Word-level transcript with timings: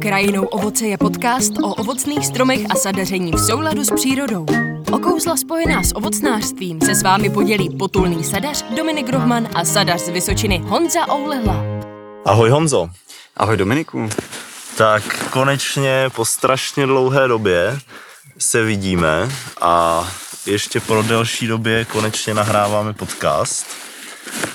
Krajinou 0.00 0.44
ovoce 0.44 0.86
je 0.86 0.98
podcast 0.98 1.52
o 1.62 1.74
ovocných 1.74 2.26
stromech 2.26 2.60
a 2.70 2.74
sadaření 2.74 3.32
v 3.32 3.38
souladu 3.38 3.84
s 3.84 3.90
přírodou. 3.94 4.46
O 4.92 4.98
kouzla 4.98 5.36
spojená 5.36 5.82
s 5.82 5.96
ovocnářstvím 5.96 6.80
se 6.80 6.94
s 6.94 7.02
vámi 7.02 7.30
podělí 7.30 7.76
potulný 7.76 8.24
sadař 8.24 8.64
Dominik 8.76 9.08
Rohman 9.08 9.48
a 9.54 9.64
sadař 9.64 10.00
z 10.00 10.08
Vysočiny 10.08 10.58
Honza 10.58 11.00
Oulehla. 11.08 11.64
Ahoj 12.24 12.50
Honzo. 12.50 12.90
Ahoj 13.36 13.56
Dominiku. 13.56 14.08
Tak 14.76 15.30
konečně 15.30 16.10
po 16.14 16.24
strašně 16.24 16.86
dlouhé 16.86 17.28
době 17.28 17.78
se 18.38 18.62
vidíme 18.62 19.28
a 19.60 20.06
ještě 20.46 20.80
pro 20.80 21.02
delší 21.02 21.46
době 21.46 21.84
konečně 21.84 22.34
nahráváme 22.34 22.92
podcast. 22.92 23.66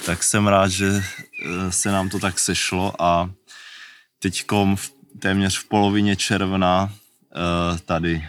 Tak 0.06 0.24
jsem 0.24 0.48
rád, 0.48 0.68
že 0.68 0.88
eh, 0.88 1.72
se 1.72 1.92
nám 1.92 2.10
to 2.10 2.20
tak 2.20 2.40
sešlo 2.40 2.94
a 3.00 3.30
teďkom 4.20 4.76
v, 4.76 4.95
téměř 5.20 5.58
v 5.58 5.68
polovině 5.68 6.16
června 6.16 6.90
eh, 6.94 7.80
tady 7.80 8.28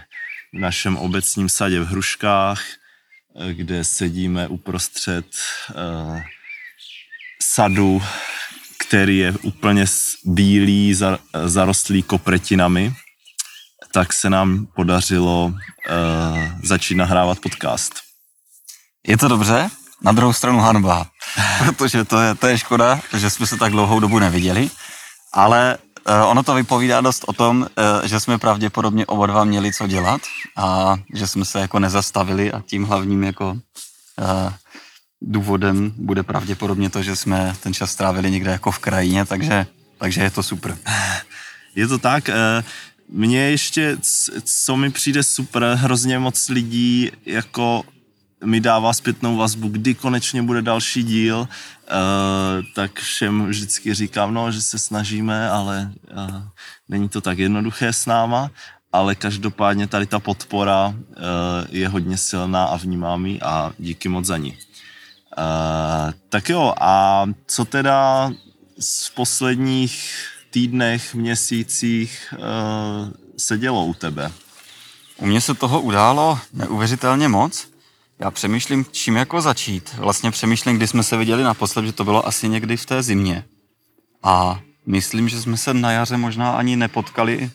v 0.53 0.59
našem 0.59 0.97
obecním 0.97 1.49
sadě 1.49 1.81
v 1.81 1.87
Hruškách, 1.87 2.63
eh, 2.65 3.55
kde 3.55 3.85
sedíme 3.85 4.49
uprostřed 4.49 5.27
sadu, 7.43 8.03
který 8.79 9.19
je 9.19 9.33
úplně 9.43 9.85
bílý, 10.25 10.95
zarostlý 11.45 12.03
kopretinami, 12.03 12.95
tak 13.93 14.13
se 14.13 14.31
nám 14.31 14.67
podařilo 14.67 15.55
začít 16.63 16.95
nahrávat 16.95 17.39
podcast. 17.41 17.95
Je 19.07 19.17
to 19.17 19.29
dobře, 19.29 19.71
na 20.03 20.13
druhou 20.13 20.33
stranu 20.33 20.59
hanba, 20.59 21.07
protože 21.77 22.05
to 22.05 22.21
je, 22.21 22.35
to 22.35 22.47
je 22.47 22.59
škoda, 22.59 23.01
že 23.17 23.31
jsme 23.31 23.47
se 23.47 23.57
tak 23.57 23.73
dlouhou 23.73 24.01
dobu 24.01 24.19
neviděli, 24.19 24.71
ale 25.33 25.79
ono 26.27 26.43
to 26.43 26.55
vypovídá 26.55 27.01
dost 27.01 27.25
o 27.27 27.33
tom, 27.33 27.61
uh, 27.61 28.07
že 28.09 28.21
jsme 28.21 28.39
pravděpodobně 28.39 29.07
oba 29.07 29.27
dva 29.27 29.45
měli 29.45 29.73
co 29.73 29.87
dělat 29.87 30.21
a 30.57 30.97
že 31.15 31.27
jsme 31.27 31.45
se 31.45 31.61
jako 31.61 31.79
nezastavili 31.79 32.53
a 32.53 32.63
tím 32.67 32.85
hlavním 32.85 33.25
jako 33.25 33.51
uh, 33.51 34.53
důvodem 35.21 35.93
bude 35.97 36.23
pravděpodobně 36.23 36.91
to, 36.91 37.03
že 37.03 37.17
jsme 37.17 37.57
ten 37.63 37.75
čas 37.75 37.91
strávili 37.91 38.31
někde 38.31 38.51
jako 38.51 38.71
v 38.71 38.79
krajině, 38.79 39.25
takže, 39.25 39.67
takže 39.99 40.23
je 40.23 40.31
to 40.31 40.43
super. 40.43 40.79
Je 41.75 41.89
to 41.89 41.99
tak, 41.99 42.31
mně 43.09 43.41
ještě, 43.41 43.99
co 44.45 44.77
mi 44.77 44.91
přijde 44.91 45.23
super, 45.23 45.65
hrozně 45.65 46.19
moc 46.19 46.49
lidí 46.49 47.11
jako 47.27 47.85
mi 48.45 48.61
dává 48.61 48.93
zpětnou 48.93 49.37
vazbu, 49.37 49.69
kdy 49.69 49.95
konečně 49.95 50.43
bude 50.43 50.63
další 50.63 51.03
díl, 51.03 51.39
uh, 51.39 51.47
tak 52.75 53.01
všem 53.01 53.47
vždycky 53.47 53.95
říkám, 53.95 54.35
no, 54.35 54.53
že 54.53 54.63
se 54.63 54.79
snažíme, 54.79 55.51
ale 55.51 55.93
uh, 56.13 56.43
není 56.89 57.09
to 57.09 57.21
tak 57.21 57.39
jednoduché 57.39 57.93
s 57.93 58.07
náma, 58.07 58.51
ale 58.93 59.15
každopádně 59.15 59.87
tady 59.87 60.07
ta 60.07 60.19
podpora 60.19 60.87
uh, 60.87 60.95
je 61.69 61.89
hodně 61.89 62.17
silná 62.17 62.65
a 62.65 62.77
vnímám 62.77 63.27
ji 63.27 63.41
a 63.41 63.73
díky 63.79 64.09
moc 64.09 64.27
za 64.27 64.37
ní. 64.37 64.59
Tak 66.29 66.49
jo, 66.49 66.75
a 66.81 67.27
co 67.47 67.65
teda 67.65 68.31
z 68.79 69.11
posledních 69.11 70.15
týdnech, 70.51 71.15
měsících 71.15 72.35
se 73.37 73.59
dělo 73.59 73.85
u 73.85 73.95
tebe? 73.95 74.33
U 75.17 75.27
mě 75.27 75.41
se 75.41 75.55
toho 75.55 75.81
událo 75.81 76.39
neuvěřitelně 76.53 77.29
moc. 77.29 77.69
Já 78.19 78.31
přemýšlím, 78.31 78.87
čím 78.91 79.17
jako 79.17 79.41
začít. 79.41 79.95
Vlastně 79.99 80.31
přemýšlím, 80.31 80.77
kdy 80.77 80.87
jsme 80.87 81.03
se 81.03 81.17
viděli 81.17 81.43
naposled, 81.43 81.87
že 81.87 81.93
to 81.93 82.05
bylo 82.05 82.27
asi 82.27 82.49
někdy 82.49 82.77
v 82.77 82.87
té 82.87 83.03
zimě. 83.03 83.45
A 84.23 84.61
myslím, 84.87 85.29
že 85.29 85.43
jsme 85.43 85.57
se 85.57 85.75
na 85.75 85.93
jaře 85.93 86.17
možná 86.17 86.53
ani 86.53 86.77
nepotkali. 86.77 87.51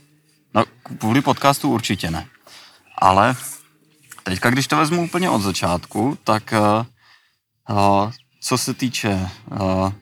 No, 0.54 0.64
kvůli 0.84 1.22
podcastu 1.22 1.70
určitě 1.70 2.12
ne. 2.12 2.28
Ale 2.98 3.36
teďka, 4.24 4.50
když 4.50 4.68
to 4.68 4.78
vezmu 4.78 5.04
úplně 5.04 5.30
od 5.30 5.42
začátku, 5.42 6.18
tak 6.24 6.54
uh, 7.70 8.12
co 8.42 8.58
se 8.58 8.74
týče 8.74 9.30
uh, 9.52 9.94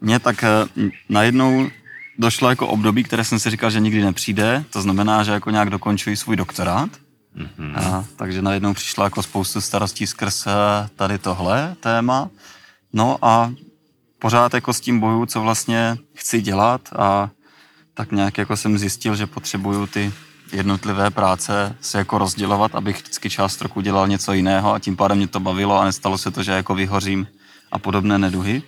mě, 0.00 0.18
tak 0.18 0.44
uh, 0.76 0.88
najednou 1.08 1.70
došlo 2.18 2.50
jako 2.50 2.68
období, 2.68 3.04
které 3.04 3.24
jsem 3.24 3.38
si 3.38 3.50
říkal, 3.50 3.70
že 3.70 3.80
nikdy 3.80 4.04
nepřijde. 4.04 4.64
To 4.70 4.82
znamená, 4.82 5.24
že 5.24 5.32
jako 5.32 5.50
nějak 5.50 5.70
dokončuji 5.70 6.16
svůj 6.16 6.36
doktorát. 6.36 6.90
Mm-hmm. 7.36 7.78
A, 7.78 8.04
takže 8.16 8.42
najednou 8.42 8.74
přišla 8.74 9.04
jako 9.04 9.22
spoustu 9.22 9.60
starostí 9.60 10.06
skrz 10.06 10.46
eh, 10.46 10.50
tady 10.96 11.18
tohle 11.18 11.76
téma. 11.80 12.30
No 12.92 13.18
a 13.22 13.52
pořád 14.18 14.54
jako 14.54 14.72
s 14.72 14.80
tím 14.80 15.00
boju, 15.00 15.26
co 15.26 15.40
vlastně 15.40 15.96
chci 16.14 16.42
dělat 16.42 16.80
a 16.98 17.30
tak 17.94 18.12
nějak 18.12 18.38
jako 18.38 18.56
jsem 18.56 18.78
zjistil, 18.78 19.16
že 19.16 19.26
potřebuju 19.26 19.86
ty 19.86 20.12
jednotlivé 20.52 21.10
práce 21.10 21.76
se 21.80 21.98
jako 21.98 22.18
rozdělovat, 22.18 22.74
abych 22.74 22.96
vždycky 22.96 23.30
část 23.30 23.62
roku 23.62 23.80
dělal 23.80 24.08
něco 24.08 24.32
jiného 24.32 24.72
a 24.72 24.78
tím 24.78 24.96
pádem 24.96 25.18
mě 25.18 25.28
to 25.28 25.40
bavilo 25.40 25.78
a 25.80 25.84
nestalo 25.84 26.18
se 26.18 26.30
to, 26.30 26.42
že 26.42 26.52
jako 26.52 26.74
vyhořím 26.74 27.26
a 27.72 27.78
podobné 27.78 28.18
neduhy. 28.18 28.62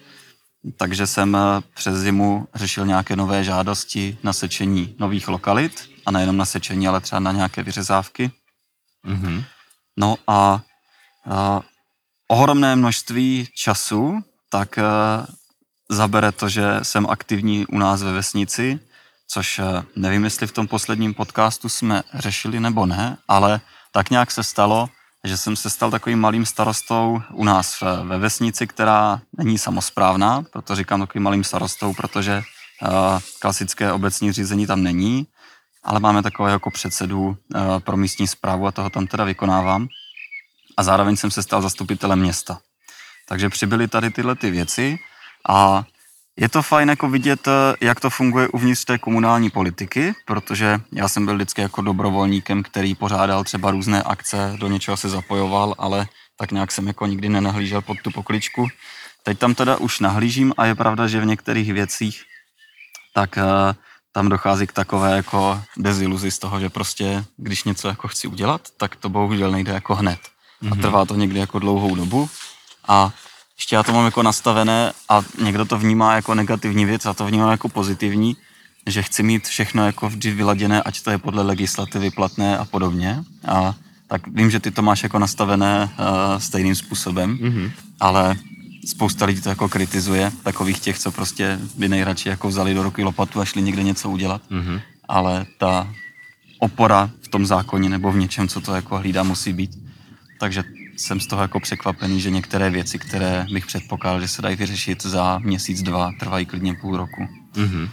Takže 0.77 1.07
jsem 1.07 1.37
eh, 1.37 1.41
přes 1.75 1.95
zimu 1.95 2.49
řešil 2.55 2.87
nějaké 2.87 3.17
nové 3.17 3.45
žádosti 3.45 4.19
na 4.23 4.33
sečení 4.33 4.95
nových 4.99 5.29
lokalit 5.29 5.91
a 6.07 6.11
nejenom 6.11 6.37
na 6.37 6.45
sečení, 6.45 6.89
ale 6.89 7.01
třeba 7.01 7.21
na 7.21 7.33
nějaké 7.33 7.63
vyřezávky. 7.63 8.31
Mm-hmm. 9.07 9.45
No 9.97 10.17
a, 10.27 10.63
a 11.31 11.61
ohromné 12.29 12.77
množství 12.77 13.49
času 13.55 14.21
tak 14.51 14.79
a, 14.79 14.83
eh, 14.83 15.27
zabere 15.91 16.33
to, 16.33 16.49
že 16.49 16.81
jsem 16.83 17.07
aktivní 17.11 17.67
u 17.67 17.79
nás 17.79 18.03
ve 18.03 18.13
vesnici, 18.13 18.81
což 19.29 19.59
a, 19.59 19.63
eh, 19.79 19.83
nevím, 19.97 20.25
jestli 20.25 20.47
v 20.47 20.53
tom 20.53 20.69
posledním 20.69 21.15
podcastu 21.15 21.69
jsme 21.69 22.03
řešili 22.15 22.61
nebo 22.61 22.87
ne, 22.87 23.17
ale 23.29 23.61
tak 23.93 24.11
nějak 24.11 24.31
se 24.31 24.43
stalo, 24.43 24.89
že 25.25 25.37
jsem 25.37 25.57
se 25.57 25.71
stal 25.71 25.91
takovým 25.91 26.21
malým 26.21 26.47
starostou 26.47 27.23
u 27.33 27.45
nás 27.45 27.81
ve 28.03 28.19
vesnici, 28.19 28.67
která 28.67 29.21
není 29.39 29.59
samozprávná, 29.59 30.43
proto 30.53 30.77
říkám 30.77 31.01
takovým 31.01 31.23
malým 31.23 31.45
starostou, 31.45 31.95
protože 31.95 32.43
uh, 32.83 33.19
klasické 33.39 33.93
obecní 33.93 34.33
řízení 34.33 34.67
tam 34.67 34.83
není, 34.83 35.27
ale 35.89 36.01
máme 36.01 36.23
takové 36.23 36.51
jako 36.51 36.71
předsedu 36.71 37.21
uh, 37.21 37.37
pro 37.81 37.97
místní 37.97 38.29
zprávu 38.29 38.67
a 38.67 38.73
toho 38.73 38.91
tam 38.91 39.07
teda 39.07 39.25
vykonávám. 39.25 39.89
A 40.77 40.83
zároveň 40.83 41.17
jsem 41.17 41.31
se 41.31 41.43
stal 41.43 41.63
zastupitelem 41.63 42.21
města. 42.21 42.59
Takže 43.29 43.49
přibyly 43.49 43.89
tady 43.89 44.11
tyhle 44.11 44.35
ty 44.35 44.51
věci 44.51 44.99
a 45.49 45.85
je 46.37 46.49
to 46.49 46.63
fajn 46.63 46.89
jako 46.89 47.09
vidět, 47.09 47.49
eh, 47.49 47.77
jak 47.81 48.01
to 48.01 48.11
funguje 48.11 48.49
uvnitř 48.49 48.85
té 48.85 48.99
komunální 48.99 49.51
politiky, 49.51 50.15
protože 50.27 50.81
já 50.93 51.09
jsem 51.09 51.25
byl 51.25 51.35
vždycky 51.35 51.61
jako 51.61 51.83
dobrovolníkem, 51.83 52.63
který 52.63 52.95
pořádal 52.95 53.45
třeba 53.45 53.71
různé 53.71 54.03
akce, 54.03 54.55
do 54.59 54.69
něčeho 54.69 54.97
se 54.97 55.09
zapojoval, 55.09 55.75
ale 55.79 56.07
tak 56.37 56.53
nějak 56.53 56.73
jsem 56.73 56.87
jako 56.87 57.07
nikdy 57.07 57.29
nenahlížel 57.29 57.83
pod 57.83 57.97
tu 58.05 58.11
pokličku. 58.11 58.69
Teď 59.23 59.39
tam 59.39 59.55
teda 59.55 59.77
už 59.77 60.01
nahlížím 60.01 60.55
a 60.57 60.67
je 60.67 60.75
pravda, 60.75 61.07
že 61.07 61.21
v 61.21 61.27
některých 61.27 61.73
věcích 61.73 62.23
tak 63.15 63.37
uh, 63.37 63.43
tam 64.19 64.29
dochází 64.29 64.67
k 64.67 64.73
takové 64.73 65.17
jako 65.17 65.63
deziluzi 65.77 66.31
z 66.31 66.39
toho, 66.39 66.61
že 66.61 66.69
prostě, 66.69 67.25
když 67.37 67.65
něco 67.65 67.89
jako 67.89 68.09
chci 68.09 68.27
udělat, 68.29 68.61
tak 68.77 68.97
to 68.97 69.09
bohužel 69.09 69.51
nejde 69.51 69.73
jako 69.73 69.95
hned. 69.95 70.19
Mm-hmm. 70.19 70.73
A 70.73 70.75
mhm. 70.75 70.83
trvá 70.83 71.05
to 71.05 71.15
někdy 71.15 71.39
jako 71.39 71.59
dlouhou 71.59 71.95
dobu. 71.95 72.29
A 72.89 73.13
ještě 73.59 73.77
já 73.77 73.83
to 73.83 73.93
mám 73.93 74.05
jako 74.05 74.23
nastavené 74.23 74.93
a 75.09 75.23
někdo 75.43 75.65
to 75.65 75.79
vnímá 75.79 76.15
jako 76.15 76.35
negativní 76.35 76.85
věc 76.85 77.07
a 77.07 77.15
to 77.15 77.27
vnímá 77.27 77.51
jako 77.51 77.69
pozitivní, 77.69 78.37
že 78.87 79.03
chci 79.03 79.23
mít 79.23 79.47
všechno 79.47 79.87
jako 79.87 80.09
vždy 80.09 80.31
vyladěné, 80.31 80.83
ať 80.83 81.03
to 81.03 81.11
je 81.11 81.19
podle 81.19 81.43
legislativy 81.43 82.11
platné 82.11 82.59
a 82.59 82.65
podobně. 82.65 83.23
A 83.47 83.75
tak 84.09 84.27
vím, 84.27 84.51
že 84.51 84.61
ty 84.61 84.71
to 84.71 84.83
máš 84.83 85.03
jako 85.03 85.19
nastavené 85.19 85.85
uh, 85.85 86.39
stejným 86.39 86.75
způsobem, 86.75 87.39
mm-hmm. 87.39 87.71
ale 88.01 88.37
spousta 88.89 89.25
lidí 89.25 89.41
to 89.41 89.49
jako 89.49 89.69
kritizuje, 89.69 90.33
takových 90.43 90.81
těch, 90.81 90.99
co 90.99 91.13
prostě 91.13 91.59
by 91.77 91.89
nejradši 91.89 92.29
jako 92.29 92.49
vzali 92.49 92.75
do 92.75 92.83
ruky 92.83 93.03
lopatu 93.03 93.41
a 93.41 93.45
šli 93.45 93.63
někde 93.63 93.83
něco 93.83 94.11
udělat. 94.11 94.43
Mm-hmm. 94.51 94.81
Ale 95.09 95.47
ta 95.59 95.95
opora 96.59 97.11
v 97.23 97.29
tom 97.29 97.47
zákoně 97.47 97.89
nebo 97.89 98.13
v 98.13 98.17
něčem, 98.17 98.49
co 98.49 98.61
to 98.61 98.75
jako 98.75 98.99
hlídá, 98.99 99.23
musí 99.23 99.53
být. 99.53 99.71
Takže 100.41 100.65
jsem 100.97 101.21
z 101.21 101.27
toho 101.27 101.43
jako 101.43 101.61
překvapený, 101.61 102.21
že 102.21 102.31
některé 102.31 102.71
věci, 102.71 102.99
které 102.99 103.47
bych 103.53 103.67
předpokládal, 103.67 104.21
že 104.21 104.29
se 104.29 104.43
dají 104.43 104.57
vyřešit 104.57 105.03
za 105.03 105.39
měsíc, 105.39 105.83
dva, 105.83 106.11
trvají 106.21 106.47
klidně 106.47 106.75
půl 106.75 106.97
roku. 106.97 107.23
Mm-hmm. 107.55 107.89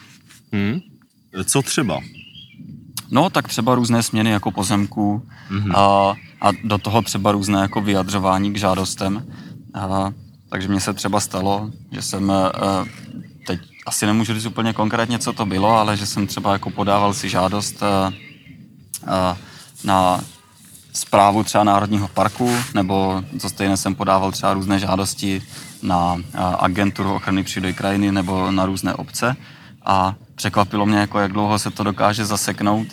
Hmm. 0.53 0.79
Co 1.45 1.61
třeba? 1.61 2.01
No, 3.11 3.29
tak 3.29 3.47
třeba 3.47 3.75
různé 3.75 4.03
směny 4.03 4.29
jako 4.29 4.51
pozemků 4.51 5.27
mm-hmm. 5.51 5.77
a, 5.77 6.15
a 6.41 6.51
do 6.63 6.77
toho 6.77 7.01
třeba 7.01 7.31
různé 7.31 7.59
jako 7.59 7.81
vyjadřování 7.81 8.53
k 8.53 8.57
žádostem. 8.57 9.25
A, 9.73 10.13
takže 10.49 10.67
mně 10.67 10.79
se 10.79 10.93
třeba 10.93 11.19
stalo, 11.19 11.69
že 11.91 12.01
jsem 12.01 12.31
a, 12.31 12.51
e, 12.55 12.89
teď 13.47 13.59
asi 13.87 14.05
nemůžu 14.05 14.33
říct 14.33 14.45
úplně 14.45 14.73
konkrétně, 14.73 15.19
co 15.19 15.33
to 15.33 15.45
bylo, 15.45 15.77
ale 15.77 15.97
že 15.97 16.05
jsem 16.05 16.27
třeba 16.27 16.53
jako 16.53 16.69
podával 16.69 17.13
si 17.13 17.29
žádost 17.29 17.83
a, 17.83 18.13
e, 19.07 19.11
a, 19.11 19.37
na 19.83 20.21
zprávu 20.93 21.43
třeba 21.43 21.63
Národního 21.63 22.07
parku, 22.07 22.55
nebo 22.73 23.23
co 23.39 23.49
stejné 23.49 23.77
jsem 23.77 23.95
podával 23.95 24.31
třeba 24.31 24.53
různé 24.53 24.79
žádosti 24.79 25.41
na 25.81 26.17
agenturu 26.59 27.15
ochrany 27.15 27.43
přírody 27.43 27.73
krajiny 27.73 28.11
nebo 28.11 28.51
na 28.51 28.65
různé 28.65 28.93
obce. 28.93 29.35
a 29.85 30.15
překvapilo 30.35 30.85
mě, 30.85 30.97
jako 30.97 31.19
jak 31.19 31.31
dlouho 31.31 31.59
se 31.59 31.71
to 31.71 31.83
dokáže 31.83 32.25
zaseknout. 32.25 32.87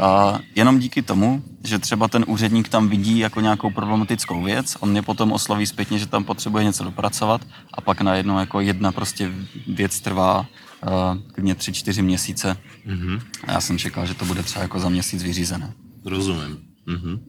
Uh, 0.00 0.38
jenom 0.54 0.78
díky 0.78 1.02
tomu, 1.02 1.42
že 1.64 1.78
třeba 1.78 2.08
ten 2.08 2.24
úředník 2.28 2.68
tam 2.68 2.88
vidí 2.88 3.18
jako 3.18 3.40
nějakou 3.40 3.70
problematickou 3.70 4.42
věc, 4.42 4.76
on 4.80 4.90
mě 4.90 5.02
potom 5.02 5.32
osloví 5.32 5.66
zpětně, 5.66 5.98
že 5.98 6.06
tam 6.06 6.24
potřebuje 6.24 6.64
něco 6.64 6.84
dopracovat 6.84 7.46
a 7.74 7.80
pak 7.80 8.00
najednou 8.00 8.38
jako 8.38 8.60
jedna 8.60 8.92
prostě 8.92 9.32
věc 9.66 10.00
trvá 10.00 10.40
uh, 10.40 10.88
klidně 11.32 11.54
tři, 11.54 11.72
čtyři 11.72 12.02
měsíce. 12.02 12.56
Mm-hmm. 12.86 13.20
A 13.44 13.52
já 13.52 13.60
jsem 13.60 13.78
čekal, 13.78 14.06
že 14.06 14.14
to 14.14 14.24
bude 14.24 14.42
třeba 14.42 14.62
jako 14.62 14.80
za 14.80 14.88
měsíc 14.88 15.22
vyřízené. 15.22 15.72
Rozumím. 16.04 16.58
Mhm. 16.86 17.20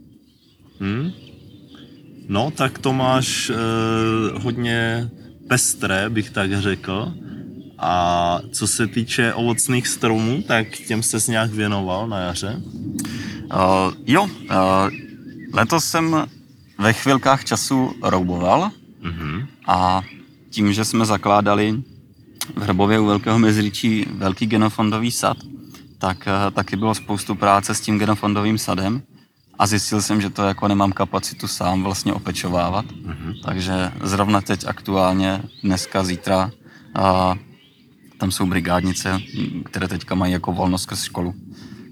Hm? 0.80 1.12
No, 2.28 2.52
tak 2.52 2.80
to 2.80 2.94
máš 2.94 3.50
eh, 3.50 3.56
hodně 4.40 5.10
pestré, 5.48 6.10
bych 6.10 6.30
tak 6.30 6.62
řekl. 6.62 7.14
A 7.80 8.40
co 8.52 8.68
se 8.68 8.88
týče 8.88 9.34
ovocných 9.34 9.88
stromů, 9.88 10.44
tak 10.48 10.68
těm 10.68 11.04
se 11.04 11.32
nějak 11.32 11.52
věnoval 11.52 12.08
na 12.08 12.18
jaře? 12.20 12.62
Uh, 13.54 13.94
jo, 14.06 14.24
uh, 14.24 14.30
letos 15.54 15.86
jsem 15.86 16.26
ve 16.80 16.94
chvilkách 16.94 17.44
času 17.44 17.94
rouboval 18.04 18.72
mm-hmm. 19.04 19.48
a 19.68 20.02
tím, 20.50 20.74
že 20.74 20.86
jsme 20.86 21.06
zakládali 21.06 21.84
v 22.56 22.62
Hrbově 22.62 23.00
u 23.00 23.06
Velkého 23.06 23.40
Mezričí 23.40 24.06
velký 24.12 24.46
genofondový 24.46 25.12
sad, 25.12 25.38
tak 25.98 26.18
uh, 26.28 26.54
taky 26.54 26.76
bylo 26.76 26.96
spoustu 26.96 27.36
práce 27.36 27.76
s 27.76 27.82
tím 27.82 28.00
genofondovým 28.00 28.58
sadem 28.58 29.02
a 29.60 29.68
zjistil 29.68 30.02
jsem, 30.02 30.22
že 30.22 30.30
to 30.30 30.44
jako 30.44 30.68
nemám 30.68 30.92
kapacitu 30.92 31.48
sám 31.48 31.84
vlastně 31.84 32.14
opečovávat. 32.14 32.86
Mm-hmm. 32.86 33.42
Takže 33.46 33.92
zrovna 34.04 34.42
teď 34.42 34.66
aktuálně, 34.68 35.42
dneska, 35.64 36.04
zítra, 36.04 36.52
uh, 37.00 37.38
tam 38.18 38.32
jsou 38.32 38.46
brigádnice, 38.46 39.20
které 39.66 39.88
teďka 39.88 40.16
mají 40.16 40.34
jako 40.34 40.54
volnost 40.54 40.82
skrz 40.82 41.04
školu, 41.04 41.34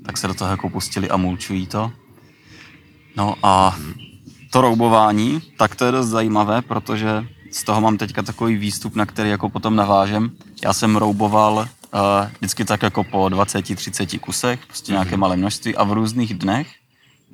tak 0.06 0.18
se 0.18 0.28
do 0.28 0.34
toho 0.34 0.52
jako 0.52 0.70
pustili 0.70 1.10
a 1.10 1.18
mulčují 1.18 1.68
to. 1.68 1.92
No 3.18 3.36
a 3.44 3.78
to 4.52 4.62
roubování, 4.62 5.42
tak 5.58 5.76
to 5.76 5.86
je 5.86 5.92
dost 5.92 6.08
zajímavé, 6.08 6.62
protože 6.62 7.28
z 7.52 7.64
toho 7.64 7.82
mám 7.82 7.98
teďka 7.98 8.24
takový 8.24 8.56
výstup, 8.56 8.96
na 8.96 9.06
který 9.06 9.30
jako 9.30 9.50
potom 9.50 9.76
navážem. 9.76 10.32
Já 10.64 10.74
jsem 10.74 10.96
rouboval 10.96 11.54
uh, 11.56 12.00
vždycky 12.38 12.66
tak 12.66 12.84
jako 12.84 13.04
po 13.04 13.18
20-30 13.18 14.20
kusech, 14.20 14.66
prostě 14.66 14.92
nějaké 14.92 15.12
mhm. 15.12 15.20
malé 15.20 15.38
množství 15.38 15.76
a 15.76 15.84
v 15.84 15.92
různých 15.92 16.34
dnech. 16.34 16.68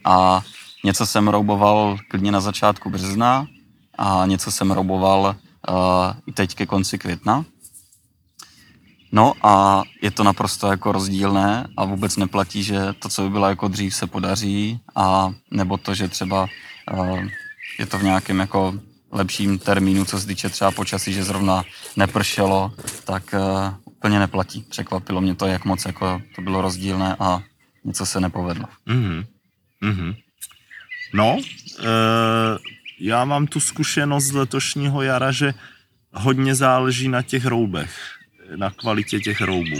A 0.06 0.42
něco 0.84 1.06
jsem 1.06 1.28
rouboval 1.28 1.98
klidně 2.10 2.32
na 2.32 2.42
začátku 2.42 2.90
března 2.90 3.48
a 3.98 4.26
něco 4.26 4.52
jsem 4.52 4.72
rouboval 4.72 5.36
uh, 5.70 5.76
i 6.26 6.32
teď 6.32 6.56
ke 6.56 6.66
konci 6.66 6.98
května. 6.98 7.46
No 9.12 9.34
a 9.44 9.84
je 10.02 10.12
to 10.12 10.24
naprosto 10.24 10.68
jako 10.68 10.92
rozdílné 10.92 11.68
a 11.78 11.86
vůbec 11.86 12.18
neplatí, 12.18 12.64
že 12.64 12.80
to, 13.00 13.10
co 13.10 13.24
by 13.24 13.30
bylo 13.30 13.50
jako 13.50 13.68
dřív, 13.68 13.96
se 13.96 14.08
podaří 14.08 14.80
a 14.96 15.34
nebo 15.52 15.78
to, 15.78 15.96
že 15.96 16.08
třeba 16.08 16.48
uh, 16.94 17.20
je 17.80 17.86
to 17.86 18.00
v 18.00 18.04
nějakém 18.04 18.40
jako 18.40 18.74
lepším 19.12 19.60
termínu, 19.60 20.06
co 20.06 20.20
se 20.20 20.28
týče 20.28 20.50
třeba 20.50 20.72
počasí, 20.72 21.14
že 21.14 21.24
zrovna 21.24 21.64
nepršelo, 21.96 22.72
tak 23.06 23.24
uh, 23.34 23.74
úplně 23.86 24.20
neplatí. 24.20 24.66
Překvapilo 24.70 25.22
mě 25.22 25.36
to, 25.36 25.48
jak 25.48 25.66
moc 25.66 25.86
jako 25.86 26.22
to 26.36 26.42
bylo 26.42 26.62
rozdílné 26.62 27.16
a 27.20 27.42
něco 27.84 28.06
se 28.06 28.20
nepovedlo. 28.20 28.66
Mm-hmm. 28.88 29.26
Mm-hmm. 29.84 30.16
No, 31.14 31.36
uh, 31.36 31.88
já 33.00 33.26
mám 33.26 33.48
tu 33.48 33.60
zkušenost 33.60 34.24
z 34.24 34.32
letošního 34.32 35.02
jara, 35.02 35.32
že 35.32 35.54
hodně 36.14 36.56
záleží 36.56 37.08
na 37.08 37.22
těch 37.22 37.46
roubech 37.46 38.21
na 38.56 38.70
kvalitě 38.70 39.20
těch 39.20 39.42
roubů. 39.42 39.80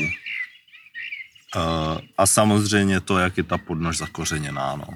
Uh, 1.56 2.00
a 2.18 2.28
samozřejmě 2.28 3.02
to, 3.02 3.18
jak 3.18 3.38
je 3.38 3.44
ta 3.44 3.58
podnož 3.58 3.98
zakořeněná, 3.98 4.76
no. 4.76 4.88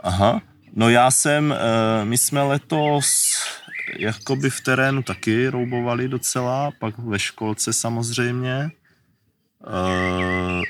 Aha, 0.00 0.42
no 0.74 0.90
já 0.90 1.10
jsem, 1.10 1.50
uh, 1.50 2.08
my 2.08 2.18
jsme 2.18 2.42
letos 2.42 3.34
jakoby 3.96 4.50
v 4.50 4.60
terénu 4.60 5.02
taky 5.02 5.48
roubovali 5.48 6.08
docela, 6.08 6.70
pak 6.78 6.98
ve 6.98 7.18
školce 7.18 7.72
samozřejmě. 7.72 8.70
Uh, 9.66 10.62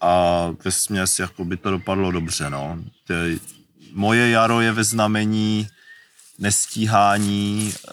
a 0.00 0.46
ve 0.64 0.70
směs 0.70 1.18
jakoby 1.18 1.56
to 1.56 1.70
dopadlo 1.70 2.10
dobře, 2.10 2.50
no. 2.50 2.78
Moje 3.92 4.30
jaro 4.30 4.60
je 4.60 4.72
ve 4.72 4.84
znamení 4.84 5.68
nestíhání. 6.40 7.74
Eh, 7.74 7.90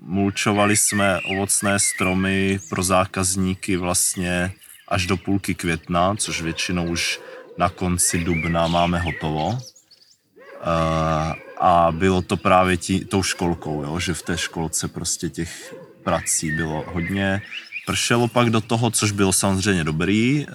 mulčovali 0.00 0.76
jsme 0.76 1.20
ovocné 1.20 1.78
stromy 1.78 2.60
pro 2.68 2.82
zákazníky 2.82 3.76
vlastně 3.76 4.52
až 4.88 5.06
do 5.06 5.16
půlky 5.16 5.54
května, 5.54 6.14
což 6.16 6.42
většinou 6.42 6.90
už 6.90 7.20
na 7.58 7.68
konci 7.68 8.24
dubna 8.24 8.66
máme 8.66 8.98
hotovo. 8.98 9.58
Eh, 9.58 11.34
a 11.60 11.92
bylo 11.92 12.22
to 12.22 12.36
právě 12.36 12.76
tí, 12.76 13.04
tou 13.04 13.22
školkou, 13.22 13.82
jo? 13.82 13.98
že 13.98 14.14
v 14.14 14.22
té 14.22 14.38
školce 14.38 14.88
prostě 14.88 15.28
těch 15.28 15.74
prací 16.04 16.52
bylo 16.52 16.84
hodně. 16.86 17.42
Pršelo 17.86 18.28
pak 18.28 18.50
do 18.50 18.60
toho, 18.60 18.90
což 18.90 19.12
bylo 19.12 19.32
samozřejmě 19.32 19.84
dobrý, 19.84 20.46
eh, 20.48 20.54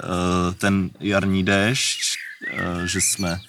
ten 0.53 0.89
jarní 0.99 1.43
déšť, 1.43 1.99
že 2.85 3.01
jsme, 3.01 3.39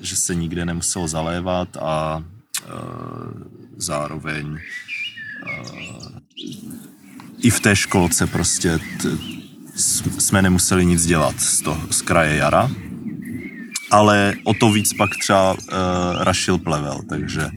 že 0.00 0.16
se 0.16 0.34
nikde 0.34 0.64
nemuselo 0.64 1.08
zalévat 1.08 1.76
a 1.76 2.24
zároveň 3.76 4.56
eh, 4.56 6.20
i 7.42 7.50
v 7.50 7.60
té 7.60 7.76
školce 7.76 8.26
prostě 8.26 8.78
t, 8.78 9.08
jsme 10.18 10.42
nemuseli 10.42 10.86
nic 10.86 11.06
dělat 11.06 11.40
z, 11.40 11.62
toho, 11.62 11.80
z 11.90 12.02
kraje 12.02 12.36
jara, 12.36 12.70
ale 13.90 14.34
o 14.44 14.54
to 14.54 14.72
víc 14.72 14.92
pak 14.94 15.10
třeba 15.20 15.52
uh, 15.52 15.58
rašil 16.20 16.58
plevel, 16.58 17.00
takže 17.08 17.50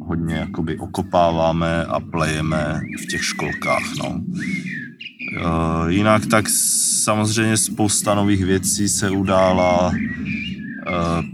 hodně 0.00 0.34
jakoby 0.34 0.78
okopáváme 0.78 1.84
a 1.84 2.00
plejeme 2.00 2.80
v 3.02 3.06
těch 3.06 3.24
školkách, 3.24 3.82
no. 3.98 4.08
Uh, 4.08 5.88
jinak 5.88 6.26
tak 6.26 6.48
samozřejmě 6.48 7.56
spousta 7.56 8.14
nových 8.14 8.44
věcí 8.44 8.88
se 8.88 9.10
udála, 9.10 9.88
uh, 9.88 9.94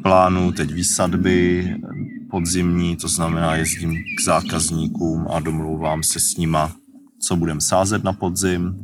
plánu 0.02 0.52
teď 0.52 0.72
výsadby, 0.72 1.74
podzimní, 2.32 2.96
to 2.96 3.08
znamená 3.08 3.54
jezdím 3.54 3.92
k 3.92 4.24
zákazníkům 4.24 5.26
a 5.30 5.40
domlouvám 5.40 6.02
se 6.02 6.20
s 6.20 6.36
nima, 6.36 6.72
co 7.20 7.36
budem 7.36 7.60
sázet 7.60 8.04
na 8.04 8.12
podzim. 8.12 8.74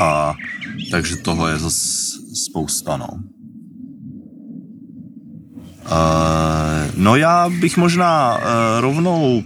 A 0.00 0.34
takže 0.90 1.16
toho 1.16 1.48
je 1.48 1.58
zase 1.58 2.18
spousta, 2.48 2.96
no. 2.96 3.08
Uh, 5.82 6.90
no 6.96 7.16
já 7.16 7.48
bych 7.48 7.76
možná 7.76 8.36
uh, 8.36 8.42
rovnou 8.80 9.42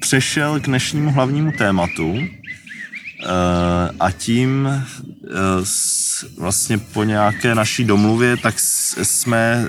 přešel 0.00 0.60
k 0.60 0.66
dnešnímu 0.66 1.10
hlavnímu 1.12 1.52
tématu 1.52 2.10
uh, 2.10 2.18
a 4.00 4.10
tím 4.10 4.68
s, 5.62 6.24
vlastně 6.38 6.78
po 6.78 7.04
nějaké 7.04 7.54
naší 7.54 7.84
domluvě, 7.84 8.36
tak 8.36 8.54
jsme 8.58 9.68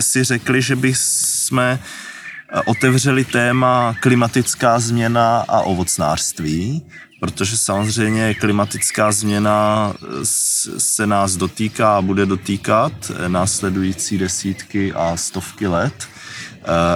si 0.00 0.24
řekli, 0.24 0.62
že 0.62 0.76
by 0.76 0.92
jsme 0.96 1.78
eh, 1.78 2.60
otevřeli 2.60 3.24
téma 3.24 3.94
klimatická 4.00 4.78
změna 4.78 5.44
a 5.48 5.60
ovocnářství, 5.60 6.86
protože 7.20 7.58
samozřejmě 7.58 8.34
klimatická 8.34 9.12
změna 9.12 9.92
eh, 9.94 10.06
se 10.78 11.06
nás 11.06 11.36
dotýká 11.36 11.96
a 11.96 12.02
bude 12.02 12.26
dotýkat 12.26 12.92
eh, 13.10 13.28
následující 13.28 14.18
desítky 14.18 14.92
a 14.92 15.16
stovky 15.16 15.66
let. 15.66 16.08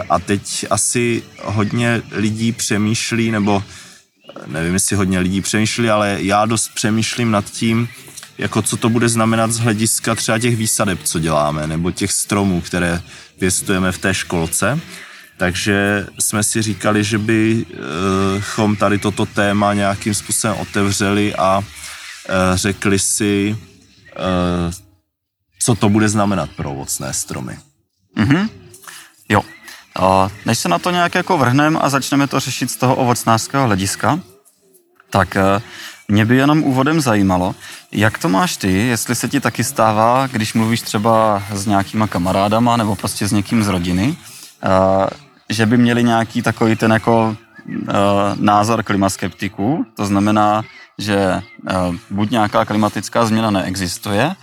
A 0.08 0.18
teď 0.18 0.66
asi 0.70 1.22
hodně 1.42 2.02
lidí 2.10 2.52
přemýšlí, 2.52 3.30
nebo 3.30 3.64
nevím, 4.46 4.74
jestli 4.74 4.96
hodně 4.96 5.18
lidí 5.18 5.40
přemýšlí, 5.40 5.90
ale 5.90 6.16
já 6.20 6.46
dost 6.46 6.70
přemýšlím 6.74 7.30
nad 7.30 7.44
tím, 7.44 7.88
jako 8.42 8.62
co 8.62 8.76
to 8.76 8.88
bude 8.88 9.08
znamenat 9.08 9.52
z 9.52 9.58
hlediska 9.58 10.14
třeba 10.14 10.38
těch 10.38 10.56
výsadeb, 10.56 11.02
co 11.02 11.18
děláme, 11.18 11.66
nebo 11.66 11.90
těch 11.90 12.12
stromů, 12.12 12.60
které 12.60 13.00
pěstujeme 13.38 13.92
v 13.92 13.98
té 13.98 14.14
školce. 14.14 14.80
Takže 15.36 16.06
jsme 16.18 16.42
si 16.42 16.62
říkali, 16.62 17.04
že 17.04 17.18
bychom 17.18 18.76
tady 18.76 18.98
toto 18.98 19.26
téma 19.26 19.74
nějakým 19.74 20.14
způsobem 20.14 20.56
otevřeli 20.56 21.34
a 21.34 21.62
eh, 21.62 22.32
řekli 22.54 22.98
si, 22.98 23.56
eh, 24.16 24.72
co 25.58 25.74
to 25.74 25.88
bude 25.88 26.08
znamenat 26.08 26.50
pro 26.50 26.70
ovocné 26.70 27.12
stromy. 27.12 27.58
Mm-hmm. 28.16 28.48
Jo. 29.28 29.42
Než 30.46 30.58
se 30.58 30.68
na 30.68 30.78
to 30.78 30.90
nějak 30.90 31.14
jako 31.14 31.38
vrhneme 31.38 31.78
a 31.78 31.88
začneme 31.88 32.26
to 32.26 32.40
řešit 32.40 32.70
z 32.70 32.76
toho 32.76 32.96
ovocnářského 32.96 33.66
hlediska, 33.66 34.20
tak 35.10 35.36
eh, 35.36 35.62
mě 36.08 36.24
by 36.24 36.36
jenom 36.36 36.62
úvodem 36.62 37.00
zajímalo, 37.00 37.54
jak 37.92 38.18
to 38.18 38.28
máš 38.28 38.56
ty, 38.56 38.72
jestli 38.72 39.14
se 39.14 39.28
ti 39.28 39.40
taky 39.40 39.64
stává, 39.64 40.26
když 40.26 40.54
mluvíš 40.54 40.80
třeba 40.80 41.42
s 41.52 41.66
nějakýma 41.66 42.06
kamarádama 42.06 42.76
nebo 42.76 42.96
prostě 42.96 43.28
s 43.28 43.32
někým 43.32 43.62
z 43.62 43.68
rodiny, 43.68 44.16
že 45.48 45.66
by 45.66 45.76
měli 45.76 46.04
nějaký 46.04 46.42
takový 46.42 46.76
ten 46.76 46.92
jako 46.92 47.36
názor 48.34 48.82
klimaskeptiků, 48.82 49.86
to 49.96 50.06
znamená, 50.06 50.62
že 50.98 51.42
buď 52.10 52.30
nějaká 52.30 52.64
klimatická 52.64 53.26
změna 53.26 53.50
neexistuje, 53.50 54.34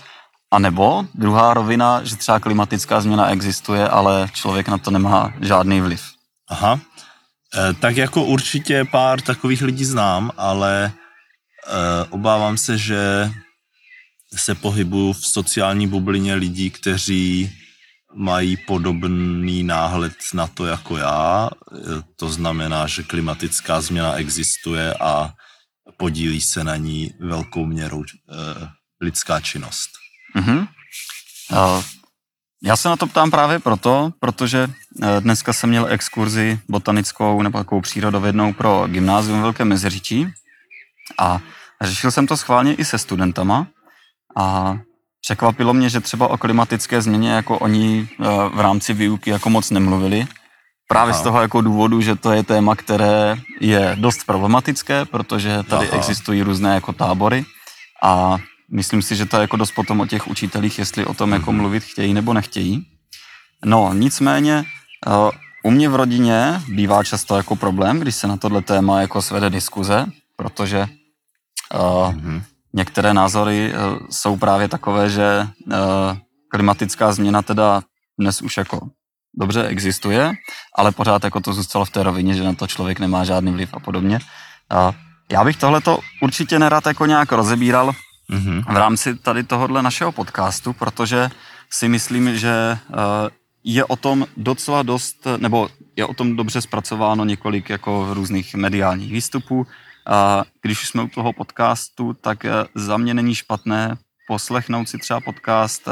a 0.51 0.59
nebo 0.59 1.05
druhá 1.15 1.53
rovina, 1.53 2.03
že 2.03 2.15
třeba 2.15 2.39
klimatická 2.39 3.01
změna 3.01 3.29
existuje, 3.29 3.89
ale 3.89 4.27
člověk 4.33 4.67
na 4.67 4.77
to 4.77 4.91
nemá 4.91 5.33
žádný 5.41 5.81
vliv. 5.81 6.01
Aha. 6.49 6.79
Tak 7.79 7.97
jako 7.97 8.23
určitě 8.23 8.85
pár 8.85 9.21
takových 9.21 9.61
lidí 9.61 9.85
znám, 9.85 10.31
ale 10.37 10.91
obávám 12.09 12.57
se, 12.57 12.77
že 12.77 13.31
se 14.35 14.55
pohybuju 14.55 15.13
v 15.13 15.27
sociální 15.27 15.87
bublině 15.87 16.35
lidí, 16.35 16.69
kteří 16.69 17.51
mají 18.15 18.57
podobný 18.57 19.63
náhled 19.63 20.13
na 20.33 20.47
to 20.47 20.65
jako 20.65 20.97
já. 20.97 21.49
E, 21.49 21.79
to 22.15 22.29
znamená, 22.29 22.87
že 22.87 23.03
klimatická 23.03 23.81
změna 23.81 24.13
existuje 24.13 24.93
a 24.93 25.33
podílí 25.97 26.41
se 26.41 26.63
na 26.63 26.75
ní 26.75 27.13
velkou 27.19 27.65
měrou 27.65 28.03
e, 28.03 28.05
lidská 29.01 29.39
činnost. 29.39 29.89
Mm-hmm. 30.35 30.67
Uh, 31.51 31.83
já 32.63 32.75
se 32.77 32.89
na 32.89 32.97
to 32.97 33.07
ptám 33.07 33.31
právě 33.31 33.59
proto, 33.59 34.13
protože 34.19 34.67
dneska 35.19 35.53
jsem 35.53 35.69
měl 35.69 35.87
exkurzi 35.89 36.59
botanickou 36.69 37.41
nebo 37.41 37.57
takovou 37.57 37.81
přírodovědnou 37.81 38.53
pro 38.53 38.87
gymnázium 38.87 39.41
Velké 39.41 39.65
Meziříčí 39.65 40.27
a 41.17 41.39
řešil 41.87 42.11
jsem 42.11 42.27
to 42.27 42.37
schválně 42.37 42.73
i 42.73 42.85
se 42.85 42.97
studentama 42.97 43.67
a 44.37 44.77
překvapilo 45.21 45.73
mě, 45.73 45.89
že 45.89 45.99
třeba 45.99 46.27
o 46.27 46.37
klimatické 46.37 47.01
změně 47.01 47.31
jako 47.31 47.59
oni 47.59 48.07
uh, 48.19 48.25
v 48.55 48.59
rámci 48.59 48.93
výuky 48.93 49.29
jako 49.29 49.49
moc 49.49 49.71
nemluvili. 49.71 50.27
Právě 50.87 51.13
Aha. 51.13 51.19
z 51.19 51.23
toho 51.23 51.41
jako 51.41 51.61
důvodu, 51.61 52.01
že 52.01 52.15
to 52.15 52.31
je 52.31 52.43
téma, 52.43 52.75
které 52.75 53.37
je 53.61 53.95
dost 53.99 54.23
problematické, 54.25 55.05
protože 55.05 55.63
tady 55.63 55.87
Aha. 55.89 55.97
existují 55.97 56.41
různé 56.41 56.73
jako 56.73 56.93
tábory 56.93 57.45
a 58.03 58.37
myslím 58.71 59.01
si, 59.01 59.15
že 59.15 59.25
to 59.25 59.37
je 59.37 59.41
jako 59.41 59.57
dost 59.57 59.71
potom 59.71 59.99
o 59.99 60.05
těch 60.05 60.27
učitelích, 60.27 60.79
jestli 60.79 61.05
o 61.05 61.13
tom 61.13 61.31
jako 61.31 61.51
mhm. 61.51 61.61
mluvit 61.61 61.83
chtějí 61.83 62.13
nebo 62.13 62.33
nechtějí. 62.33 62.85
No, 63.65 63.93
nicméně 63.93 64.63
uh, 65.07 65.29
u 65.63 65.71
mě 65.71 65.89
v 65.89 65.95
rodině 65.95 66.61
bývá 66.67 67.03
často 67.03 67.37
jako 67.37 67.55
problém, 67.55 67.99
když 67.99 68.15
se 68.15 68.27
na 68.27 68.37
tohle 68.37 68.61
téma 68.61 69.01
jako 69.01 69.21
svede 69.21 69.49
diskuze, 69.49 70.05
protože 70.35 70.87
mm-hmm. 71.73 72.41
některé 72.73 73.13
názory 73.13 73.73
uh, 73.73 74.07
jsou 74.09 74.37
právě 74.37 74.67
takové, 74.67 75.09
že 75.09 75.47
uh, 75.67 75.73
klimatická 76.51 77.11
změna 77.11 77.41
teda 77.41 77.81
dnes 78.19 78.41
už 78.41 78.57
jako 78.57 78.89
dobře 79.39 79.67
existuje, 79.67 80.33
ale 80.77 80.91
pořád 80.91 81.23
jako 81.23 81.39
to 81.39 81.53
zůstalo 81.53 81.85
v 81.85 81.89
té 81.89 82.03
rovině, 82.03 82.33
že 82.33 82.43
na 82.43 82.53
to 82.53 82.67
člověk 82.67 82.99
nemá 82.99 83.23
žádný 83.23 83.51
vliv 83.51 83.69
a 83.73 83.79
podobně. 83.79 84.19
Já 85.31 85.43
bych 85.43 85.57
tohleto 85.57 85.99
určitě 86.21 86.59
nerad 86.59 86.85
jako 86.85 87.05
nějak 87.05 87.31
rozebíral, 87.31 87.91
mm-hmm. 88.31 88.73
v 88.73 88.77
rámci 88.77 89.15
tady 89.15 89.43
tohohle 89.43 89.83
našeho 89.83 90.11
podcastu, 90.11 90.73
protože 90.73 91.29
si 91.69 91.87
myslím, 91.87 92.37
že 92.37 92.49
eh, 92.49 92.95
je 93.63 93.85
o 93.85 93.95
tom 93.95 94.25
docela 94.37 94.83
dost, 94.83 95.27
nebo 95.37 95.69
je 95.95 96.05
o 96.05 96.13
tom 96.13 96.35
dobře 96.35 96.61
zpracováno 96.61 97.25
několik 97.25 97.69
jako 97.69 98.13
různých 98.13 98.55
mediálních 98.55 99.11
výstupů. 99.11 99.67
A 100.09 100.43
když 100.61 100.87
jsme 100.87 101.03
u 101.03 101.07
toho 101.07 101.33
podcastu, 101.33 102.13
tak 102.13 102.45
eh, 102.45 102.51
za 102.75 102.97
mě 102.97 103.13
není 103.13 103.35
špatné 103.35 103.97
poslechnout 104.27 104.89
si 104.89 104.97
třeba 104.97 105.19
podcast 105.21 105.89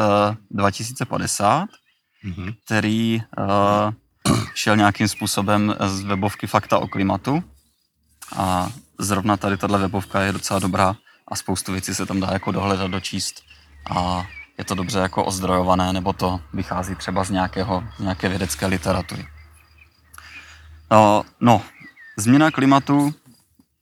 2050, 0.52 1.64
eh, 1.64 2.28
mm-hmm. 2.28 2.56
který 2.66 3.22
šel 4.54 4.78
nějakým 4.78 5.08
způsobem 5.08 5.76
z 5.86 6.04
webovky 6.04 6.48
Fakta 6.48 6.80
o 6.80 6.88
klimatu. 6.88 7.44
A 8.36 8.70
zrovna 9.00 9.38
tady 9.38 9.58
tahle 9.58 9.80
webovka 9.80 10.22
je 10.22 10.32
docela 10.32 10.60
dobrá 10.60 10.96
a 11.28 11.36
spoustu 11.36 11.72
věcí 11.72 11.96
se 11.96 12.06
tam 12.06 12.20
dá 12.20 12.30
jako 12.32 12.52
dohledat, 12.52 12.92
dočíst 12.92 13.44
a 13.90 14.28
je 14.58 14.64
to 14.64 14.76
dobře 14.76 15.00
jako 15.00 15.26
ozdrojované, 15.26 15.94
nebo 15.94 16.14
to 16.14 16.42
vychází 16.54 16.96
třeba 16.96 17.24
z 17.24 17.30
nějakého, 17.30 17.84
nějaké 18.00 18.30
vědecké 18.30 18.66
literatury. 18.66 19.28
No, 20.92 21.24
no, 21.40 21.62
změna 22.18 22.52
klimatu, 22.52 23.14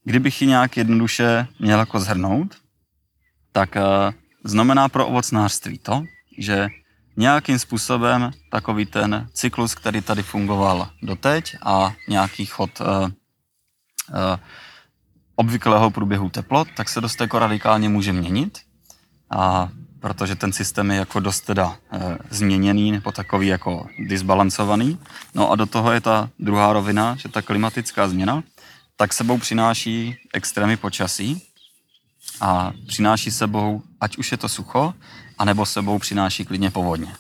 kdybych 0.06 0.42
ji 0.42 0.48
nějak 0.48 0.78
jednoduše 0.78 1.48
měl 1.60 1.80
jako 1.80 2.00
zhrnout, 2.00 2.56
tak 3.52 3.76
uh, 3.76 3.82
znamená 4.44 4.90
pro 4.90 5.08
ovocnářství 5.08 5.78
to, 5.78 6.04
že 6.38 6.68
nějakým 7.18 7.60
způsobem 7.60 8.32
takový 8.52 8.86
ten 8.86 9.28
cyklus, 9.34 9.76
který 9.76 10.02
tady 10.02 10.24
fungoval 10.24 10.90
doteď 11.02 11.56
a 11.64 11.94
nějaký 12.08 12.46
chod 12.46 12.82
uh, 12.82 12.88
uh, 12.88 13.10
obvyklého 15.36 15.92
průběhu 15.92 16.30
teplot, 16.30 16.68
tak 16.78 16.90
se 16.90 17.02
dost 17.02 17.22
jako 17.22 17.40
radikálně 17.40 17.90
může 17.90 18.14
měnit. 18.14 18.60
A 19.30 19.70
protože 20.00 20.36
ten 20.36 20.54
systém 20.54 20.92
je 20.92 20.98
jako 20.98 21.20
dost 21.20 21.42
teda 21.42 21.78
změněný 22.30 22.92
nebo 22.92 23.12
takový 23.12 23.48
jako 23.48 23.88
disbalancovaný. 24.00 25.00
No 25.36 25.52
a 25.52 25.56
do 25.56 25.66
toho 25.66 25.92
je 25.92 26.02
ta 26.02 26.30
druhá 26.40 26.74
rovina, 26.74 27.16
že 27.16 27.30
ta 27.30 27.42
klimatická 27.42 28.08
změna 28.08 28.44
tak 28.98 29.14
sebou 29.14 29.38
přináší 29.38 30.16
extrémy 30.34 30.78
počasí 30.78 31.42
a 32.42 32.74
přináší 32.88 33.32
sebou, 33.32 33.82
ať 34.00 34.18
už 34.18 34.32
je 34.32 34.38
to 34.38 34.50
sucho, 34.50 34.94
anebo 35.38 35.66
sebou 35.66 36.00
přináší 36.00 36.46
klidně 36.46 36.72
povodně. 36.72 37.16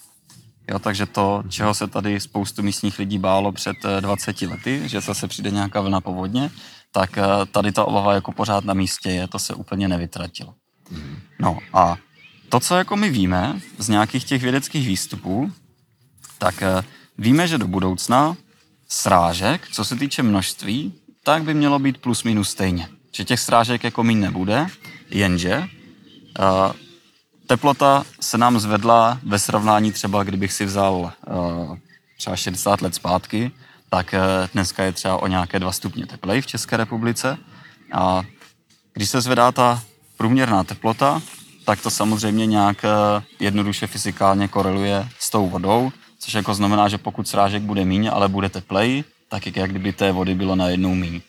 Jo, 0.71 0.79
takže 0.79 1.05
to, 1.05 1.43
čeho 1.49 1.73
se 1.73 1.87
tady 1.87 2.19
spoustu 2.19 2.63
místních 2.63 2.99
lidí 2.99 3.17
bálo 3.17 3.51
před 3.51 3.75
20 3.99 4.41
e, 4.41 4.47
lety, 4.47 4.89
že 4.89 5.01
zase 5.01 5.27
přijde 5.27 5.51
nějaká 5.51 5.81
vlna 5.81 6.01
povodně, 6.01 6.51
tak 6.95 7.17
eh, 7.17 7.23
tady 7.51 7.71
ta 7.71 7.85
obava 7.85 8.13
jako 8.13 8.31
pořád 8.31 8.65
na 8.65 8.73
místě 8.73 9.09
je, 9.09 9.27
to 9.27 9.39
se 9.39 9.53
úplně 9.53 9.87
nevytratilo. 9.87 10.53
No 11.39 11.59
a 11.73 11.97
to, 12.49 12.59
co 12.59 12.75
jako 12.75 12.95
my 12.95 13.09
víme 13.09 13.59
z 13.77 13.89
nějakých 13.89 14.23
těch 14.23 14.41
vědeckých 14.41 14.87
výstupů, 14.87 15.51
tak 16.37 16.61
eh, 16.61 16.83
víme, 17.17 17.47
že 17.47 17.57
do 17.57 17.67
budoucna 17.67 18.37
srážek, 18.87 19.67
co 19.71 19.85
se 19.85 19.95
týče 19.95 20.23
množství, 20.23 20.93
tak 21.25 21.43
by 21.43 21.53
mělo 21.53 21.79
být 21.79 21.97
plus 21.97 22.23
minus 22.23 22.49
stejně. 22.49 22.89
Že 23.11 23.25
těch 23.25 23.39
srážek 23.39 23.83
jako 23.83 24.03
míň 24.03 24.19
nebude, 24.19 24.67
jenže 25.09 25.57
uh, 25.59 25.65
teplota 27.47 28.03
se 28.19 28.37
nám 28.37 28.59
zvedla 28.59 29.19
ve 29.23 29.39
srovnání 29.39 29.91
třeba, 29.91 30.23
kdybych 30.23 30.53
si 30.53 30.65
vzal 30.65 30.93
uh, 30.93 31.77
třeba 32.17 32.35
60 32.35 32.81
let 32.81 32.95
zpátky, 32.95 33.51
tak 33.89 34.13
eh, 34.13 34.19
dneska 34.53 34.83
je 34.83 34.91
třeba 34.91 35.21
o 35.21 35.27
nějaké 35.27 35.59
dva 35.59 35.71
stupně 35.71 36.05
teplej 36.05 36.41
v 36.41 36.47
České 36.47 36.77
republice. 36.77 37.37
A 37.93 38.23
když 38.93 39.09
se 39.09 39.21
zvedá 39.21 39.51
ta 39.51 39.83
průměrná 40.17 40.63
teplota, 40.63 41.21
tak 41.65 41.81
to 41.81 41.89
samozřejmě 41.89 42.45
nějak 42.45 42.85
eh, 42.85 43.23
jednoduše 43.39 43.87
fyzikálně 43.87 44.47
koreluje 44.47 45.07
s 45.19 45.29
tou 45.29 45.49
vodou, 45.49 45.91
což 46.19 46.33
jako 46.33 46.53
znamená, 46.53 46.87
že 46.87 46.97
pokud 46.97 47.27
srážek 47.27 47.63
bude 47.63 47.85
míň, 47.85 48.09
ale 48.13 48.27
bude 48.27 48.49
teplej, 48.49 49.03
tak 49.39 49.55
jak 49.55 49.69
kdyby 49.69 49.93
té 49.93 50.11
vody 50.11 50.35
bylo 50.35 50.55
najednou 50.55 50.95
míň. 50.95 51.21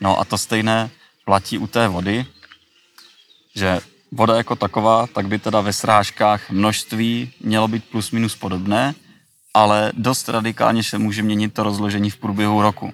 No 0.00 0.20
a 0.20 0.24
to 0.24 0.38
stejné 0.38 0.90
platí 1.24 1.58
u 1.58 1.66
té 1.66 1.88
vody, 1.88 2.26
že 3.54 3.80
voda 4.12 4.36
jako 4.36 4.56
taková, 4.56 5.06
tak 5.06 5.26
by 5.26 5.38
teda 5.38 5.60
ve 5.60 5.72
srážkách 5.72 6.50
množství 6.50 7.32
mělo 7.40 7.68
být 7.68 7.84
plus 7.84 8.10
minus 8.10 8.36
podobné, 8.36 8.94
ale 9.54 9.92
dost 9.94 10.28
radikálně 10.28 10.82
se 10.84 10.98
může 10.98 11.22
měnit 11.22 11.54
to 11.54 11.62
rozložení 11.62 12.10
v 12.10 12.16
průběhu 12.16 12.62
roku. 12.62 12.92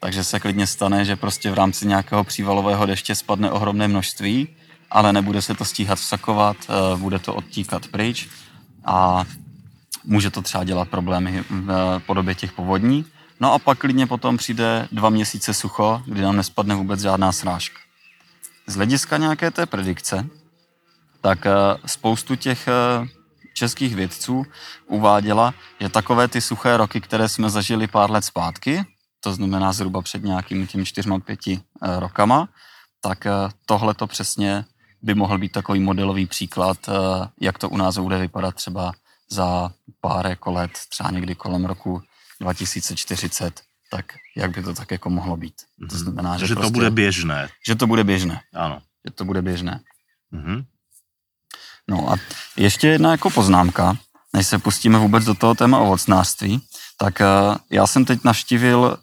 Takže 0.00 0.24
se 0.24 0.40
klidně 0.40 0.66
stane, 0.66 1.04
že 1.04 1.16
prostě 1.16 1.50
v 1.50 1.54
rámci 1.54 1.86
nějakého 1.86 2.24
přívalového 2.24 2.86
deště 2.86 3.14
spadne 3.14 3.50
ohromné 3.50 3.88
množství, 3.88 4.48
ale 4.90 5.12
nebude 5.12 5.42
se 5.42 5.54
to 5.54 5.64
stíhat 5.64 5.98
vsakovat, 5.98 6.56
eh, 6.68 6.96
bude 6.96 7.18
to 7.18 7.34
odtíkat 7.34 7.86
pryč 7.86 8.28
a 8.84 9.24
může 10.04 10.30
to 10.30 10.42
třeba 10.42 10.64
dělat 10.64 10.88
problémy 10.88 11.44
v 11.50 12.02
podobě 12.06 12.34
těch 12.34 12.52
povodní. 12.52 13.04
No 13.42 13.52
a 13.52 13.58
pak 13.58 13.78
klidně 13.78 14.06
potom 14.06 14.36
přijde 14.36 14.88
dva 14.92 15.10
měsíce 15.10 15.54
sucho, 15.54 16.02
kdy 16.06 16.20
nám 16.20 16.36
nespadne 16.36 16.74
vůbec 16.74 17.00
žádná 17.00 17.32
srážka. 17.32 17.78
Z 18.66 18.74
hlediska 18.76 19.16
nějaké 19.16 19.50
té 19.50 19.66
predikce, 19.66 20.26
tak 21.20 21.46
eh, 21.46 21.50
spoustu 21.86 22.36
těch 22.36 22.68
eh, 22.68 22.72
českých 23.54 23.94
vědců 23.94 24.44
uváděla, 24.86 25.54
že 25.80 25.88
takové 25.88 26.28
ty 26.28 26.40
suché 26.40 26.76
roky, 26.76 27.00
které 27.00 27.28
jsme 27.28 27.50
zažili 27.50 27.86
pár 27.86 28.10
let 28.10 28.24
zpátky, 28.24 28.84
to 29.20 29.32
znamená 29.32 29.72
zhruba 29.72 30.02
před 30.02 30.22
nějakými 30.22 30.66
těmi 30.66 30.84
čtyřma, 30.84 31.18
pěti 31.18 31.60
eh, 31.82 32.00
rokama, 32.00 32.48
tak 33.00 33.26
tohle 33.66 33.94
to 33.94 34.06
přesně 34.06 34.64
by 35.02 35.14
mohl 35.14 35.38
být 35.38 35.52
takový 35.52 35.80
modelový 35.80 36.26
příklad, 36.26 36.78
jak 37.40 37.58
to 37.58 37.68
u 37.68 37.76
nás 37.76 37.98
bude 37.98 38.18
vypadat 38.18 38.54
třeba 38.54 38.92
za 39.30 39.72
pár 40.00 40.26
jako 40.26 40.52
let, 40.52 40.70
třeba 40.88 41.10
někdy 41.10 41.34
kolem 41.34 41.64
roku 41.64 42.02
2040, 42.42 43.60
tak 43.90 44.04
jak 44.36 44.50
by 44.50 44.62
to 44.62 44.74
tak 44.74 44.90
jako 44.90 45.10
mohlo 45.10 45.36
být. 45.36 45.54
Mm-hmm. 45.54 45.88
To 45.88 45.94
mhm. 45.94 46.04
znamená, 46.04 46.38
že, 46.38 46.46
že 46.46 46.54
prostě, 46.54 46.72
to 46.72 46.74
bude 46.74 46.90
běžné. 46.90 47.48
Že 47.66 47.74
to 47.74 47.86
bude 47.86 48.04
běžné. 48.04 48.40
Ano. 48.54 48.82
Že 49.06 49.10
to 49.14 49.24
bude 49.24 49.42
běžné. 49.42 49.80
Mm-hmm. 50.32 50.64
No 51.88 52.12
a 52.12 52.16
ještě 52.56 52.88
jedna 52.88 53.10
jako 53.10 53.30
poznámka, 53.30 53.96
než 54.32 54.46
se 54.46 54.58
pustíme 54.58 54.98
vůbec 54.98 55.24
do 55.24 55.34
toho 55.34 55.54
téma 55.54 55.78
ovocnářství, 55.78 56.62
Tak 56.98 57.20
eh, 57.20 57.26
já 57.70 57.86
jsem 57.86 58.04
teď 58.04 58.24
navštívil 58.24 58.98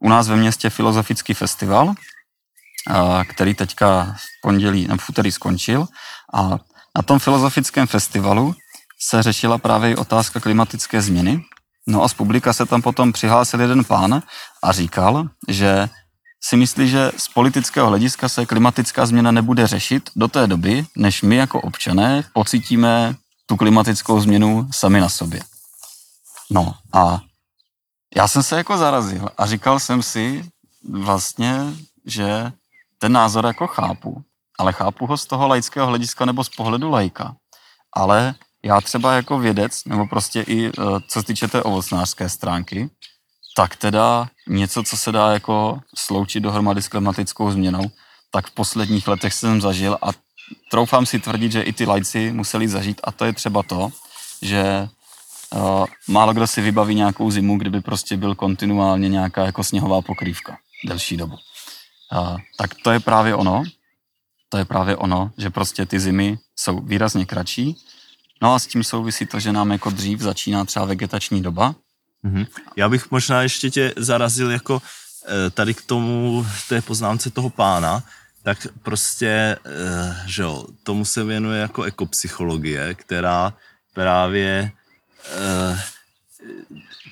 u 0.00 0.08
nás 0.08 0.28
ve 0.28 0.36
městě 0.36 0.70
filozofický 0.70 1.34
festival, 1.34 1.94
eh, 1.94 3.24
který 3.24 3.54
teďka 3.54 4.16
v 4.16 4.24
pondělí 4.42 4.88
nebo 4.88 4.98
v 4.98 5.08
úterý 5.08 5.32
skončil 5.32 5.86
a 6.34 6.58
na 6.96 7.02
tom 7.02 7.18
filozofickém 7.18 7.86
festivalu 7.86 8.54
se 9.00 9.22
řešila 9.22 9.58
právě 9.58 9.96
otázka 9.96 10.40
klimatické 10.40 11.02
změny. 11.02 11.44
No 11.86 12.02
a 12.02 12.08
z 12.08 12.14
publika 12.14 12.52
se 12.52 12.66
tam 12.66 12.82
potom 12.82 13.12
přihlásil 13.12 13.60
jeden 13.60 13.84
pán 13.84 14.22
a 14.62 14.72
říkal, 14.72 15.28
že 15.48 15.88
si 16.44 16.56
myslí, 16.56 16.88
že 16.88 17.12
z 17.16 17.28
politického 17.28 17.88
hlediska 17.88 18.28
se 18.28 18.46
klimatická 18.46 19.06
změna 19.06 19.30
nebude 19.30 19.66
řešit 19.66 20.10
do 20.16 20.28
té 20.28 20.46
doby, 20.46 20.86
než 20.96 21.22
my 21.22 21.36
jako 21.36 21.60
občané 21.60 22.24
pocítíme 22.32 23.14
tu 23.46 23.56
klimatickou 23.56 24.20
změnu 24.20 24.68
sami 24.72 25.00
na 25.00 25.08
sobě. 25.08 25.40
No 26.50 26.74
a 26.92 27.20
já 28.16 28.28
jsem 28.28 28.42
se 28.42 28.56
jako 28.56 28.76
zarazil 28.76 29.28
a 29.38 29.46
říkal 29.46 29.80
jsem 29.80 30.02
si 30.02 30.50
vlastně, 30.90 31.56
že 32.06 32.52
ten 32.98 33.12
názor 33.12 33.46
jako 33.46 33.66
chápu, 33.66 34.22
ale 34.58 34.72
chápu 34.72 35.06
ho 35.06 35.16
z 35.16 35.26
toho 35.26 35.48
laického 35.48 35.86
hlediska 35.86 36.24
nebo 36.24 36.44
z 36.44 36.48
pohledu 36.48 36.90
laika. 36.90 37.36
Ale 37.96 38.34
já 38.64 38.80
třeba 38.80 39.12
jako 39.12 39.38
vědec, 39.38 39.84
nebo 39.84 40.06
prostě 40.06 40.40
i 40.40 40.66
eh, 40.66 40.72
co 41.08 41.20
se 41.20 41.26
týče 41.26 41.48
té 41.48 41.62
ovocnářské 41.62 42.28
stránky, 42.28 42.90
tak 43.56 43.76
teda 43.76 44.28
něco, 44.48 44.82
co 44.82 44.96
se 44.96 45.12
dá 45.12 45.32
jako 45.32 45.80
sloučit 45.96 46.40
dohromady 46.42 46.82
s 46.82 46.88
klimatickou 46.88 47.50
změnou, 47.50 47.90
tak 48.30 48.46
v 48.46 48.50
posledních 48.50 49.08
letech 49.08 49.34
jsem 49.34 49.60
zažil 49.60 49.98
a 50.02 50.08
troufám 50.70 51.06
si 51.06 51.18
tvrdit, 51.18 51.52
že 51.52 51.62
i 51.62 51.72
ty 51.72 51.86
lajci 51.86 52.32
museli 52.32 52.68
zažít. 52.68 53.00
A 53.04 53.12
to 53.12 53.24
je 53.24 53.32
třeba 53.32 53.62
to, 53.62 53.90
že 54.42 54.88
uh, 55.54 55.84
málo 56.08 56.32
kdo 56.32 56.46
si 56.46 56.60
vybaví 56.60 56.94
nějakou 56.94 57.30
zimu, 57.30 57.58
kdyby 57.58 57.80
prostě 57.80 58.16
byl 58.16 58.34
kontinuálně 58.34 59.08
nějaká 59.08 59.44
jako 59.44 59.64
sněhová 59.64 60.02
pokrývka 60.02 60.56
delší 60.84 61.16
dobu. 61.16 61.36
Uh, 62.12 62.36
tak 62.58 62.70
to 62.84 62.90
je 62.90 63.00
právě 63.00 63.34
ono, 63.34 63.62
to 64.48 64.58
je 64.58 64.64
právě 64.64 64.96
ono, 64.96 65.30
že 65.38 65.50
prostě 65.50 65.86
ty 65.86 66.00
zimy 66.00 66.38
jsou 66.56 66.80
výrazně 66.80 67.26
kratší, 67.26 67.76
no 68.44 68.54
a 68.54 68.58
s 68.58 68.66
tím 68.66 68.84
souvisí 68.84 69.26
to, 69.26 69.40
že 69.40 69.52
nám 69.52 69.72
jako 69.72 69.90
dřív 69.90 70.20
začíná 70.20 70.64
třeba 70.64 70.84
vegetační 70.84 71.42
doba, 71.42 71.74
Mm-hmm. 72.24 72.46
Já 72.76 72.88
bych 72.88 73.10
možná 73.10 73.42
ještě 73.42 73.70
tě 73.70 73.92
zarazil 73.96 74.50
jako 74.50 74.82
eh, 75.26 75.50
tady 75.50 75.74
k 75.74 75.82
tomu, 75.82 76.46
té 76.68 76.82
poznámce 76.82 77.30
toho 77.30 77.50
pána, 77.50 78.02
tak 78.42 78.66
prostě, 78.82 79.56
eh, 79.66 80.22
že 80.26 80.42
jo, 80.42 80.66
tomu 80.82 81.04
se 81.04 81.24
věnuje 81.24 81.60
jako 81.60 81.82
ekopsychologie, 81.82 82.94
která 82.94 83.52
právě 83.94 84.72
eh, 85.32 85.80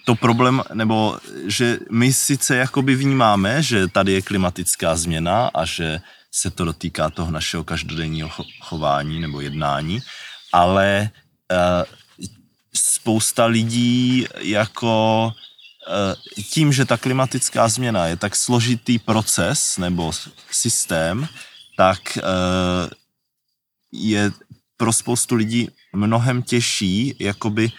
to 0.04 0.14
problém, 0.14 0.62
nebo 0.74 1.18
že 1.46 1.78
my 1.90 2.12
sice 2.12 2.56
jakoby 2.56 2.94
vnímáme, 2.96 3.62
že 3.62 3.88
tady 3.88 4.12
je 4.12 4.22
klimatická 4.22 4.96
změna 4.96 5.50
a 5.54 5.64
že 5.64 6.00
se 6.32 6.50
to 6.50 6.64
dotýká 6.64 7.10
toho 7.10 7.30
našeho 7.30 7.64
každodenního 7.64 8.30
chování 8.60 9.20
nebo 9.20 9.40
jednání, 9.40 10.00
ale 10.52 11.10
spousta 12.74 13.44
lidí 13.46 14.26
jako 14.38 15.32
eh, 15.88 16.42
tím, 16.42 16.72
že 16.72 16.84
ta 16.84 16.96
klimatická 16.96 17.68
změna 17.68 18.06
je 18.06 18.16
tak 18.16 18.36
složitý 18.36 18.98
proces 18.98 19.78
nebo 19.78 20.12
systém, 20.50 21.28
tak 21.76 22.16
eh, 22.18 22.22
je 23.92 24.32
pro 24.76 24.92
spoustu 24.92 25.34
lidí 25.34 25.68
mnohem 25.92 26.42
těžší 26.42 27.14
jakoby 27.18 27.72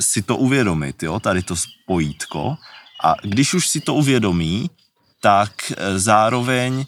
si 0.00 0.22
to 0.22 0.36
uvědomit, 0.36 1.02
jo, 1.02 1.20
tady 1.20 1.42
to 1.42 1.56
spojítko. 1.56 2.56
A 3.04 3.14
když 3.22 3.54
už 3.54 3.68
si 3.68 3.80
to 3.80 3.94
uvědomí, 3.94 4.70
tak 5.20 5.72
eh, 5.72 5.98
zároveň 5.98 6.84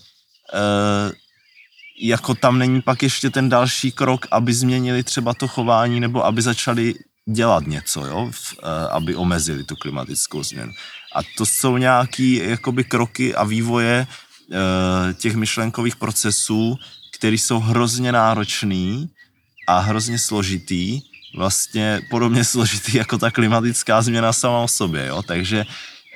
jako 2.00 2.35
tam 2.35 2.59
není 2.59 2.83
pak 2.83 3.02
ještě 3.02 3.30
ten 3.30 3.49
další 3.49 3.92
krok, 3.92 4.26
aby 4.30 4.54
změnili 4.54 5.02
třeba 5.02 5.35
to 5.35 5.49
chování 5.49 6.00
nebo 6.00 6.26
aby 6.26 6.42
začali 6.42 6.95
dělat 7.28 7.67
něco, 7.67 8.06
jo, 8.06 8.30
eh, 8.30 8.89
aby 8.91 9.15
omezili 9.15 9.65
tu 9.65 9.76
klimatickou 9.76 10.43
změnu. 10.43 10.73
A 11.15 11.21
to 11.36 11.47
jsou 11.47 11.76
nějaké 11.76 12.23
jakoby 12.25 12.84
kroky 12.84 13.34
a 13.34 13.45
vývoje 13.45 14.06
e, 14.52 15.15
těch 15.15 15.34
myšlenkových 15.34 15.97
procesů, 15.97 16.78
které 17.15 17.34
jsou 17.34 17.58
hrozně 17.58 18.13
náročný 18.13 19.10
a 19.67 19.78
hrozně 19.78 20.19
složitý, 20.19 21.00
vlastně 21.36 22.00
podobně 22.10 22.45
složitý 22.54 22.97
jako 22.97 23.19
ta 23.19 23.30
klimatická 23.30 24.02
změna 24.02 24.32
sama 24.32 24.58
o 24.58 24.69
sobě, 24.69 25.06
jo, 25.06 25.23
takže 25.23 25.67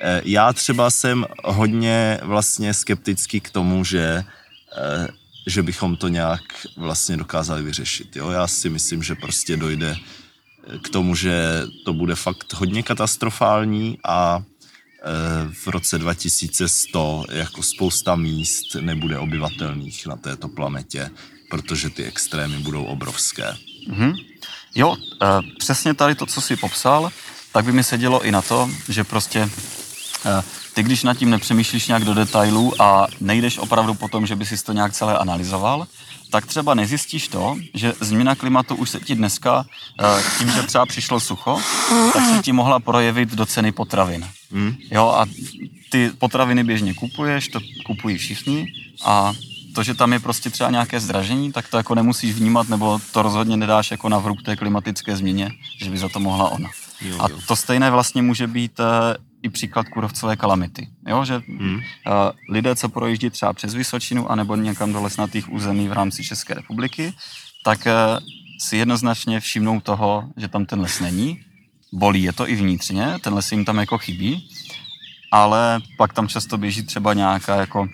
e, 0.01 0.21
já 0.25 0.53
třeba 0.53 0.91
jsem 0.91 1.25
hodně 1.43 2.19
vlastně 2.23 2.73
skeptický 2.73 3.39
k 3.39 3.49
tomu, 3.49 3.83
že 3.83 4.23
že 5.45 5.63
bychom 5.63 5.95
to 5.95 6.07
nějak 6.07 6.41
vlastně 6.77 7.17
dokázali 7.17 7.63
vyřešit. 7.63 8.15
Jo? 8.15 8.29
Já 8.29 8.47
si 8.47 8.69
myslím, 8.69 9.03
že 9.03 9.15
prostě 9.15 9.57
dojde 9.57 9.97
k 10.81 10.89
tomu, 10.89 11.15
že 11.15 11.61
to 11.85 11.93
bude 11.93 12.15
fakt 12.15 12.53
hodně 12.53 12.83
katastrofální 12.83 13.97
a 14.03 14.39
e, 14.39 15.53
v 15.53 15.67
roce 15.67 15.97
2100 15.97 17.25
jako 17.31 17.63
spousta 17.63 18.15
míst 18.15 18.75
nebude 18.75 19.19
obyvatelných 19.19 20.07
na 20.07 20.15
této 20.15 20.47
planetě, 20.47 21.09
protože 21.49 21.89
ty 21.89 22.03
extrémy 22.03 22.57
budou 22.57 22.83
obrovské. 22.83 23.55
Mm-hmm. 23.89 24.25
Jo, 24.75 24.95
e, 24.95 25.27
přesně 25.59 25.93
tady 25.93 26.15
to, 26.15 26.25
co 26.25 26.41
jsi 26.41 26.55
popsal, 26.55 27.11
tak 27.51 27.65
by 27.65 27.71
mi 27.71 27.83
se 27.83 27.97
dělo 27.97 28.23
i 28.23 28.31
na 28.31 28.41
to, 28.41 28.69
že 28.89 29.03
prostě 29.03 29.39
e, 30.25 30.43
ty, 30.75 30.83
když 30.83 31.03
nad 31.03 31.17
tím 31.17 31.29
nepřemýšlíš 31.29 31.87
nějak 31.87 32.05
do 32.05 32.13
detailů 32.13 32.81
a 32.81 33.07
nejdeš 33.21 33.57
opravdu 33.57 33.93
po 33.93 34.07
tom, 34.07 34.25
že 34.25 34.35
by 34.35 34.45
si 34.45 34.63
to 34.63 34.73
nějak 34.73 34.93
celé 34.93 35.17
analyzoval, 35.17 35.87
tak 36.31 36.45
třeba 36.45 36.73
nezjistíš 36.73 37.27
to, 37.27 37.55
že 37.73 37.93
změna 37.99 38.35
klimatu 38.35 38.75
už 38.75 38.89
se 38.89 38.99
ti 38.99 39.15
dneska, 39.15 39.65
eh, 39.99 40.23
tím, 40.39 40.51
že 40.51 40.63
třeba 40.63 40.85
přišlo 40.85 41.19
sucho, 41.19 41.61
tak 42.13 42.25
se 42.25 42.41
ti 42.43 42.51
mohla 42.51 42.79
projevit 42.79 43.29
do 43.29 43.45
ceny 43.45 43.71
potravin. 43.71 44.27
Hmm. 44.51 44.75
Jo, 44.91 45.07
a 45.07 45.25
ty 45.91 46.11
potraviny 46.17 46.63
běžně 46.63 46.93
kupuješ, 46.93 47.47
to 47.47 47.59
kupují 47.85 48.17
všichni 48.17 48.67
a 49.05 49.33
to, 49.75 49.83
že 49.83 49.93
tam 49.93 50.13
je 50.13 50.19
prostě 50.19 50.49
třeba 50.49 50.71
nějaké 50.71 50.99
zdražení, 50.99 51.51
tak 51.51 51.67
to 51.67 51.77
jako 51.77 51.95
nemusíš 51.95 52.35
vnímat, 52.35 52.69
nebo 52.69 52.99
to 53.11 53.21
rozhodně 53.21 53.57
nedáš 53.57 53.91
jako 53.91 54.09
na 54.09 54.19
vrub 54.19 54.41
té 54.41 54.55
klimatické 54.55 55.15
změně, 55.15 55.51
že 55.81 55.89
by 55.89 55.97
za 55.97 56.09
to 56.09 56.19
mohla 56.19 56.49
ona. 56.49 56.69
Jo, 57.01 57.11
jo. 57.11 57.17
A 57.19 57.27
to 57.47 57.55
stejné 57.55 57.91
vlastně 57.91 58.21
může 58.21 58.47
být 58.47 58.79
eh, 58.79 59.17
i 59.45 59.49
příklad 59.49 59.89
kůrovcové 59.89 60.35
kalamity. 60.35 60.87
Jo, 61.07 61.25
že 61.25 61.41
hmm. 61.47 61.75
uh, 61.75 61.81
lidé, 62.49 62.75
co 62.75 62.89
projíždí 62.89 63.29
třeba 63.29 63.53
přes 63.53 63.73
Vysočinu 63.73 64.31
anebo 64.31 64.55
někam 64.55 64.93
do 64.93 65.01
lesnatých 65.01 65.53
území 65.53 65.87
v 65.87 65.93
rámci 65.93 66.23
České 66.23 66.53
republiky, 66.53 67.13
tak 67.63 67.79
uh, 67.85 68.25
si 68.59 68.77
jednoznačně 68.77 69.39
všimnou 69.39 69.81
toho, 69.81 70.29
že 70.37 70.47
tam 70.47 70.65
ten 70.65 70.81
les 70.81 70.99
není. 70.99 71.39
Bolí 71.93 72.23
je 72.23 72.33
to 72.33 72.49
i 72.49 72.55
vnitřně, 72.55 73.15
ten 73.21 73.33
les 73.33 73.51
jim 73.51 73.65
tam 73.65 73.77
jako 73.77 73.97
chybí, 73.97 74.49
ale 75.31 75.81
pak 75.97 76.13
tam 76.13 76.27
často 76.27 76.57
běží 76.57 76.83
třeba 76.83 77.13
nějaká 77.13 77.55
jako 77.55 77.87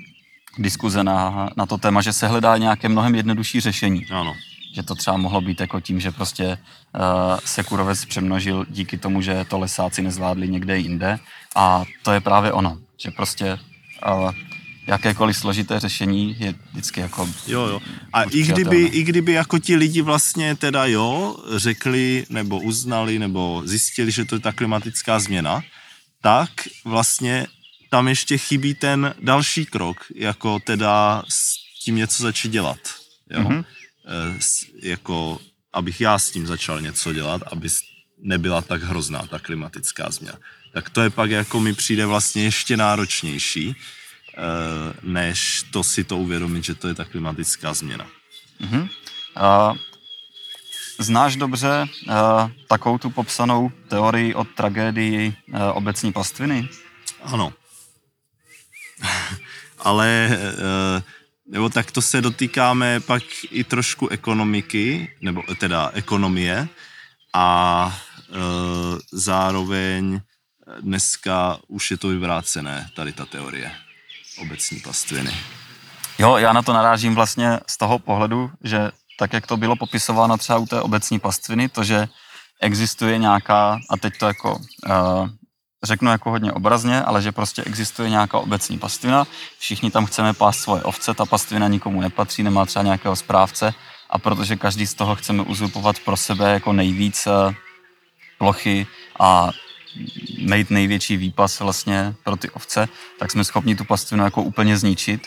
diskuze 0.58 1.04
na, 1.04 1.50
na 1.58 1.66
to 1.66 1.78
téma, 1.78 2.02
že 2.02 2.14
se 2.14 2.28
hledá 2.28 2.58
nějaké 2.58 2.90
mnohem 2.90 3.16
jednodušší 3.16 3.60
řešení. 3.60 4.06
Ano 4.12 4.36
že 4.74 4.84
to 4.84 4.96
třeba 4.96 5.18
mohlo 5.18 5.42
být 5.42 5.62
jako 5.62 5.80
tím, 5.80 6.00
že 6.00 6.12
prostě 6.12 6.48
uh, 6.48 7.40
se 7.46 7.64
kurovec 7.64 8.06
přemnožil 8.06 8.66
díky 8.70 8.98
tomu, 8.98 9.22
že 9.22 9.46
to 9.46 9.60
lesáci 9.60 10.02
nezvládli 10.02 10.50
někde 10.50 10.78
jinde 10.78 11.20
a 11.56 11.84
to 12.04 12.12
je 12.12 12.20
právě 12.20 12.52
ono, 12.52 12.78
že 12.98 13.12
prostě 13.12 13.60
uh, 14.08 14.32
jakékoliv 14.88 15.38
složité 15.38 15.80
řešení 15.80 16.36
je 16.40 16.56
vždycky 16.72 17.00
jako... 17.00 17.30
Jo, 17.48 17.62
jo. 17.68 17.80
A 18.14 18.24
i 18.24 18.44
kdyby, 18.44 18.84
i 18.84 19.04
kdyby 19.04 19.32
jako 19.32 19.60
ti 19.60 19.76
lidi 19.76 20.02
vlastně 20.02 20.56
teda 20.56 20.86
jo, 20.86 21.38
řekli 21.56 22.26
nebo 22.30 22.60
uznali 22.60 23.20
nebo 23.20 23.62
zjistili, 23.66 24.12
že 24.12 24.26
to 24.26 24.36
je 24.36 24.40
ta 24.40 24.52
klimatická 24.52 25.20
změna, 25.20 25.64
tak 26.22 26.50
vlastně 26.86 27.48
tam 27.90 28.08
ještě 28.08 28.38
chybí 28.38 28.74
ten 28.74 29.14
další 29.22 29.66
krok, 29.66 29.98
jako 30.16 30.60
teda 30.60 31.24
s 31.30 31.56
tím 31.84 31.96
něco 31.96 32.24
začít 32.24 32.52
dělat. 32.52 32.80
Jo? 33.30 33.40
Mm-hmm. 33.40 33.66
Eh, 34.08 34.90
jako 34.90 35.40
abych 35.74 36.02
já 36.02 36.20
s 36.20 36.32
tím 36.32 36.48
začal 36.48 36.82
něco 36.82 37.14
dělat, 37.14 37.42
aby 37.52 37.70
nebyla 38.18 38.62
tak 38.62 38.84
hrozná 38.84 39.28
ta 39.28 39.40
klimatická 39.40 40.12
změna. 40.12 40.38
Tak 40.74 40.90
to 40.90 41.02
je 41.02 41.10
pak 41.10 41.32
jako 41.32 41.60
mi 41.60 41.74
přijde 41.74 42.06
vlastně 42.06 42.44
ještě 42.44 42.78
náročnější, 42.78 43.76
eh, 43.76 44.42
než 45.04 45.66
to 45.72 45.84
si 45.84 46.04
to 46.04 46.18
uvědomit, 46.18 46.64
že 46.64 46.76
to 46.76 46.88
je 46.88 46.94
ta 46.94 47.06
klimatická 47.06 47.74
změna. 47.74 48.08
Mm-hmm. 48.62 48.90
Uh, 49.72 49.78
znáš 51.00 51.36
dobře 51.36 51.88
uh, 52.08 52.14
takovou 52.68 52.98
tu 52.98 53.10
popsanou 53.10 53.72
teorii 53.88 54.36
o 54.36 54.44
tragédii 54.44 55.34
uh, 55.48 55.60
obecní 55.74 56.14
pastviny? 56.14 56.70
Ano. 57.24 57.54
Ale 59.80 60.30
uh, 60.32 61.02
nebo 61.52 61.70
tak 61.70 61.92
to 61.92 62.02
se 62.02 62.22
dotýkáme 62.22 63.00
pak 63.00 63.24
i 63.52 63.64
trošku 63.64 64.08
ekonomiky, 64.08 65.12
nebo 65.22 65.44
teda 65.60 65.92
ekonomie 65.94 66.68
a 67.34 67.48
e, 67.90 68.36
zároveň 69.12 70.22
dneska 70.82 71.58
už 71.68 71.92
je 71.92 71.98
to 71.98 72.08
vyvrácené, 72.08 72.90
tady 72.96 73.12
ta 73.12 73.26
teorie 73.26 73.72
obecní 74.42 74.80
pastviny. 74.80 75.34
Jo, 76.20 76.38
já 76.38 76.54
na 76.54 76.62
to 76.62 76.74
narážím 76.74 77.16
vlastně 77.16 77.60
z 77.68 77.78
toho 77.78 78.00
pohledu, 78.00 78.52
že 78.64 78.92
tak, 79.20 79.34
jak 79.34 79.48
to 79.48 79.58
bylo 79.58 79.76
popisováno 79.76 80.38
třeba 80.38 80.60
u 80.60 80.66
té 80.66 80.82
obecní 80.82 81.20
pastviny, 81.20 81.70
to, 81.70 81.84
že 81.84 82.08
existuje 82.62 83.18
nějaká, 83.18 83.80
a 83.90 83.98
teď 83.98 84.14
to 84.18 84.28
jako 84.28 84.56
uh, 84.56 85.30
řeknu 85.84 86.12
jako 86.12 86.30
hodně 86.30 86.52
obrazně, 86.52 87.02
ale 87.02 87.22
že 87.22 87.32
prostě 87.32 87.64
existuje 87.64 88.10
nějaká 88.10 88.38
obecní 88.38 88.80
pastvina, 88.80 89.28
všichni 89.60 89.92
tam 89.92 90.06
chceme 90.06 90.34
pást 90.34 90.60
svoje 90.60 90.84
ovce, 90.84 91.14
ta 91.14 91.26
pastvina 91.26 91.68
nikomu 91.68 92.02
nepatří, 92.02 92.44
nemá 92.44 92.66
třeba 92.66 92.84
nějakého 92.84 93.16
správce 93.16 93.74
a 94.10 94.20
protože 94.20 94.56
každý 94.56 94.88
z 94.88 94.94
toho 94.94 95.16
chceme 95.16 95.44
uzurpovat 95.44 96.00
pro 96.00 96.18
sebe 96.18 96.54
jako 96.54 96.74
nejvíc 96.74 97.28
plochy 98.38 98.88
a 99.20 99.50
mít 100.38 100.70
největší 100.70 101.18
výpas 101.18 101.60
vlastně 101.60 102.16
pro 102.24 102.36
ty 102.36 102.50
ovce, 102.50 102.88
tak 103.20 103.32
jsme 103.32 103.44
schopni 103.44 103.76
tu 103.76 103.86
pastvinu 103.86 104.24
jako 104.24 104.44
úplně 104.44 104.78
zničit. 104.78 105.22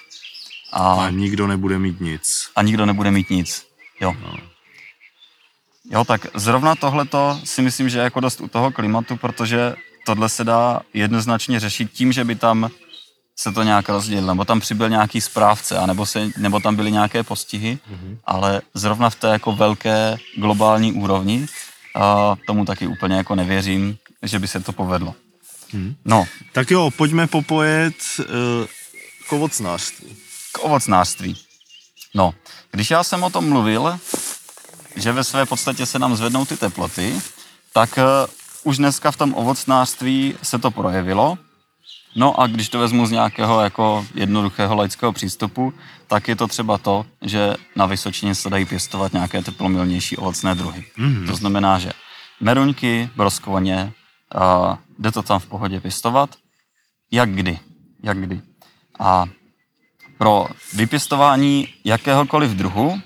A, 0.73 0.95
a 0.95 1.11
nikdo 1.11 1.47
nebude 1.47 1.79
mít 1.79 2.01
nic. 2.01 2.51
A 2.57 2.63
nikdo 2.63 2.87
nebude 2.87 3.11
mít 3.11 3.31
nic, 3.31 3.67
jo. 4.01 4.17
No. 4.23 4.37
Jo, 5.91 6.05
tak 6.05 6.27
zrovna 6.35 6.75
tohleto 6.75 7.41
si 7.45 7.63
myslím, 7.63 7.89
že 7.89 7.99
je 7.99 8.05
jako 8.05 8.21
dost 8.21 8.41
u 8.41 8.49
toho 8.49 8.71
klimatu, 8.71 9.17
protože 9.17 9.75
tohle 10.07 10.29
se 10.29 10.45
dá 10.45 10.81
jednoznačně 10.95 11.61
řešit 11.61 11.93
tím, 11.93 12.13
že 12.13 12.25
by 12.25 12.35
tam 12.35 12.71
se 13.37 13.53
to 13.53 13.63
nějak 13.63 13.89
rozdělilo, 13.89 14.27
nebo 14.27 14.45
tam 14.45 14.61
přibyl 14.61 14.89
nějaký 14.89 15.21
správce, 15.21 15.79
anebo 15.79 16.07
se, 16.07 16.29
nebo 16.37 16.61
tam 16.61 16.77
byly 16.77 16.93
nějaké 16.93 17.23
postihy, 17.23 17.79
mm-hmm. 17.93 18.19
ale 18.25 18.63
zrovna 18.75 19.11
v 19.11 19.15
té 19.15 19.29
jako 19.29 19.53
velké 19.53 20.17
globální 20.37 20.93
úrovni 20.93 21.47
a 21.95 22.37
tomu 22.47 22.65
taky 22.65 22.87
úplně 22.87 23.17
jako 23.17 23.35
nevěřím, 23.35 23.97
že 24.25 24.39
by 24.39 24.49
se 24.49 24.61
to 24.61 24.73
povedlo. 24.73 25.15
Hmm. 25.73 25.95
No. 26.05 26.27
Tak 26.53 26.71
jo, 26.71 26.91
pojďme 26.91 27.27
popojet 27.27 27.95
uh, 28.19 28.25
k 29.29 29.33
ovocnářství. 29.33 30.17
K 30.53 30.65
ovocnářství. 30.65 31.37
No, 32.15 32.35
když 32.71 32.91
já 32.91 33.05
jsem 33.05 33.23
o 33.23 33.31
tom 33.31 33.49
mluvil, 33.49 33.99
že 34.97 35.13
ve 35.13 35.25
své 35.25 35.47
podstatě 35.47 35.87
se 35.87 35.99
nám 35.99 36.17
zvednou 36.17 36.45
ty 36.45 36.57
teploty, 36.57 37.15
tak 37.73 37.99
uh, 37.99 38.31
už 38.63 38.77
dneska 38.77 39.11
v 39.11 39.17
tom 39.17 39.35
ovocnářství 39.35 40.35
se 40.43 40.59
to 40.59 40.71
projevilo. 40.71 41.39
No 42.17 42.41
a 42.41 42.47
když 42.47 42.69
to 42.69 42.79
vezmu 42.79 43.07
z 43.07 43.11
nějakého 43.11 43.61
jako 43.61 44.07
jednoduchého 44.15 44.75
laického 44.75 45.13
přístupu, 45.13 45.75
tak 46.07 46.29
je 46.29 46.37
to 46.37 46.47
třeba 46.47 46.79
to, 46.79 47.07
že 47.23 47.55
na 47.77 47.87
Vysočině 47.87 48.35
se 48.35 48.51
dají 48.51 48.65
pěstovat 48.65 49.13
nějaké 49.13 49.43
teplomilnější 49.43 50.17
ovocné 50.17 50.55
druhy. 50.55 50.85
Mm-hmm. 50.99 51.27
To 51.27 51.37
znamená, 51.37 51.79
že 51.79 51.91
meruňky, 52.41 53.11
broskvoně, 53.17 53.93
uh, 54.35 54.77
jde 54.99 55.13
to 55.13 55.23
tam 55.23 55.39
v 55.39 55.47
pohodě 55.47 55.81
pěstovat, 55.81 56.31
jak 57.11 57.31
kdy, 57.35 57.59
jak 58.03 58.21
kdy. 58.21 58.43
A 59.01 59.25
pro 60.19 60.47
vypěstování 60.73 61.69
jakéhokoliv 61.85 62.51
druhu, 62.51 63.01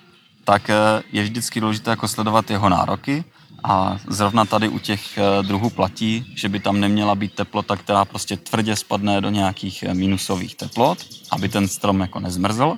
tak 0.45 0.71
je 1.12 1.23
vždycky 1.23 1.61
důležité 1.61 1.91
jako 1.91 2.09
sledovat 2.09 2.51
jeho 2.51 2.69
nároky, 2.69 3.25
a 3.64 3.99
zrovna 4.07 4.45
tady 4.45 4.69
u 4.69 4.79
těch 4.79 5.19
eh, 5.19 5.43
druhů 5.43 5.71
platí, 5.71 6.33
že 6.37 6.49
by 6.49 6.61
tam 6.61 6.81
neměla 6.81 7.14
být 7.14 7.35
teplota, 7.35 7.77
která 7.77 8.05
prostě 8.05 8.37
tvrdě 8.37 8.77
spadne 8.77 9.21
do 9.21 9.31
nějakých 9.31 9.83
eh, 9.83 9.95
minusových 9.95 10.55
teplot, 10.55 10.99
aby 11.31 11.49
ten 11.49 11.69
strom 11.69 12.01
jako 12.01 12.21
nezmrzl. 12.21 12.77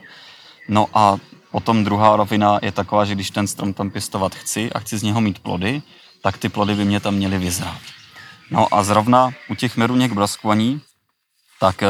No 0.68 0.86
a 0.94 1.16
potom 1.50 1.84
druhá 1.84 2.16
rovina 2.16 2.58
je 2.62 2.72
taková, 2.72 3.04
že 3.04 3.14
když 3.14 3.30
ten 3.30 3.46
strom 3.46 3.72
tam 3.72 3.90
pěstovat 3.90 4.34
chci 4.34 4.72
a 4.72 4.78
chci 4.78 4.98
z 4.98 5.02
něho 5.02 5.20
mít 5.20 5.38
plody, 5.38 5.82
tak 6.22 6.38
ty 6.38 6.48
plody 6.48 6.74
by 6.74 6.84
mě 6.84 7.00
tam 7.00 7.14
měly 7.14 7.38
vyzrát. 7.38 7.80
No 8.50 8.74
a 8.74 8.82
zrovna 8.82 9.30
u 9.48 9.54
těch 9.54 9.76
meruněk 9.76 10.12
broskvaní, 10.12 10.80
tak 11.60 11.82
eh, 11.82 11.88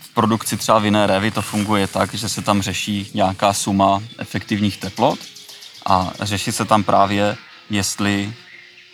v 0.00 0.14
produkci 0.14 0.56
třeba 0.56 0.78
vinné 0.78 1.06
révy 1.06 1.30
to 1.30 1.42
funguje 1.42 1.86
tak, 1.86 2.14
že 2.14 2.28
se 2.28 2.42
tam 2.42 2.62
řeší 2.62 3.10
nějaká 3.14 3.52
suma 3.52 4.02
efektivních 4.18 4.76
teplot, 4.76 5.18
a 5.86 6.12
řeší 6.20 6.52
se 6.52 6.64
tam 6.64 6.82
právě, 6.82 7.36
jestli 7.70 8.34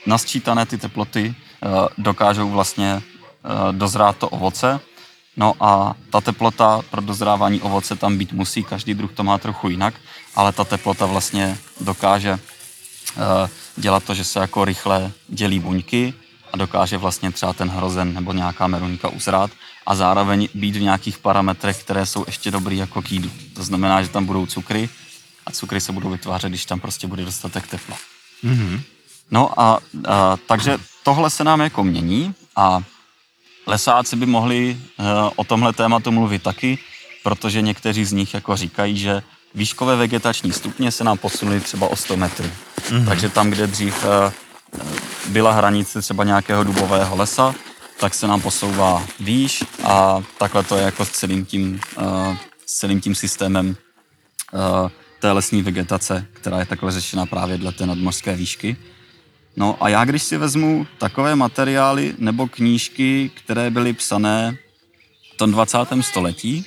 nasčítané 0.07 0.67
ty 0.67 0.79
teploty 0.79 1.35
eh, 1.35 1.69
dokážou 1.99 2.51
vlastně 2.51 3.03
eh, 3.03 3.73
dozrát 3.73 4.17
to 4.17 4.29
ovoce. 4.29 4.81
No 5.37 5.55
a 5.61 5.95
ta 6.11 6.21
teplota 6.21 6.83
pro 6.91 7.01
dozrávání 7.01 7.61
ovoce 7.61 7.97
tam 7.97 8.19
být 8.19 8.33
musí, 8.33 8.65
každý 8.65 8.95
druh 8.95 9.13
to 9.13 9.25
má 9.25 9.39
trochu 9.39 9.69
jinak, 9.69 9.95
ale 10.35 10.53
ta 10.53 10.65
teplota 10.65 11.07
vlastně 11.07 11.59
dokáže 11.81 12.39
eh, 12.39 12.56
dělat 13.77 14.05
to, 14.05 14.15
že 14.15 14.25
se 14.25 14.39
jako 14.39 14.65
rychle 14.65 15.13
dělí 15.29 15.59
buňky 15.59 16.15
a 16.53 16.57
dokáže 16.57 16.99
vlastně 16.99 17.33
třeba 17.33 17.53
ten 17.53 17.69
hrozen 17.69 18.15
nebo 18.15 18.33
nějaká 18.33 18.67
meruňka 18.67 19.09
uzrát 19.09 19.51
a 19.87 19.95
zároveň 19.95 20.49
být 20.55 20.77
v 20.77 20.83
nějakých 20.83 21.19
parametrech, 21.19 21.83
které 21.83 22.07
jsou 22.07 22.25
ještě 22.27 22.51
dobrý 22.51 22.77
jako 22.77 23.03
kýdu. 23.03 23.31
To 23.55 23.63
znamená, 23.65 24.03
že 24.03 24.09
tam 24.09 24.27
budou 24.27 24.47
cukry, 24.47 24.89
a 25.47 25.51
cukry 25.51 25.81
se 25.81 25.93
budou 25.93 26.11
vytvářet, 26.11 26.49
když 26.49 26.65
tam 26.65 26.81
prostě 26.81 27.07
bude 27.07 27.25
dostatek 27.25 27.67
tepla. 27.67 27.97
Mm-hmm. 28.45 28.81
No 29.31 29.61
a, 29.61 29.79
a 30.09 30.37
takže 30.47 30.79
tohle 31.03 31.31
se 31.31 31.45
nám 31.45 31.61
jako 31.61 31.85
mění 31.85 32.35
a 32.57 32.83
lesáci 33.67 34.17
by 34.17 34.27
mohli 34.27 34.81
uh, 34.99 35.07
o 35.37 35.45
tomhle 35.45 35.73
tématu 35.73 36.11
mluvit 36.13 36.43
taky, 36.43 36.79
protože 37.23 37.63
někteří 37.63 38.05
z 38.05 38.13
nich 38.13 38.35
jako 38.35 38.57
říkají, 38.57 38.99
že 38.99 39.23
výškové 39.57 39.97
vegetační 39.97 40.53
stupně 40.53 40.93
se 40.93 41.05
nám 41.05 41.19
posunuly 41.19 41.61
třeba 41.61 41.89
o 41.89 41.97
100 41.97 42.17
metrů. 42.17 42.51
Mm-hmm. 42.77 43.07
Takže 43.07 43.29
tam, 43.29 43.51
kde 43.51 43.67
dřív 43.67 44.05
uh, 44.05 44.33
byla 45.29 45.53
hranice 45.53 46.03
třeba 46.03 46.25
nějakého 46.25 46.65
dubového 46.65 47.17
lesa, 47.17 47.55
tak 48.01 48.15
se 48.15 48.27
nám 48.27 48.41
posouvá 48.41 49.07
výš 49.21 49.65
a 49.85 50.23
takhle 50.39 50.63
to 50.63 50.77
je 50.77 50.83
jako 50.83 51.05
s 51.05 51.11
celým 51.11 51.45
tím, 51.45 51.81
uh, 51.99 52.37
s 52.67 52.75
celým 52.75 53.01
tím 53.01 53.15
systémem 53.15 53.77
uh, 54.53 54.91
té 55.21 55.33
lesní 55.33 55.63
vegetace, 55.63 56.27
která 56.33 56.59
je 56.59 56.67
takhle 56.67 56.93
řešena 56.93 57.27
právě 57.27 57.59
dle 57.59 57.73
té 57.73 57.87
nadmořské 57.87 58.37
výšky. 58.37 58.77
No 59.57 59.77
a 59.81 59.89
já 59.89 60.05
když 60.05 60.23
si 60.23 60.37
vezmu 60.37 60.87
takové 60.99 61.37
materiály 61.37 62.15
nebo 62.19 62.47
knížky, 62.47 63.31
které 63.35 63.71
byly 63.71 63.93
psané 63.93 64.57
v 65.35 65.37
tom 65.37 65.51
20. 65.51 65.79
století, 66.01 66.65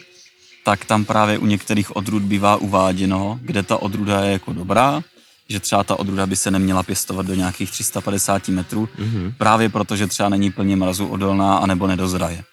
tak 0.70 0.86
tam 0.86 1.06
právě 1.06 1.38
u 1.38 1.46
některých 1.46 1.96
odrůd 1.96 2.24
bývá 2.24 2.56
uváděno, 2.56 3.40
kde 3.42 3.64
ta 3.64 3.82
odrůda 3.82 4.24
je 4.24 4.32
jako 4.32 4.54
dobrá, 4.54 5.02
že 5.50 5.60
třeba 5.60 5.84
ta 5.84 6.00
odrůda 6.00 6.26
by 6.26 6.36
se 6.36 6.52
neměla 6.52 6.84
pěstovat 6.84 7.26
do 7.26 7.34
nějakých 7.34 7.72
350 7.72 8.48
metrů, 8.50 8.90
mm-hmm. 8.98 9.34
právě 9.38 9.70
protože 9.70 10.08
třeba 10.08 10.30
není 10.30 10.52
plně 10.52 10.76
mrazu 10.76 11.08
odolná 11.08 11.58
anebo 11.58 11.88
nedozraje. 11.88 12.44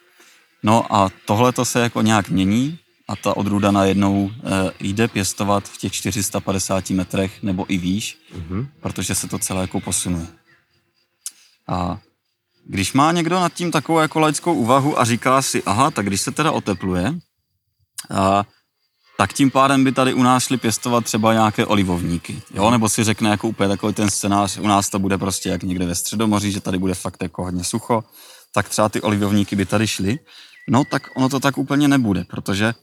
No 0.62 0.94
a 0.94 1.09
tohle 1.26 1.52
to 1.52 1.64
se 1.64 1.81
jako 1.81 2.02
nějak 2.02 2.29
mění 2.29 2.79
a 3.09 3.16
ta 3.16 3.37
odrůda 3.37 3.70
najednou 3.70 4.31
e, 4.31 4.72
jde 4.81 5.09
pěstovat 5.09 5.68
v 5.68 5.79
těch 5.79 5.92
450 5.92 6.90
metrech 6.90 7.42
nebo 7.42 7.66
i 7.68 7.79
výš, 7.79 8.18
mm-hmm. 8.35 8.66
protože 8.81 9.14
se 9.14 9.29
to 9.29 9.38
celé 9.38 9.61
jako 9.61 9.81
posunuje. 9.81 10.26
A 11.68 11.98
když 12.64 12.92
má 12.92 13.12
někdo 13.12 13.40
nad 13.40 13.52
tím 13.52 13.70
takovou 13.70 13.98
jako 13.98 14.20
laickou 14.20 14.55
úvahu 14.55 15.00
a 15.00 15.05
říká 15.05 15.42
si, 15.42 15.62
aha, 15.62 15.90
tak 15.90 16.07
když 16.07 16.20
se 16.20 16.31
teda 16.33 16.52
otepluje, 16.52 17.14
a, 18.11 18.44
tak 19.18 19.32
tím 19.32 19.50
pádem 19.50 19.85
by 19.85 19.92
tady 19.92 20.14
u 20.14 20.22
nás 20.22 20.44
šli 20.44 20.56
pěstovat 20.56 21.04
třeba 21.04 21.32
nějaké 21.32 21.66
olivovníky, 21.66 22.42
jo, 22.54 22.70
nebo 22.70 22.88
si 22.88 23.04
řekne 23.04 23.30
jako 23.30 23.48
úplně 23.48 23.68
takový 23.68 23.94
ten 23.94 24.11
scénář, 24.11 24.59
u 24.59 24.66
nás 24.66 24.88
to 24.88 24.98
bude 24.98 25.18
prostě 25.18 25.48
jak 25.48 25.62
někde 25.62 25.87
ve 25.87 25.94
Středomoří, 25.94 26.52
že 26.52 26.61
tady 26.61 26.78
bude 26.78 26.94
fakt 26.94 27.22
jako 27.22 27.44
hodně 27.44 27.64
sucho, 27.64 28.04
tak 28.54 28.68
třeba 28.68 28.88
ty 28.88 29.00
olivovníky 29.00 29.56
by 29.56 29.66
tady 29.66 29.87
šly, 29.87 30.18
no 30.68 30.82
tak 30.90 31.02
ono 31.16 31.28
to 31.28 31.40
tak 31.40 31.59
úplně 31.59 31.88
nebude, 31.88 32.24
protože 32.24 32.74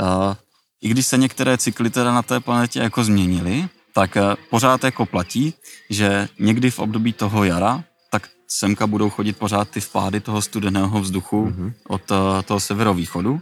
Uh, 0.00 0.34
I 0.82 0.88
když 0.88 1.06
se 1.06 1.16
některé 1.16 1.58
cykly 1.58 1.90
teda 1.90 2.14
na 2.14 2.22
té 2.22 2.40
planetě 2.40 2.80
jako 2.80 3.04
změnily, 3.04 3.68
tak 3.94 4.16
uh, 4.16 4.34
pořád 4.50 4.84
jako 4.84 5.06
platí, 5.06 5.54
že 5.90 6.28
někdy 6.38 6.70
v 6.70 6.78
období 6.78 7.12
toho 7.12 7.44
jara, 7.44 7.84
tak 8.10 8.28
semka 8.48 8.86
budou 8.86 9.10
chodit 9.10 9.32
pořád 9.32 9.68
ty 9.68 9.80
vpády 9.80 10.20
toho 10.20 10.42
studeného 10.42 11.00
vzduchu 11.00 11.46
mm-hmm. 11.46 11.72
od 11.88 12.10
uh, 12.10 12.16
toho 12.44 12.60
severovýchodu, 12.60 13.40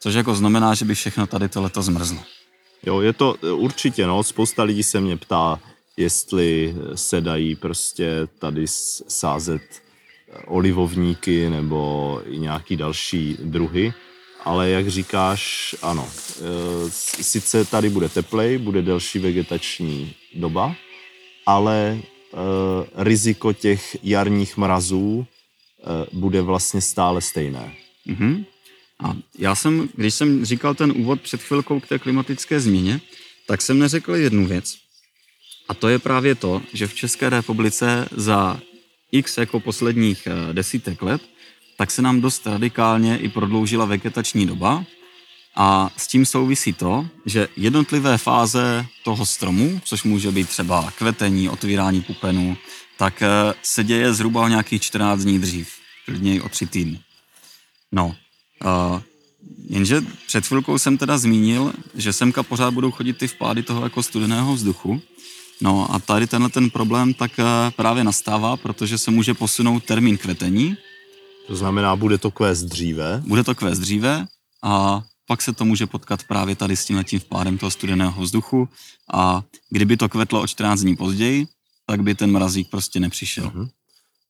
což 0.00 0.14
jako 0.14 0.34
znamená, 0.34 0.74
že 0.74 0.84
by 0.84 0.94
všechno 0.94 1.26
tady 1.26 1.48
to 1.48 1.62
leto 1.62 1.82
zmrzlo. 1.82 2.18
Jo, 2.86 3.00
je 3.00 3.12
to 3.12 3.34
určitě, 3.54 4.06
no, 4.06 4.22
spousta 4.22 4.62
lidí 4.62 4.82
se 4.82 5.00
mě 5.00 5.16
ptá, 5.16 5.60
jestli 5.96 6.74
se 6.94 7.20
dají 7.20 7.56
prostě 7.56 8.28
tady 8.38 8.64
sázet 9.08 9.62
olivovníky 10.46 11.50
nebo 11.50 12.20
i 12.26 12.38
nějaký 12.38 12.76
další 12.76 13.36
druhy 13.40 13.94
ale 14.44 14.70
jak 14.70 14.88
říkáš, 14.88 15.74
ano, 15.82 16.08
e, 16.08 16.90
sice 17.22 17.64
tady 17.64 17.88
bude 17.88 18.08
teplej, 18.08 18.58
bude 18.58 18.82
delší 18.82 19.18
vegetační 19.18 20.14
doba, 20.34 20.74
ale 21.46 21.76
e, 21.78 22.00
riziko 23.04 23.52
těch 23.52 23.96
jarních 24.02 24.56
mrazů 24.56 25.26
e, 25.26 26.06
bude 26.12 26.42
vlastně 26.42 26.80
stále 26.80 27.20
stejné. 27.20 27.74
Mm-hmm. 28.06 28.44
A 29.02 29.16
já 29.38 29.54
jsem, 29.54 29.88
když 29.94 30.14
jsem 30.14 30.44
říkal 30.44 30.74
ten 30.74 30.92
úvod 30.96 31.20
před 31.20 31.42
chvilkou 31.42 31.80
k 31.80 31.86
té 31.86 31.98
klimatické 31.98 32.60
změně, 32.60 33.00
tak 33.46 33.62
jsem 33.62 33.78
neřekl 33.78 34.14
jednu 34.14 34.46
věc. 34.46 34.76
A 35.68 35.74
to 35.74 35.88
je 35.88 35.98
právě 35.98 36.34
to, 36.34 36.62
že 36.72 36.86
v 36.86 36.94
České 36.94 37.30
republice 37.30 38.08
za 38.16 38.60
x 39.12 39.38
jako 39.38 39.60
posledních 39.60 40.26
eh, 40.26 40.52
desítek 40.52 41.02
let, 41.02 41.22
tak 41.76 41.90
se 41.90 42.02
nám 42.02 42.20
dost 42.20 42.46
radikálně 42.46 43.18
i 43.18 43.28
prodloužila 43.28 43.84
vegetační 43.84 44.46
doba 44.46 44.84
a 45.56 45.90
s 45.96 46.06
tím 46.06 46.26
souvisí 46.26 46.72
to, 46.72 47.08
že 47.26 47.48
jednotlivé 47.56 48.18
fáze 48.18 48.86
toho 49.04 49.26
stromu, 49.26 49.80
což 49.84 50.02
může 50.02 50.30
být 50.30 50.48
třeba 50.48 50.90
kvetení, 50.98 51.48
otvírání 51.48 52.02
pupenů, 52.02 52.56
tak 52.96 53.22
eh, 53.22 53.28
se 53.62 53.84
děje 53.84 54.14
zhruba 54.14 54.42
o 54.42 54.48
nějakých 54.48 54.82
14 54.82 55.20
dní 55.20 55.38
dřív, 55.38 55.68
klidně 56.04 56.42
o 56.42 56.48
3 56.48 56.66
týdny. 56.66 57.00
No, 57.92 58.16
uh, 58.64 59.00
jenže 59.68 60.02
před 60.26 60.46
chvilkou 60.46 60.78
jsem 60.78 60.98
teda 60.98 61.18
zmínil, 61.18 61.72
že 61.94 62.12
semka 62.12 62.42
pořád 62.42 62.70
budou 62.70 62.90
chodit 62.90 63.18
ty 63.18 63.28
vpády 63.28 63.62
toho 63.62 63.82
jako 63.82 64.02
studeného 64.02 64.54
vzduchu, 64.54 65.02
No 65.60 65.94
a 65.94 65.98
tady 65.98 66.26
tenhle 66.26 66.50
ten 66.50 66.70
problém 66.70 67.14
tak 67.14 67.38
eh, 67.38 67.44
právě 67.76 68.04
nastává, 68.04 68.56
protože 68.56 68.98
se 68.98 69.10
může 69.10 69.34
posunout 69.34 69.84
termín 69.84 70.18
kvetení. 70.18 70.76
To 71.46 71.56
znamená, 71.56 71.96
bude 71.96 72.18
to 72.18 72.30
kvést 72.30 72.64
dříve? 72.64 73.22
Bude 73.26 73.44
to 73.44 73.54
kvést 73.54 73.80
dříve 73.80 74.26
a 74.62 75.02
pak 75.26 75.42
se 75.42 75.52
to 75.52 75.64
může 75.64 75.86
potkat 75.86 76.24
právě 76.24 76.56
tady 76.56 76.76
s 76.76 76.84
tím 76.84 76.96
letím 76.96 77.18
vpádem 77.18 77.58
toho 77.58 77.70
studeného 77.70 78.22
vzduchu 78.22 78.68
a 79.12 79.42
kdyby 79.70 79.96
to 79.96 80.08
kvetlo 80.08 80.42
o 80.42 80.46
14 80.46 80.80
dní 80.80 80.96
později, 80.96 81.46
tak 81.86 82.02
by 82.02 82.14
ten 82.14 82.32
mrazík 82.32 82.70
prostě 82.70 83.00
nepřišel. 83.00 83.44
Uh-huh. 83.44 83.68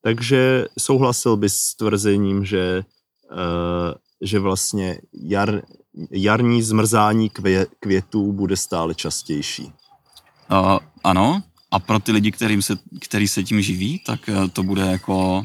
Takže 0.02 0.66
souhlasil 0.78 1.36
bys 1.36 1.54
s 1.54 1.76
tvrzením, 1.76 2.44
že, 2.44 2.84
uh, 3.32 3.94
že 4.24 4.38
vlastně 4.38 4.98
jar, 5.12 5.62
jarní 6.10 6.62
zmrzání 6.62 7.30
kvě, 7.30 7.66
květů 7.80 8.32
bude 8.32 8.56
stále 8.56 8.94
častější? 8.94 9.62
Uh, 9.62 10.78
ano, 11.04 11.42
a 11.70 11.78
pro 11.78 11.98
ty 11.98 12.12
lidi, 12.12 12.32
kterým 12.32 12.62
se, 12.62 12.78
který 13.00 13.28
se 13.28 13.44
tím 13.44 13.62
živí, 13.62 14.02
tak 14.06 14.20
uh, 14.28 14.48
to 14.48 14.62
bude 14.62 14.82
jako 14.82 15.42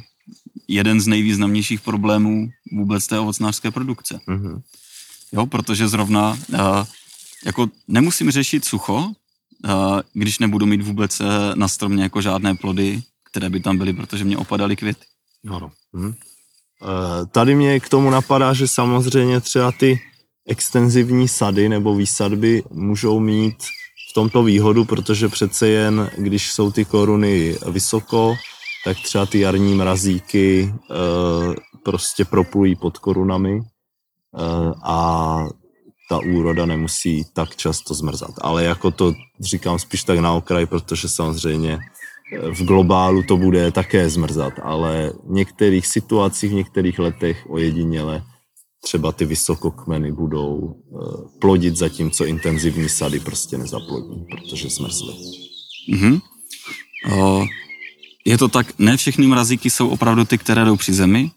jeden 0.67 1.01
z 1.01 1.07
nejvýznamnějších 1.07 1.81
problémů 1.81 2.49
vůbec 2.71 3.07
té 3.07 3.19
ovocnářské 3.19 3.71
produkce. 3.71 4.19
Uh-huh. 4.27 4.61
Jo, 5.31 5.45
protože 5.45 5.87
zrovna 5.87 6.31
uh, 6.31 6.59
jako 7.45 7.69
nemusím 7.87 8.31
řešit 8.31 8.65
sucho, 8.65 8.95
uh, 8.95 9.99
když 10.13 10.39
nebudu 10.39 10.65
mít 10.65 10.81
vůbec 10.81 11.21
na 11.55 11.67
stromě 11.67 12.03
jako 12.03 12.21
žádné 12.21 12.55
plody, 12.55 13.01
které 13.31 13.49
by 13.49 13.59
tam 13.59 13.77
byly, 13.77 13.93
protože 13.93 14.23
mě 14.23 14.37
opadaly 14.37 14.75
květy. 14.75 15.05
Ano. 15.49 15.71
Uh, 15.91 16.13
tady 17.31 17.55
mě 17.55 17.79
k 17.79 17.89
tomu 17.89 18.09
napadá, 18.09 18.53
že 18.53 18.67
samozřejmě 18.67 19.41
třeba 19.41 19.71
ty 19.71 19.99
extenzivní 20.47 21.27
sady 21.27 21.69
nebo 21.69 21.95
výsadby 21.95 22.63
můžou 22.71 23.19
mít 23.19 23.55
v 24.11 24.13
tomto 24.13 24.43
výhodu, 24.43 24.85
protože 24.85 25.27
přece 25.27 25.67
jen, 25.67 26.11
když 26.17 26.51
jsou 26.51 26.71
ty 26.71 26.85
koruny 26.85 27.57
vysoko, 27.67 28.35
tak 28.85 28.97
třeba 28.97 29.25
ty 29.25 29.39
jarní 29.39 29.75
mrazíky 29.75 30.73
uh, 30.73 31.55
prostě 31.83 32.25
proplují 32.25 32.75
pod 32.75 32.97
korunami 32.97 33.61
Eh, 34.37 34.73
a 34.83 35.47
ta 36.09 36.19
úroda 36.19 36.65
nemusí 36.65 37.25
tak 37.33 37.55
často 37.55 37.93
zmrzat. 37.93 38.31
Ale 38.41 38.63
jako 38.63 38.91
to 38.91 39.13
říkám 39.39 39.79
spíš 39.79 40.03
tak 40.03 40.19
na 40.19 40.33
okraj, 40.33 40.65
protože 40.65 41.09
samozřejmě 41.09 41.73
eh, 41.73 41.98
v 42.51 42.63
globálu 42.63 43.23
to 43.23 43.37
bude 43.37 43.71
také 43.71 44.09
zmrzat, 44.09 44.53
ale 44.63 45.13
v 45.29 45.31
některých 45.31 45.87
situacích, 45.87 46.51
v 46.51 46.53
některých 46.53 46.99
letech 46.99 47.45
ojediněle 47.49 48.23
třeba 48.83 49.11
ty 49.11 49.25
vysokokmeny 49.25 50.11
budou 50.11 50.75
eh, 50.75 51.39
plodit, 51.39 51.75
zatímco 51.75 52.25
intenzivní 52.25 52.89
sady 52.89 53.19
prostě 53.19 53.57
nezaplodí, 53.57 54.25
protože 54.31 54.69
zmrzly. 54.69 55.13
Mm-hmm. 55.93 56.21
O, 57.15 57.45
je 58.25 58.37
to 58.37 58.47
tak, 58.47 58.79
ne 58.79 58.97
všechny 58.97 59.27
mrazíky 59.27 59.69
jsou 59.69 59.89
opravdu 59.89 60.25
ty, 60.25 60.37
které 60.37 60.65
jdou 60.65 60.75
při 60.75 60.93
zemi, 60.93 61.31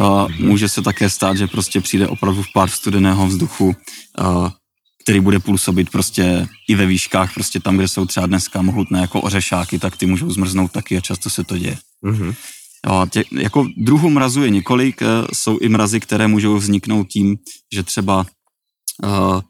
Uh, 0.00 0.32
může 0.38 0.68
se 0.68 0.82
také 0.82 1.10
stát, 1.10 1.36
že 1.36 1.46
prostě 1.46 1.80
přijde 1.80 2.08
opravdu 2.08 2.42
v 2.42 2.52
pár 2.54 2.70
studeného 2.70 3.26
vzduchu, 3.26 3.66
uh, 3.66 4.48
který 5.04 5.20
bude 5.20 5.38
působit 5.38 5.90
prostě 5.90 6.48
i 6.68 6.74
ve 6.74 6.86
výškách, 6.86 7.34
prostě 7.34 7.60
tam, 7.60 7.76
kde 7.76 7.88
jsou 7.88 8.06
třeba 8.06 8.26
dneska 8.26 8.62
mohutné 8.62 9.00
jako 9.00 9.20
ořešáky, 9.20 9.78
tak 9.78 9.96
ty 9.96 10.06
můžou 10.06 10.30
zmrznout 10.30 10.72
taky 10.72 10.96
a 10.96 11.00
často 11.00 11.30
se 11.30 11.44
to 11.44 11.58
děje. 11.58 11.78
Mm-hmm. 12.04 12.34
Jo, 12.86 13.06
tě, 13.10 13.24
jako 13.32 13.66
druhů 13.76 14.10
mrazu 14.10 14.42
je 14.42 14.50
několik, 14.50 15.00
uh, 15.00 15.08
jsou 15.32 15.58
i 15.58 15.68
mrazy, 15.68 16.00
které 16.00 16.28
můžou 16.28 16.56
vzniknout 16.56 17.08
tím, 17.08 17.36
že 17.74 17.82
třeba 17.82 18.26
uh, 19.04 19.40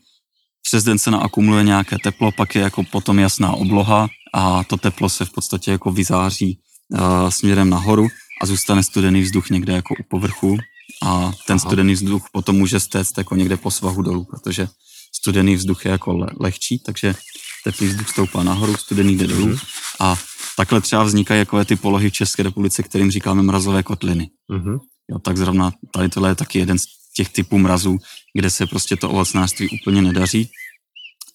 přes 0.63 0.85
den 0.85 0.99
se 0.99 1.11
naakumuluje 1.11 1.65
nějaké 1.65 1.97
teplo, 2.03 2.33
pak 2.33 2.55
je 2.55 2.63
jako 2.63 2.83
potom 2.83 3.19
jasná 3.19 3.53
obloha 3.53 4.09
a 4.35 4.65
to 4.65 4.77
teplo 4.77 5.09
se 5.09 5.25
v 5.25 5.31
podstatě 5.31 5.71
jako 5.71 5.93
vyzáří 5.93 6.59
uh, 6.93 7.29
směrem 7.29 7.71
nahoru 7.71 8.09
a 8.43 8.47
zůstane 8.47 8.83
studený 8.83 9.21
vzduch 9.21 9.51
někde 9.51 9.73
jako 9.73 9.95
u 10.01 10.03
povrchu 10.11 10.59
a 11.03 11.33
ten 11.47 11.57
Aha. 11.57 11.59
studený 11.59 11.93
vzduch 11.93 12.23
potom 12.33 12.57
může 12.57 12.81
stéct 12.81 13.19
jako 13.19 13.37
někde 13.37 13.57
po 13.57 13.71
svahu 13.71 14.03
dolů, 14.03 14.25
protože 14.25 14.69
studený 15.17 15.55
vzduch 15.57 15.85
je 15.85 15.91
jako 15.91 16.17
le- 16.17 16.31
lehčí, 16.41 16.79
takže 16.79 17.15
teplý 17.65 17.87
vzduch 17.87 18.09
stoupá 18.09 18.43
nahoru, 18.43 18.77
studený 18.77 19.17
jde 19.17 19.27
dolů 19.27 19.47
mm-hmm. 19.47 19.67
a 20.01 20.17
takhle 20.57 20.81
třeba 20.81 21.03
vznikají 21.03 21.39
jako 21.39 21.65
ty 21.65 21.77
polohy 21.77 22.11
v 22.11 22.13
České 22.13 22.43
republice, 22.43 22.83
kterým 22.83 23.11
říkáme 23.11 23.43
mrazové 23.43 23.83
kotliny. 23.83 24.29
Mm-hmm. 24.51 24.79
Jo, 25.11 25.19
tak 25.19 25.37
zrovna 25.37 25.73
tady 25.93 26.09
tohle 26.09 26.29
je 26.29 26.35
taky 26.35 26.59
jeden 26.59 26.79
z 26.79 26.85
těch 27.17 27.29
typů 27.29 27.59
mrazů, 27.59 27.99
kde 28.35 28.51
se 28.51 28.67
prostě 28.67 28.97
to 28.97 29.11
ovocnářství 29.11 29.69
úplně 29.81 30.03
nedaří 30.03 30.49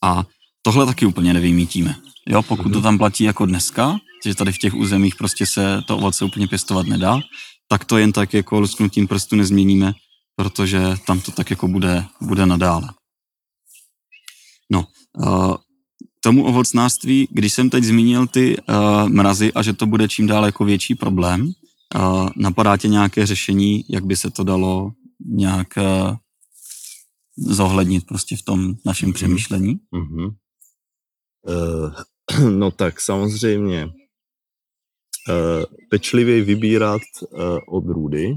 a 0.03 0.23
tohle 0.61 0.85
taky 0.85 1.05
úplně 1.05 1.33
nevymítíme. 1.33 1.95
Jo, 2.27 2.43
pokud 2.43 2.67
mm-hmm. 2.67 2.73
to 2.73 2.81
tam 2.81 2.97
platí 2.97 3.23
jako 3.23 3.45
dneska, 3.45 3.97
že 4.25 4.35
tady 4.35 4.51
v 4.51 4.57
těch 4.57 4.73
územích 4.73 5.15
prostě 5.15 5.45
se 5.45 5.81
to 5.87 5.97
ovoce 5.97 6.25
úplně 6.25 6.47
pěstovat 6.47 6.87
nedá, 6.87 7.19
tak 7.67 7.85
to 7.85 7.97
jen 7.97 8.11
tak 8.11 8.33
jako 8.33 8.59
lusknutím 8.59 9.07
prstu 9.07 9.35
nezměníme, 9.35 9.93
protože 10.35 10.79
tam 11.07 11.21
to 11.21 11.31
tak 11.31 11.49
jako 11.49 11.67
bude, 11.67 12.05
bude 12.21 12.45
nadále. 12.45 12.89
No, 14.71 14.86
uh, 15.17 15.55
tomu 16.19 16.45
ovocnářství, 16.45 17.27
když 17.32 17.53
jsem 17.53 17.69
teď 17.69 17.84
zmínil 17.84 18.27
ty 18.27 18.58
uh, 18.58 19.10
mrazy 19.10 19.53
a 19.53 19.62
že 19.62 19.73
to 19.73 19.86
bude 19.86 20.08
čím 20.08 20.27
dál 20.27 20.45
jako 20.45 20.65
větší 20.65 20.95
problém, 20.95 21.51
uh, 21.95 22.29
napadá 22.36 22.77
tě 22.77 22.88
nějaké 22.88 23.25
řešení, 23.25 23.84
jak 23.89 24.05
by 24.05 24.15
se 24.15 24.29
to 24.29 24.43
dalo 24.43 24.91
nějak 25.25 25.67
uh, 25.77 26.15
zohlednit 27.38 28.05
prostě 28.05 28.36
v 28.36 28.41
tom 28.41 28.75
našem 28.86 29.10
mm-hmm. 29.10 29.13
přemýšlení? 29.13 29.79
Mm-hmm. 29.93 30.36
Uh, 31.47 32.49
no 32.60 32.71
tak 32.71 33.01
samozřejmě 33.01 33.89
Eh, 35.29 35.65
pečlivě 35.89 36.43
vybírat 36.43 37.01
eh, 37.23 37.60
odrůdy, 37.67 38.34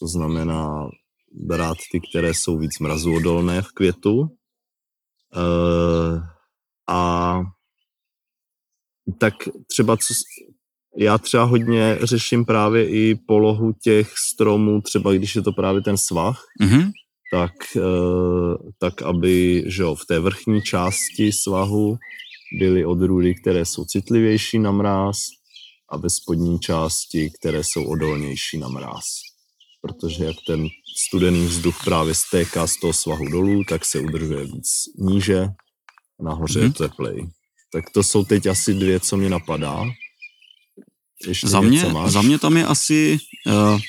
to 0.00 0.06
znamená 0.06 0.88
brát 1.32 1.76
ty, 1.92 2.00
které 2.10 2.34
jsou 2.34 2.58
víc 2.58 2.78
mrazuodolné 2.78 3.62
v 3.62 3.72
květu. 3.72 4.37
Eh, 5.36 6.20
a 6.88 7.40
tak 9.18 9.34
třeba 9.70 9.96
co, 9.96 10.14
já 10.96 11.18
třeba 11.18 11.44
hodně 11.44 11.98
řeším 12.02 12.44
právě 12.44 12.88
i 12.88 13.14
polohu 13.14 13.72
těch 13.82 14.12
stromů, 14.32 14.80
třeba 14.80 15.12
když 15.12 15.36
je 15.36 15.42
to 15.42 15.52
právě 15.52 15.80
ten 15.82 15.96
svah, 15.96 16.44
mm-hmm. 16.62 16.90
tak, 17.32 17.52
tak 18.78 19.02
aby 19.02 19.64
že 19.66 19.82
jo, 19.82 19.94
v 19.94 20.06
té 20.06 20.20
vrchní 20.20 20.62
části 20.62 21.32
svahu 21.32 21.98
byly 22.58 22.84
odrůdy, 22.84 23.34
které 23.34 23.64
jsou 23.64 23.84
citlivější 23.84 24.58
na 24.58 24.70
mráz, 24.70 25.18
a 25.88 25.96
ve 25.96 26.10
spodní 26.10 26.58
části, 26.58 27.30
které 27.30 27.64
jsou 27.64 27.84
odolnější 27.84 28.58
na 28.58 28.68
mráz. 28.68 29.04
Protože 29.88 30.24
jak 30.24 30.36
ten 30.46 30.68
studený 30.96 31.46
vzduch 31.46 31.84
právě 31.84 32.14
stéká 32.14 32.66
z 32.66 32.76
toho 32.76 32.92
svahu 32.92 33.28
dolů, 33.28 33.64
tak 33.68 33.84
se 33.84 34.00
udržuje 34.00 34.44
víc 34.44 34.68
níže, 34.98 35.48
nahoře 36.22 36.60
mm-hmm. 36.60 36.62
je 36.62 36.68
mhm. 36.68 36.72
teplej. 36.72 37.28
Tak 37.72 37.84
to 37.94 38.02
jsou 38.02 38.24
teď 38.24 38.46
asi 38.46 38.74
dvě, 38.74 39.00
co 39.00 39.16
mě 39.16 39.30
napadá. 39.30 39.84
Ještě 41.26 41.48
za, 41.48 41.60
mě, 41.60 41.84
máš? 41.84 42.12
za 42.12 42.22
mě 42.22 42.38
tam 42.38 42.56
je 42.56 42.66
asi 42.66 43.18
uh, 43.46 43.80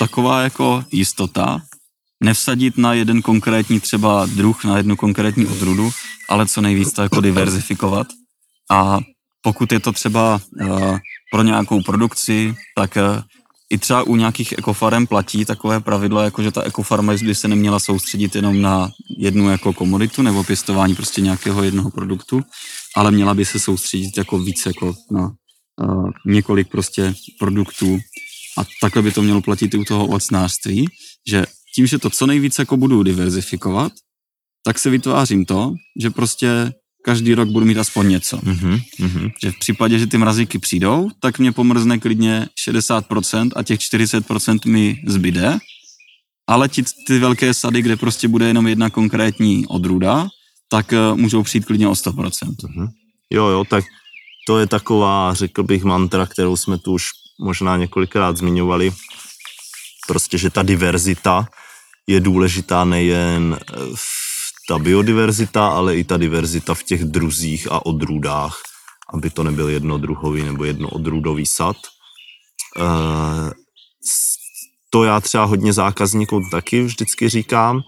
taková 0.00 0.42
jako 0.42 0.84
jistota, 0.92 1.62
nevsadit 2.22 2.78
na 2.78 2.94
jeden 2.94 3.22
konkrétní 3.22 3.80
třeba 3.80 4.26
druh, 4.26 4.64
na 4.64 4.76
jednu 4.76 4.96
konkrétní 4.96 5.46
odrůdu, 5.46 5.90
ale 6.28 6.46
co 6.46 6.60
nejvíc 6.60 6.92
to 6.92 7.02
jako 7.02 7.20
diverzifikovat 7.20 8.06
a 8.70 8.98
pokud 9.42 9.72
je 9.72 9.80
to 9.80 9.92
třeba 9.92 10.40
uh, 10.60 10.98
pro 11.32 11.42
nějakou 11.42 11.82
produkci, 11.82 12.54
tak 12.76 12.96
uh, 12.96 13.22
i 13.70 13.78
třeba 13.78 14.02
u 14.02 14.16
nějakých 14.16 14.54
ekofarem 14.58 15.06
platí 15.06 15.44
takové 15.44 15.80
pravidlo, 15.80 16.20
jako 16.20 16.42
že 16.42 16.50
ta 16.50 16.62
ekofarma 16.62 17.12
by 17.22 17.34
se 17.34 17.48
neměla 17.48 17.78
soustředit 17.78 18.34
jenom 18.34 18.62
na 18.62 18.90
jednu 19.18 19.50
jako 19.50 19.72
komoditu 19.72 20.22
nebo 20.22 20.44
pěstování 20.44 20.94
prostě 20.94 21.20
nějakého 21.20 21.62
jednoho 21.62 21.90
produktu, 21.90 22.42
ale 22.96 23.10
měla 23.10 23.34
by 23.34 23.44
se 23.44 23.58
soustředit 23.58 24.16
jako 24.16 24.38
víc 24.38 24.66
jako 24.66 24.94
na 25.10 25.32
uh, 25.82 26.10
několik 26.26 26.68
prostě 26.68 27.14
produktů. 27.38 27.98
A 28.58 28.62
takhle 28.80 29.02
by 29.02 29.12
to 29.12 29.22
mělo 29.22 29.42
platit 29.42 29.74
i 29.74 29.78
u 29.78 29.84
toho 29.84 30.04
ovocnářství, 30.04 30.88
že 31.30 31.46
tím, 31.74 31.86
že 31.86 31.98
to 31.98 32.10
co 32.10 32.26
nejvíce 32.26 32.62
jako 32.62 32.76
budu 32.76 33.02
diverzifikovat, 33.02 33.92
tak 34.64 34.78
se 34.78 34.90
vytvářím 34.90 35.44
to, 35.44 35.74
že 36.00 36.10
prostě 36.10 36.72
každý 37.06 37.34
rok 37.34 37.48
budu 37.48 37.66
mít 37.66 37.78
aspoň 37.78 38.08
něco. 38.08 38.40
Mhm, 38.42 38.80
mhm. 38.98 39.30
Že 39.42 39.50
v 39.50 39.58
případě, 39.58 39.98
že 39.98 40.06
ty 40.06 40.18
mrazíky 40.18 40.58
přijdou, 40.58 41.10
tak 41.20 41.38
mě 41.38 41.52
pomrzne 41.52 41.98
klidně 41.98 42.48
60% 42.68 43.50
a 43.56 43.62
těch 43.62 43.80
40% 43.80 44.58
mi 44.66 45.02
zbyde. 45.06 45.58
Ale 46.46 46.68
ti, 46.68 46.82
ty 47.06 47.18
velké 47.18 47.54
sady, 47.54 47.82
kde 47.82 47.96
prostě 47.96 48.28
bude 48.28 48.46
jenom 48.46 48.66
jedna 48.66 48.90
konkrétní 48.90 49.66
odrůda, 49.66 50.28
tak 50.68 50.92
eh, 50.92 50.98
můžou 51.14 51.42
přijít 51.42 51.64
klidně 51.64 51.88
o 51.88 51.92
100%. 51.92 52.90
Jo, 53.30 53.46
jo, 53.46 53.64
tak 53.64 53.84
to 54.46 54.58
je 54.58 54.66
taková, 54.66 55.34
řekl 55.34 55.62
bych, 55.62 55.84
mantra, 55.84 56.26
kterou 56.26 56.56
jsme 56.56 56.78
tu 56.78 56.92
už 56.92 57.10
možná 57.40 57.76
několikrát 57.76 58.36
zmiňovali. 58.36 58.92
Prostě, 60.08 60.38
že 60.38 60.50
ta 60.50 60.62
diverzita 60.62 61.46
je 62.06 62.20
důležitá 62.20 62.84
nejen 62.84 63.58
v 63.94 64.25
ta 64.68 64.78
biodiverzita, 64.78 65.68
ale 65.68 65.96
i 65.96 66.04
ta 66.04 66.16
diverzita 66.16 66.74
v 66.74 66.82
těch 66.82 67.04
druzích 67.04 67.72
a 67.72 67.86
odrůdách, 67.86 68.60
aby 69.14 69.30
to 69.30 69.42
nebyl 69.42 69.68
jednodruhový 69.68 70.42
nebo 70.42 70.64
jednoodrůdový 70.64 71.46
sad. 71.46 71.76
Eh, 72.78 73.50
To 74.90 75.04
já 75.04 75.20
třeba 75.20 75.44
hodně 75.44 75.72
zákazníkům 75.72 76.50
taky 76.50 76.82
vždycky 76.82 77.28
říkám. 77.28 77.80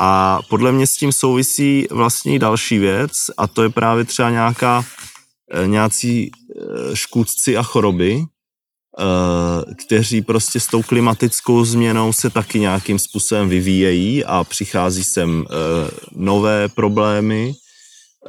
A 0.00 0.38
podle 0.48 0.72
mě 0.72 0.86
s 0.86 0.96
tím 0.96 1.12
souvisí 1.12 1.86
vlastně 1.90 2.34
i 2.34 2.38
další 2.38 2.78
věc 2.78 3.12
a 3.36 3.46
to 3.46 3.62
je 3.62 3.68
právě 3.70 4.04
třeba 4.04 4.30
nějaká, 4.30 4.84
eh, 5.52 5.66
nějací 5.66 6.30
eh, 6.30 6.96
škůdci 6.96 7.56
a 7.56 7.62
choroby, 7.62 8.24
kteří 9.78 10.22
prostě 10.22 10.60
s 10.60 10.66
tou 10.66 10.82
klimatickou 10.82 11.64
změnou 11.64 12.12
se 12.12 12.30
taky 12.30 12.60
nějakým 12.60 12.98
způsobem 12.98 13.48
vyvíjejí 13.48 14.24
a 14.24 14.44
přichází 14.44 15.04
sem 15.04 15.44
eh, 15.44 15.54
nové 16.12 16.68
problémy 16.68 17.52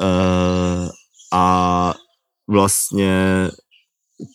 eh, 0.02 0.90
a 1.34 1.94
vlastně 2.50 3.50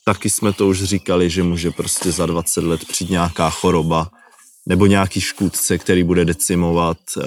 taky 0.04 0.30
jsme 0.30 0.52
to 0.52 0.68
už 0.68 0.82
říkali, 0.82 1.30
že 1.30 1.42
může 1.42 1.70
prostě 1.70 2.12
za 2.12 2.26
20 2.26 2.64
let 2.64 2.84
přijít 2.84 3.10
nějaká 3.10 3.50
choroba 3.50 4.10
nebo 4.66 4.86
nějaký 4.86 5.20
škůdce, 5.20 5.78
který 5.78 6.04
bude 6.04 6.24
decimovat 6.24 6.98
eh, 7.18 7.22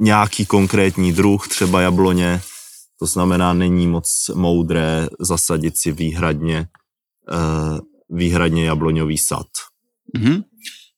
nějaký 0.00 0.46
konkrétní 0.46 1.12
druh, 1.12 1.48
třeba 1.48 1.80
jabloně. 1.80 2.40
To 2.98 3.06
znamená, 3.06 3.52
není 3.52 3.86
moc 3.86 4.30
moudré 4.34 5.08
zasadit 5.20 5.78
si 5.78 5.92
výhradně, 5.92 6.58
eh, 6.58 6.85
výhradně 8.10 8.64
jabloňový 8.64 9.18
sad. 9.18 9.46
Mhm. 10.18 10.42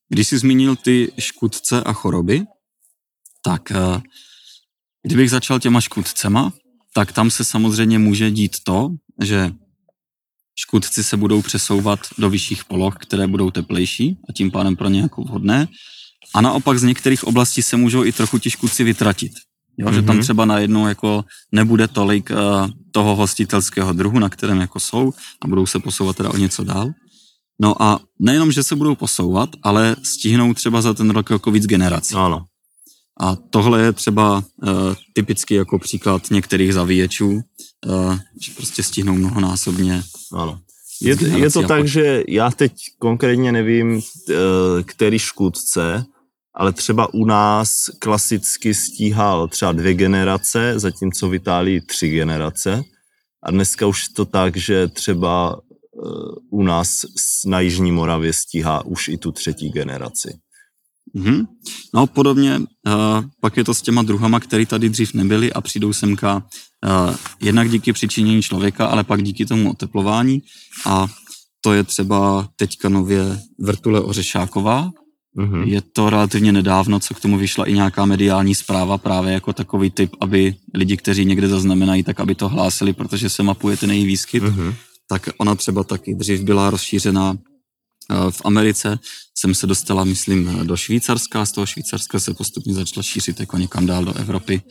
Když 0.09 0.29
jsi 0.29 0.39
zmínil 0.39 0.77
ty 0.77 1.13
škůdce 1.19 1.83
a 1.85 1.93
choroby, 1.93 2.45
tak 3.45 3.71
eh, 3.71 4.01
kdybych 5.03 5.31
začal 5.31 5.61
těma 5.61 5.81
škůdcema, 5.81 6.53
tak 6.95 7.13
tam 7.13 7.31
se 7.31 7.45
samozřejmě 7.45 7.99
může 7.99 8.31
dít 8.31 8.57
to, 8.65 8.89
že 9.23 9.53
škůdci 10.57 11.05
se 11.05 11.17
budou 11.17 11.43
přesouvat 11.43 12.01
do 12.19 12.31
vyšších 12.31 12.65
poloh, 12.65 12.97
které 12.99 13.27
budou 13.27 13.51
teplejší 13.51 14.19
a 14.29 14.33
tím 14.33 14.51
pádem 14.51 14.77
pro 14.77 14.89
ně 14.89 15.01
jako 15.01 15.23
vhodné. 15.23 15.69
A 16.35 16.41
naopak 16.41 16.79
z 16.79 16.83
některých 16.83 17.25
oblastí 17.25 17.63
se 17.63 17.77
můžou 17.77 18.05
i 18.05 18.13
trochu 18.13 18.39
ti 18.39 18.51
škůdci 18.51 18.85
vytratit. 18.85 19.33
Jo, 19.79 19.93
že 19.93 20.03
tam 20.03 20.15
Mhm. 20.17 20.23
třeba 20.23 20.45
najednou 20.45 20.87
jako 20.87 21.25
nebude 21.53 21.89
tolik 21.89 22.31
uh, 22.31 22.69
toho 22.99 23.17
hostitelského 23.17 23.93
druhu, 23.93 24.19
na 24.19 24.29
kterém 24.29 24.61
jako 24.61 24.81
jsou 24.81 25.13
a 25.43 25.49
budou 25.49 25.67
se 25.67 25.79
posouvat 25.79 26.17
teda 26.17 26.31
o 26.31 26.37
něco 26.37 26.65
dál. 26.65 26.91
No 27.61 27.83
a 27.83 28.01
nejenom, 28.21 28.53
že 28.53 28.63
se 28.63 28.77
budou 28.77 28.95
posouvat, 28.95 29.51
ale 29.63 29.97
stihnou 30.03 30.55
třeba 30.55 30.83
za 30.83 30.95
ten 30.95 31.11
rok 31.11 31.31
jako 31.31 31.51
víc 31.51 31.67
generací. 31.67 32.15
Ano, 32.15 32.45
A 33.21 33.37
tohle 33.37 33.83
je 33.83 33.93
třeba 33.93 34.37
uh, 34.39 34.95
typický 35.15 35.55
jako 35.55 35.79
příklad 35.79 36.31
některých 36.31 36.75
zavíječů, 36.75 37.31
uh, 37.31 38.19
že 38.43 38.53
prostě 38.57 38.83
stihnou 38.83 39.15
mnohonásobně. 39.15 40.03
ano. 40.33 40.59
Je, 41.03 41.17
je 41.39 41.51
to 41.51 41.63
tak, 41.63 41.87
že 41.87 42.23
já 42.29 42.51
teď 42.51 42.73
konkrétně 42.99 43.53
nevím, 43.53 44.01
eh, 44.31 44.35
který 44.83 45.19
škůdce, 45.19 46.05
ale 46.59 46.73
třeba 46.73 47.15
u 47.15 47.25
nás 47.25 47.91
klasicky 47.99 48.75
stíhal 48.75 49.49
třeba 49.49 49.73
dvě 49.73 49.95
generace, 49.95 50.79
zatímco 50.79 51.29
v 51.29 51.35
Itálii 51.35 51.81
tři 51.81 52.09
generace. 52.09 52.83
A 53.43 53.51
dneska 53.51 53.87
už 53.87 54.03
je 54.09 54.15
to 54.15 54.25
tak, 54.25 54.57
že 54.57 54.89
třeba 54.89 55.61
eh, 55.61 56.09
u 56.51 56.63
nás 56.63 57.01
na 57.47 57.61
Jižní 57.61 57.93
Moravě 57.93 58.33
stíhá 58.33 58.85
už 58.85 59.09
i 59.09 59.17
tu 59.17 59.33
třetí 59.33 59.71
generaci. 59.71 60.39
Mhm. 61.15 61.47
No 61.95 62.07
podobně 62.07 62.59
uh, 62.59 62.65
pak 63.41 63.57
je 63.57 63.65
to 63.65 63.75
s 63.75 63.83
těma 63.83 64.03
druhama, 64.03 64.41
které 64.41 64.67
tady 64.67 64.89
dřív 64.89 65.15
nebyly 65.15 65.53
a 65.53 65.61
přijdou 65.61 65.93
semka 65.93 66.37
uh, 66.37 67.17
jednak 67.41 67.71
díky 67.71 67.93
přičinění 67.93 68.43
člověka, 68.43 68.87
ale 68.87 69.05
pak 69.05 69.23
díky 69.23 69.47
tomu 69.47 69.71
oteplování 69.71 70.43
a 70.87 71.07
to 71.61 71.73
je 71.73 71.85
třeba 71.85 72.49
teďka 72.57 72.89
nově 72.89 73.41
vrtule 73.59 74.01
ořešáková. 74.01 74.91
Mhm. 75.37 75.63
Je 75.63 75.81
to 75.81 76.11
relativně 76.11 76.53
nedávno, 76.53 77.01
co 77.01 77.15
k 77.15 77.21
tomu 77.21 77.39
vyšla 77.39 77.65
i 77.65 77.73
nějaká 77.73 78.05
mediální 78.05 78.55
zpráva 78.55 78.99
právě 78.99 79.33
jako 79.33 79.53
takový 79.53 79.91
typ, 79.91 80.13
aby 80.21 80.55
lidi, 80.75 80.97
kteří 80.97 81.25
někde 81.25 81.49
zaznamenají, 81.49 82.03
tak 82.03 82.21
aby 82.21 82.35
to 82.35 82.49
hlásili, 82.49 82.93
protože 82.93 83.31
se 83.31 83.43
mapuje 83.43 83.77
ten 83.77 83.91
její 83.91 84.07
výskyt. 84.07 84.43
Mhm. 84.43 84.75
Tak 85.09 85.29
ona 85.39 85.55
třeba 85.55 85.85
taky 85.85 86.15
dřív 86.15 86.41
byla 86.41 86.71
rozšířena 86.71 87.37
eh, 88.11 88.31
v 88.31 88.43
Americe, 88.45 88.99
jsem 89.39 89.55
se 89.55 89.67
dostala, 89.67 90.05
myslím, 90.05 90.61
do 90.67 90.77
Švýcarska, 90.77 91.47
z 91.47 91.53
toho 91.53 91.67
Švýcarska 91.67 92.21
se 92.21 92.35
postupně 92.35 92.75
začala 92.75 93.03
šířit 93.03 93.41
jako 93.41 93.59
někam 93.59 93.87
dál 93.87 94.05
do 94.05 94.15
Evropy 94.15 94.63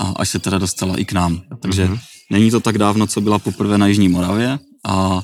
a 0.00 0.08
až 0.16 0.28
se 0.28 0.38
teda 0.38 0.58
dostala 0.58 0.96
i 0.96 1.04
k 1.04 1.12
nám. 1.12 1.42
Takže 1.62 1.84
Mhm. 1.84 1.98
není 2.30 2.50
to 2.50 2.60
tak 2.60 2.78
dávno, 2.78 3.06
co 3.06 3.20
byla 3.20 3.38
poprvé 3.38 3.78
na 3.78 3.86
Jižní 3.86 4.08
Moravě 4.08 4.58
a 4.86 5.22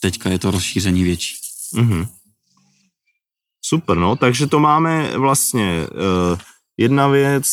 teďka 0.00 0.30
je 0.30 0.38
to 0.38 0.50
rozšíření 0.50 1.04
větší. 1.04 1.34
Mhm. 1.74 2.06
Super, 3.74 3.96
no, 3.96 4.16
takže 4.16 4.46
to 4.46 4.60
máme 4.60 5.18
vlastně 5.18 5.86
uh, 6.32 6.38
jedna 6.76 7.08
věc, 7.08 7.44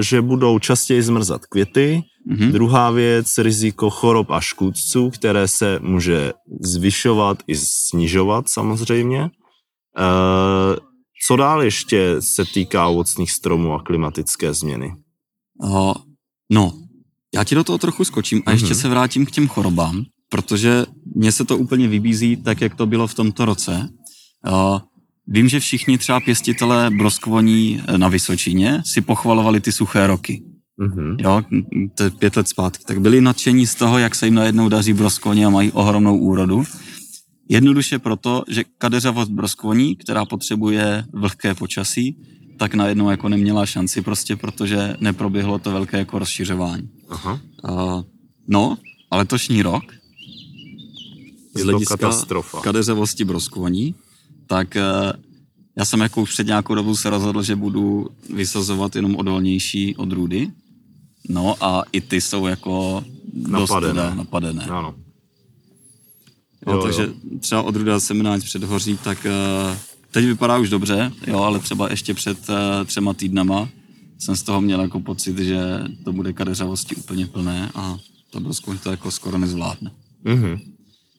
že 0.00 0.22
budou 0.22 0.58
častěji 0.58 1.02
zmrzat 1.02 1.46
květy, 1.46 2.02
Mhm. 2.26 2.52
druhá 2.52 2.90
věc, 2.90 3.38
riziko 3.38 3.90
chorob 3.90 4.30
a 4.30 4.40
škůdců, 4.40 5.10
které 5.10 5.48
se 5.48 5.78
může 5.82 6.32
zvyšovat 6.62 7.42
i 7.46 7.56
snižovat 7.56 8.44
samozřejmě. 8.48 9.22
Uh, 9.22 10.76
co 11.26 11.36
dál 11.36 11.62
ještě 11.62 12.16
se 12.18 12.44
týká 12.44 12.86
ovocných 12.88 13.32
stromů 13.32 13.74
a 13.74 13.82
klimatické 13.82 14.54
změny? 14.54 14.94
Uh, 15.62 15.92
no, 16.52 16.72
já 17.34 17.44
ti 17.44 17.54
do 17.54 17.64
toho 17.64 17.78
trochu 17.78 18.04
skočím 18.04 18.42
a 18.46 18.50
ještě 18.50 18.66
Mhm. 18.66 18.74
se 18.74 18.88
vrátím 18.88 19.26
k 19.26 19.30
těm 19.30 19.48
chorobám, 19.48 20.04
protože 20.30 20.86
mně 21.16 21.32
se 21.32 21.44
to 21.44 21.56
úplně 21.58 21.88
vybízí 21.88 22.36
tak, 22.36 22.60
jak 22.60 22.74
to 22.74 22.86
bylo 22.86 23.06
v 23.06 23.14
tomto 23.14 23.44
roce. 23.44 23.88
Uh, 24.52 24.78
vím, 25.26 25.48
že 25.48 25.60
všichni 25.60 25.98
třeba 25.98 26.20
pěstitelé 26.20 26.90
broskvoní 26.90 27.82
na 27.96 28.08
Vysočině 28.08 28.82
si 28.86 29.00
pochvalovali 29.00 29.60
ty 29.60 29.72
suché 29.72 30.06
roky. 30.06 30.42
Mhm. 30.76 31.16
Jo, 31.20 31.42
to 31.94 32.02
je 32.02 32.10
pět 32.10 32.36
let 32.36 32.48
zpátky. 32.48 32.84
Tak 32.86 33.00
byli 33.00 33.20
nadšení 33.20 33.66
z 33.66 33.74
toho, 33.74 33.98
jak 33.98 34.14
se 34.14 34.26
jim 34.26 34.34
najednou 34.34 34.68
daří 34.68 34.92
broskvoně 34.92 35.46
a 35.46 35.50
mají 35.50 35.72
ohromnou 35.72 36.18
úrodu. 36.18 36.64
Jednoduše 37.48 37.98
proto, 37.98 38.44
že 38.48 38.64
kadeřavost 38.78 39.30
broskvoní, 39.30 39.96
která 39.96 40.24
potřebuje 40.24 41.04
vlhké 41.12 41.54
počasí, 41.54 42.16
tak 42.58 42.74
najednou 42.74 43.10
jako 43.10 43.28
neměla 43.28 43.66
šanci 43.66 44.02
prostě, 44.02 44.36
protože 44.36 44.96
neproběhlo 45.00 45.58
to 45.58 45.72
velké 45.72 45.98
jako 45.98 46.18
rozšiřování. 46.18 46.88
Aha. 47.08 47.40
Uh, 47.70 48.02
no, 48.48 48.78
a 49.10 49.16
letošní 49.16 49.62
rok 49.62 49.82
Je 51.58 51.64
to 51.64 51.80
katastrofa. 51.80 52.60
kadeřavosti 52.60 53.24
broskvoní, 53.24 53.94
tak 54.50 54.76
uh, 54.76 55.12
já 55.78 55.84
jsem 55.84 56.00
jako 56.00 56.22
už 56.22 56.30
před 56.32 56.46
nějakou 56.46 56.74
dobu 56.74 56.96
se 56.96 57.10
rozhodl, 57.10 57.42
že 57.42 57.56
budu 57.56 58.08
vysazovat 58.34 58.96
jenom 58.96 59.16
odolnější 59.16 59.96
odrůdy. 59.96 60.50
No 61.28 61.64
a 61.64 61.82
i 61.92 62.00
ty 62.00 62.20
jsou 62.20 62.46
jako 62.46 63.04
dost 63.34 63.70
Napadené. 63.70 63.94
teda 63.94 64.14
napadené. 64.14 64.64
Ano. 64.64 64.94
Jo, 66.66 66.72
Jo, 66.72 66.76
jo. 66.76 66.82
takže 66.82 67.08
třeba 67.40 67.62
odrůda 67.62 68.00
seminář 68.00 68.44
předhoří, 68.44 68.98
tak 69.04 69.26
uh, 69.26 69.76
teď 70.10 70.24
vypadá 70.24 70.58
už 70.58 70.70
dobře, 70.70 71.12
jo, 71.26 71.38
ale 71.38 71.58
třeba 71.58 71.90
ještě 71.90 72.14
před 72.14 72.38
třema 72.86 73.14
týdnama 73.14 73.68
jsem 74.18 74.36
z 74.36 74.42
toho 74.42 74.60
měl 74.60 74.80
jako 74.80 75.00
pocit, 75.00 75.38
že 75.38 75.60
to 76.04 76.12
bude 76.12 76.32
kadeřavosti 76.32 76.96
úplně 76.96 77.26
plné 77.26 77.70
a 77.74 77.96
to 78.30 78.40
broskvoň 78.40 78.78
to 78.78 78.90
jako 78.90 79.10
skoro 79.10 79.38
nezvládne. 79.38 79.90
Mhm. 80.24 80.60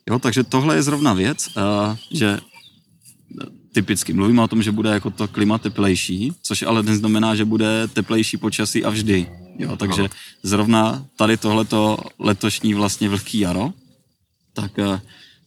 Jo, 0.10 0.20
takže 0.20 0.44
tohle 0.44 0.76
je 0.76 0.84
zrovna 0.84 1.14
věc, 1.14 1.50
že 2.12 2.40
typicky 3.72 4.14
mluvíme 4.14 4.42
o 4.42 4.48
tom, 4.48 4.64
že 4.64 4.72
bude 4.72 4.90
jako 4.90 5.10
to 5.10 5.28
klima 5.28 5.58
teplejší, 5.58 6.34
což 6.42 6.62
ale 6.62 6.84
neznamená, 6.84 7.36
že 7.36 7.46
bude 7.46 7.88
teplejší 7.88 8.38
počasí 8.38 8.86
a 8.86 8.90
vždy. 8.90 9.28
Jo, 9.58 9.78
takže 9.78 10.10
zrovna 10.44 11.06
tady 11.16 11.38
tohleto 11.38 11.98
letošní 12.20 12.74
vlastně 12.74 13.10
vlhký 13.10 13.40
jaro, 13.40 13.74
tak 14.54 14.78
uh, 14.78 15.00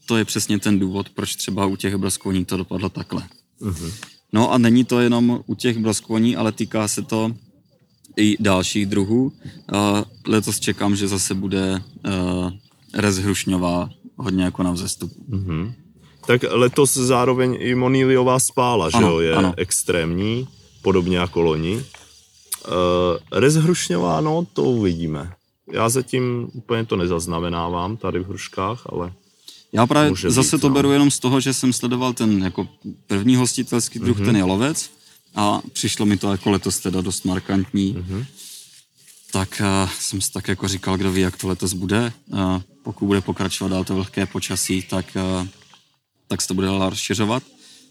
to 0.07 0.17
je 0.17 0.25
přesně 0.25 0.59
ten 0.59 0.79
důvod, 0.79 1.09
proč 1.09 1.37
třeba 1.37 1.67
u 1.67 1.77
těch 1.77 1.97
broskvoní 1.97 2.45
to 2.45 2.57
dopadlo 2.57 2.89
takhle. 2.89 3.23
Mhm. 3.61 3.91
No 4.33 4.53
a 4.53 4.59
není 4.59 4.85
to 4.85 5.01
jenom 5.01 5.41
u 5.47 5.55
těch 5.55 5.79
broskvoní, 5.79 6.37
ale 6.37 6.53
týká 6.53 6.89
se 6.89 7.03
to 7.03 7.35
i 8.17 8.37
dalších 8.41 8.87
druhů. 8.87 9.25
Uh, 9.25 9.33
letos 10.27 10.61
čekám, 10.61 10.97
že 10.97 11.09
zase 11.09 11.35
bude 11.35 11.83
uh, 12.07 12.51
rez 12.95 13.19
hrušňová 13.19 13.91
hodně 14.17 14.45
jako 14.45 14.63
na 14.63 14.71
vzestupu. 14.71 15.25
Mm-hmm. 15.29 15.73
Tak 16.27 16.43
letos 16.51 16.95
zároveň 16.95 17.57
i 17.61 17.75
moniliová 17.75 18.39
spála, 18.39 18.91
že 18.91 18.97
Ano, 18.97 19.11
jo, 19.11 19.19
je 19.19 19.35
ano. 19.35 19.55
extrémní, 19.57 20.49
podobně 20.83 21.19
jako 21.19 21.41
loni. 21.41 21.75
Uh, 21.77 21.83
rez 23.33 23.55
hrušňová, 23.55 24.21
no, 24.21 24.47
to 24.53 24.63
uvidíme. 24.63 25.33
Já 25.73 25.89
zatím 25.89 26.49
úplně 26.53 26.85
to 26.85 26.97
nezaznamenávám 26.97 27.97
tady 27.97 28.19
v 28.19 28.29
hruškách, 28.29 28.83
ale 28.87 29.13
Já 29.73 29.87
právě 29.87 30.11
Může 30.11 30.31
zase 30.31 30.57
být, 30.57 30.61
to 30.61 30.69
no. 30.69 30.75
beru 30.75 30.93
jenom 30.93 31.11
z 31.11 31.19
toho, 31.19 31.41
že 31.41 31.55
jsem 31.55 31.73
sledoval 31.73 32.13
ten 32.13 32.43
jako 32.43 32.69
první 33.07 33.37
hostitelský 33.37 33.99
druh, 33.99 34.19
mm-hmm. 34.19 34.25
ten 34.25 34.37
jalovec 34.37 34.91
a 35.35 35.61
přišlo 35.73 36.07
mi 36.07 36.17
to 36.17 36.31
jako 36.31 36.51
letos 36.51 36.79
teda 36.79 37.01
dost 37.01 37.25
markantní. 37.25 37.95
Mm-hmm. 37.95 38.25
Tak 39.33 39.63
uh, 39.85 39.91
jsem 40.01 40.21
si 40.21 40.33
tak 40.33 40.49
jako 40.49 40.69
říkal, 40.69 40.97
kdo 40.97 41.13
ví, 41.13 41.21
jak 41.21 41.37
to 41.37 41.49
letos 41.49 41.73
bude. 41.73 42.13
Uh, 42.27 42.61
pokud 42.83 43.07
bude 43.07 43.21
pokračovat 43.21 43.69
dál 43.69 43.85
to 43.85 43.95
vlhké 43.95 44.27
počasí, 44.27 44.83
tak, 44.83 45.07
uh, 45.41 45.47
tak 46.29 46.43
se 46.43 46.49
to 46.49 46.55
bude 46.55 46.67
dál 46.67 46.91
rozšiřovat. 46.91 47.43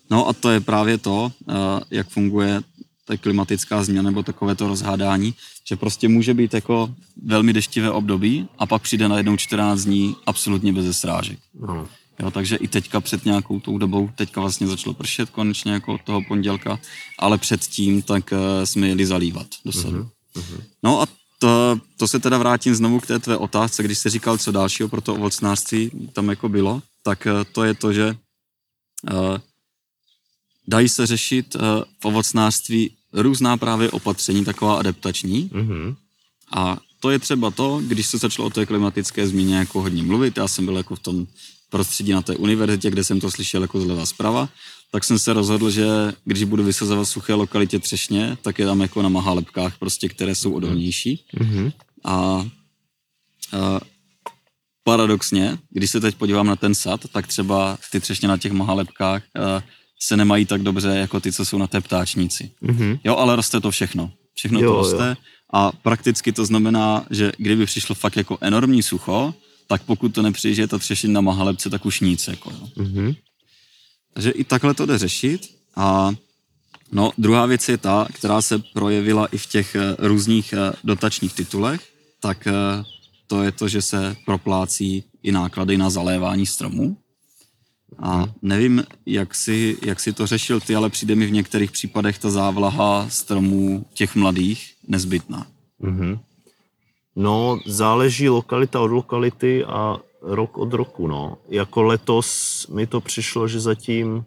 No 0.09 0.27
a 0.27 0.33
to 0.33 0.49
je 0.49 0.59
právě 0.59 0.97
to, 0.97 1.31
uh, 1.45 1.55
jak 1.91 2.07
funguje 2.09 2.61
ta 3.05 3.17
klimatická 3.17 3.83
změna 3.83 4.01
nebo 4.01 4.23
takové 4.23 4.55
to 4.55 4.67
rozhádání, 4.67 5.33
že 5.67 5.75
prostě 5.75 6.07
může 6.07 6.33
být 6.33 6.53
jako 6.53 6.95
velmi 7.25 7.53
deštivé 7.53 7.91
období 7.91 8.47
a 8.57 8.65
pak 8.65 8.81
přijde 8.81 9.07
na 9.07 9.17
jednou 9.17 9.37
14 9.37 9.81
dní 9.81 10.15
absolutně 10.25 10.73
bez 10.73 10.99
srážek. 10.99 11.39
no. 11.59 11.87
Jo, 12.19 12.31
takže 12.31 12.55
i 12.55 12.67
teďka 12.67 13.01
před 13.01 13.25
nějakou 13.25 13.59
tou 13.59 13.77
dobou, 13.77 14.09
teďka 14.15 14.41
vlastně 14.41 14.67
začalo 14.67 14.93
pršet 14.93 15.29
konečně 15.29 15.71
jako 15.71 15.93
od 15.93 16.01
toho 16.01 16.21
pondělka, 16.27 16.79
ale 17.19 17.37
předtím 17.37 18.01
tak 18.01 18.31
uh, 18.31 18.37
jsme 18.63 18.87
jeli 18.87 19.05
zalívat 19.05 19.47
do 19.65 19.71
sadu. 19.71 20.09
Mm-hmm. 20.35 20.61
No 20.83 21.01
a 21.01 21.07
to, 21.39 21.79
to 21.97 22.07
se 22.07 22.19
teda 22.19 22.37
vrátím 22.37 22.75
znovu 22.75 22.99
k 22.99 23.07
té 23.07 23.19
tvé 23.19 23.37
otázce, 23.37 23.83
když 23.83 23.97
jsi 23.97 24.09
říkal, 24.09 24.37
co 24.37 24.51
dalšího 24.51 24.89
pro 24.89 25.01
to 25.01 25.15
ovocnářství 25.15 25.91
tam 26.13 26.29
jako 26.29 26.49
bylo, 26.49 26.81
tak 27.03 27.27
uh, 27.31 27.43
to 27.51 27.63
je 27.63 27.73
to, 27.73 27.93
že 27.93 28.15
uh, 29.11 29.37
dají 30.67 30.89
se 30.89 31.05
řešit 31.05 31.55
uh, 31.55 31.61
v 31.99 32.05
ovocnářství 32.05 32.91
různá 33.13 33.57
právě 33.57 33.91
opatření, 33.91 34.45
taková 34.45 34.79
adaptační, 34.79 35.49
Mm-hmm. 35.49 35.95
a 36.55 36.77
to 36.99 37.09
je 37.09 37.19
třeba 37.19 37.51
to, 37.51 37.81
když 37.87 38.07
se 38.07 38.17
začalo 38.17 38.47
o 38.47 38.49
té 38.49 38.65
klimatické 38.65 39.27
změně 39.27 39.55
jako 39.55 39.81
hodně 39.81 40.03
mluvit, 40.03 40.37
já 40.37 40.47
jsem 40.47 40.65
byl 40.65 40.77
jako 40.77 40.95
v 40.95 40.99
tom 40.99 41.27
prostředí 41.69 42.11
na 42.11 42.21
té 42.21 42.35
univerzitě, 42.35 42.89
kde 42.89 43.03
jsem 43.03 43.19
to 43.19 43.31
slyšel 43.31 43.61
jako 43.61 43.81
zleva 43.81 44.05
zprava, 44.05 44.49
tak 44.91 45.03
jsem 45.03 45.19
se 45.19 45.33
rozhodl, 45.33 45.71
že 45.71 45.85
když 46.25 46.43
budu 46.43 46.63
vysazovat 46.63 47.05
suché 47.05 47.33
lokalitě 47.33 47.79
třešně, 47.79 48.37
tak 48.41 48.59
je 48.59 48.65
tam 48.65 48.81
jako 48.81 49.01
na 49.01 49.09
mahalepkách 49.09 49.77
prostě, 49.77 50.09
které 50.09 50.35
jsou 50.35 50.53
odolnější. 50.53 51.25
Mm-hmm. 51.33 51.71
A, 52.03 52.13
a 52.13 53.79
paradoxně, 54.83 55.57
když 55.69 55.91
se 55.91 55.99
teď 55.99 56.15
podívám 56.15 56.47
na 56.47 56.55
ten 56.55 56.75
sad, 56.75 57.01
tak 57.11 57.27
třeba 57.27 57.77
ty 57.91 57.99
třešně 57.99 58.27
na 58.27 58.37
těch 58.37 58.51
mahalepkách 58.51 59.23
a, 59.23 59.63
se 59.99 60.17
nemají 60.17 60.45
tak 60.45 60.61
dobře 60.61 60.87
jako 60.87 61.19
ty, 61.19 61.31
co 61.31 61.45
jsou 61.45 61.57
na 61.57 61.67
té 61.67 61.81
ptáčnici. 61.81 62.51
Mm-hmm. 62.63 62.99
Jo, 63.03 63.15
ale 63.15 63.35
roste 63.35 63.59
to 63.59 63.71
všechno. 63.71 64.11
Všechno 64.33 64.59
Jo, 64.59 64.69
to 64.69 64.75
jo. 64.75 64.77
roste 64.77 65.17
a 65.53 65.71
prakticky 65.71 66.31
to 66.31 66.45
znamená, 66.45 67.05
že 67.09 67.31
kdyby 67.37 67.65
přišlo 67.65 67.95
fakt 67.95 68.17
jako 68.17 68.37
enormní 68.41 68.83
sucho, 68.83 69.33
tak 69.67 69.83
pokud 69.83 70.09
to 70.09 70.21
nepřijíže 70.21 70.67
ta 70.67 70.77
třešina 70.77 71.13
na 71.13 71.21
mahalepce, 71.21 71.69
tak 71.69 71.85
už 71.85 71.99
nic. 71.99 72.27
Jako, 72.27 72.51
jo. 72.51 72.67
Mm-hmm. 72.77 73.15
Takže 74.13 74.29
i 74.29 74.43
takhle 74.43 74.73
to 74.73 74.85
jde 74.85 74.97
řešit 74.97 75.49
a 75.75 76.11
no, 76.91 77.11
druhá 77.17 77.45
věc 77.45 77.69
je 77.69 77.77
ta, 77.77 78.07
která 78.13 78.41
se 78.41 78.59
projevila 78.59 79.25
i 79.25 79.37
v 79.37 79.45
těch 79.45 79.75
eh, 79.75 79.95
různých 79.99 80.53
eh, 80.53 80.73
dotačních 80.83 81.33
titulech, 81.33 81.81
tak 82.19 82.47
eh, 82.47 82.53
to 83.27 83.43
je 83.43 83.51
to, 83.51 83.67
že 83.67 83.81
se 83.81 84.15
proplácí 84.25 85.03
i 85.23 85.31
náklady 85.31 85.77
na 85.77 85.89
zalévání 85.89 86.45
stromů. 86.45 86.97
A 87.99 88.25
nevím, 88.41 88.83
jak 89.05 89.35
si, 89.35 89.77
jak 89.81 89.99
si 89.99 90.13
to 90.13 90.27
řešil 90.27 90.59
ty, 90.59 90.75
ale 90.75 90.89
přijde 90.89 91.15
mi 91.15 91.25
v 91.25 91.31
některých 91.31 91.71
případech 91.71 92.19
ta 92.19 92.29
závlaha 92.29 93.09
stromů 93.09 93.85
těch 93.93 94.15
mladých 94.15 94.73
nezbytná. 94.87 95.47
Mm-hmm. 95.81 96.19
No, 97.15 97.59
záleží 97.65 98.29
lokalita 98.29 98.81
od 98.81 98.91
lokality 98.91 99.65
a 99.65 99.97
rok 100.21 100.57
od 100.57 100.73
roku, 100.73 101.07
no. 101.07 101.37
Jako 101.49 101.81
letos 101.83 102.67
mi 102.67 102.87
to 102.87 103.01
přišlo, 103.01 103.47
že 103.47 103.59
zatím 103.59 104.25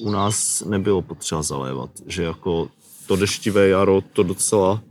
u 0.00 0.10
nás 0.10 0.62
nebylo 0.66 1.02
potřeba 1.02 1.42
zalévat. 1.42 1.90
Že 2.06 2.22
jako 2.22 2.68
to 3.06 3.16
deštivé 3.16 3.68
jaro 3.68 4.00
to 4.12 4.22
docela 4.22 4.82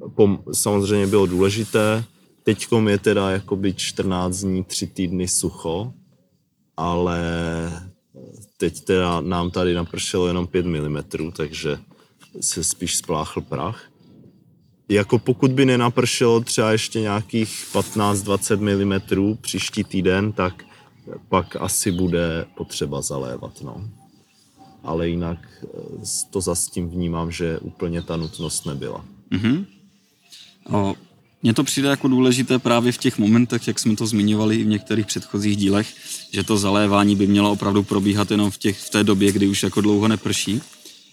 pom- 0.00 0.38
samozřejmě 0.52 1.06
bylo 1.06 1.26
důležité. 1.26 2.04
Teďkom 2.42 2.88
je 2.88 2.98
teda 2.98 3.30
jakoby 3.30 3.74
14 3.74 4.36
dní, 4.36 4.64
3 4.64 4.86
týdny 4.86 5.28
sucho, 5.28 5.92
ale 6.76 7.20
teď 8.56 8.84
teda 8.84 9.20
nám 9.20 9.50
tady 9.50 9.74
napršelo 9.74 10.26
jenom 10.26 10.46
5 10.46 10.66
mm, 10.66 10.98
takže 11.36 11.78
se 12.40 12.64
spíš 12.64 12.96
spláchl 12.96 13.40
prach. 13.40 13.90
Jako 14.88 15.18
pokud 15.18 15.52
by 15.52 15.66
nenapršelo 15.66 16.40
třeba 16.40 16.72
ještě 16.72 17.00
nějakých 17.00 17.66
15-20 17.72 18.60
mm 18.60 19.36
příští 19.36 19.84
týden, 19.84 20.32
tak 20.32 20.64
pak 21.28 21.56
asi 21.56 21.90
bude 21.90 22.46
potřeba 22.56 23.02
zalévat, 23.02 23.60
no. 23.62 23.90
Ale 24.82 25.08
jinak 25.08 25.38
eh, 25.64 25.68
to 26.30 26.40
zas 26.40 26.66
tím 26.66 26.88
vnímám, 26.88 27.30
že 27.30 27.58
úplně 27.58 28.02
ta 28.02 28.16
nutnost 28.16 28.66
nebyla. 28.66 29.04
Mhm. 29.30 29.66
O, 30.72 30.94
mně 31.42 31.54
to 31.54 31.64
přijde 31.64 31.88
jako 31.88 32.08
důležité 32.08 32.58
právě 32.58 32.92
v 32.92 32.98
těch 32.98 33.18
momentech, 33.18 33.66
jak 33.68 33.78
jsme 33.78 33.96
to 33.96 34.06
zmiňovali 34.06 34.56
i 34.56 34.64
v 34.64 34.66
některých 34.66 35.06
předchozích 35.06 35.56
dílech, 35.56 35.94
že 36.32 36.44
to 36.44 36.56
zalévání 36.56 37.16
by 37.16 37.26
mělo 37.26 37.52
opravdu 37.52 37.82
probíhat 37.82 38.30
jenom 38.30 38.50
v, 38.50 38.58
těch, 38.58 38.78
v 38.78 38.90
té 38.90 39.04
době, 39.04 39.32
kdy 39.32 39.46
už 39.48 39.62
jako 39.62 39.80
dlouho 39.80 40.08
neprší, 40.08 40.60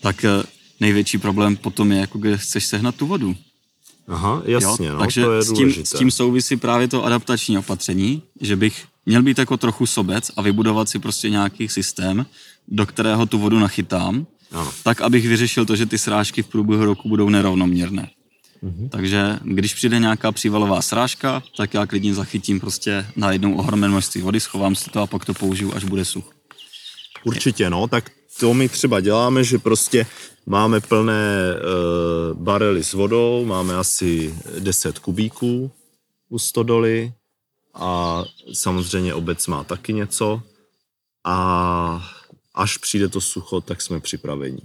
tak 0.02 0.26
eh, 0.26 0.44
největší 0.80 1.18
problém 1.18 1.56
potom 1.56 1.92
je, 1.92 2.00
jako 2.00 2.18
kde 2.18 2.38
chceš 2.38 2.66
sehnat 2.66 2.96
tu 2.96 3.08
vodu. 3.08 3.36
Aha, 4.08 4.42
jasně, 4.46 4.88
jo? 4.88 4.94
no, 4.94 5.00
Takže 5.00 5.22
to 5.24 5.34
je 5.34 5.44
s 5.44 5.48
tím, 5.48 5.56
důležité. 5.56 5.86
s 5.86 6.00
tím 6.00 6.12
souvisí 6.12 6.58
právě 6.58 6.88
to 6.88 7.06
adaptační 7.06 7.58
opatření, 7.58 8.22
že 8.42 8.56
bych 8.56 8.86
měl 9.06 9.24
být 9.24 9.38
jako 9.38 9.58
trochu 9.58 9.86
sobec 9.86 10.32
a 10.38 10.42
vybudovat 10.42 10.90
si 10.90 11.00
prostě 11.00 11.30
nějaký 11.30 11.68
systém, 11.70 12.26
do 12.68 12.86
kterého 12.86 13.26
tu 13.26 13.40
vodu 13.40 13.60
nachytám, 13.60 14.26
Ano. 14.52 14.72
tak 14.84 15.02
abych 15.02 15.28
vyřešil 15.28 15.66
to, 15.66 15.76
že 15.76 15.86
ty 15.86 15.98
srážky 15.98 16.44
v 16.44 16.48
průběhu 16.48 16.86
roku 16.86 17.10
budou 17.10 17.30
nerovnoměrné. 17.30 18.10
Mhm. 18.62 18.90
Takže 18.90 19.40
když 19.44 19.74
přijde 19.74 20.00
nějaká 20.00 20.32
přívalová 20.32 20.82
srážka, 20.82 21.44
tak 21.58 21.74
já 21.74 21.86
klidně 21.86 22.14
zachytím 22.14 22.60
prostě 22.60 23.06
na 23.16 23.32
jednou 23.32 23.56
ohromné 23.56 23.88
množství 23.88 24.22
vody, 24.22 24.40
schovám 24.40 24.76
si 24.76 24.90
to 24.90 25.02
a 25.02 25.08
pak 25.08 25.26
to 25.26 25.34
použiju, 25.34 25.74
až 25.76 25.84
bude 25.84 26.06
such. 26.06 26.26
Určitě, 27.24 27.70
no, 27.70 27.88
tak 27.88 28.12
to 28.40 28.54
my 28.54 28.70
třeba 28.70 29.00
děláme, 29.00 29.44
že 29.44 29.58
prostě 29.58 30.06
máme 30.46 30.80
plné 30.80 31.52
e, 31.52 31.56
barely 32.34 32.84
s 32.84 32.94
vodou, 32.94 33.46
máme 33.46 33.76
asi 33.76 34.36
10 34.60 35.00
kubíků 35.00 35.72
u 36.30 36.40
stodoly 36.40 37.14
a 37.74 38.24
samozřejmě 38.54 39.14
obec 39.14 39.48
má 39.48 39.64
taky 39.64 39.94
něco 39.94 40.42
a 41.24 42.10
až 42.54 42.78
přijde 42.78 43.08
to 43.08 43.22
sucho, 43.22 43.62
tak 43.62 43.82
jsme 43.82 44.00
připraveni. 44.00 44.62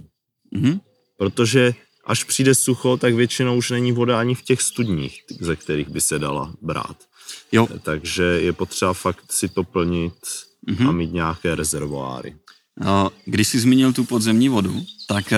Mhm. 0.51 0.79
Protože 1.17 1.73
až 2.05 2.23
přijde 2.23 2.55
sucho, 2.55 2.97
tak 2.97 3.13
většinou 3.13 3.57
už 3.57 3.69
není 3.69 3.91
voda 3.91 4.19
ani 4.19 4.35
v 4.35 4.41
těch 4.41 4.61
studních, 4.61 5.21
ze 5.39 5.55
kterých 5.55 5.89
by 5.89 6.01
se 6.01 6.19
dala 6.19 6.53
brát. 6.61 6.97
Jo, 7.51 7.67
Takže 7.83 8.23
je 8.23 8.53
potřeba 8.53 8.93
fakt 8.93 9.31
si 9.31 9.49
to 9.49 9.63
plnit 9.63 10.13
Mhm. 10.67 10.87
a 10.87 10.91
mít 10.91 11.13
nějaké 11.13 11.55
rezervoáry. 11.55 12.35
a 12.85 13.09
když 13.25 13.47
jsi 13.47 13.59
zmínil 13.59 13.93
tu 13.93 14.03
podzemní 14.03 14.49
vodu, 14.49 14.85
tak 15.07 15.33
eh, 15.33 15.37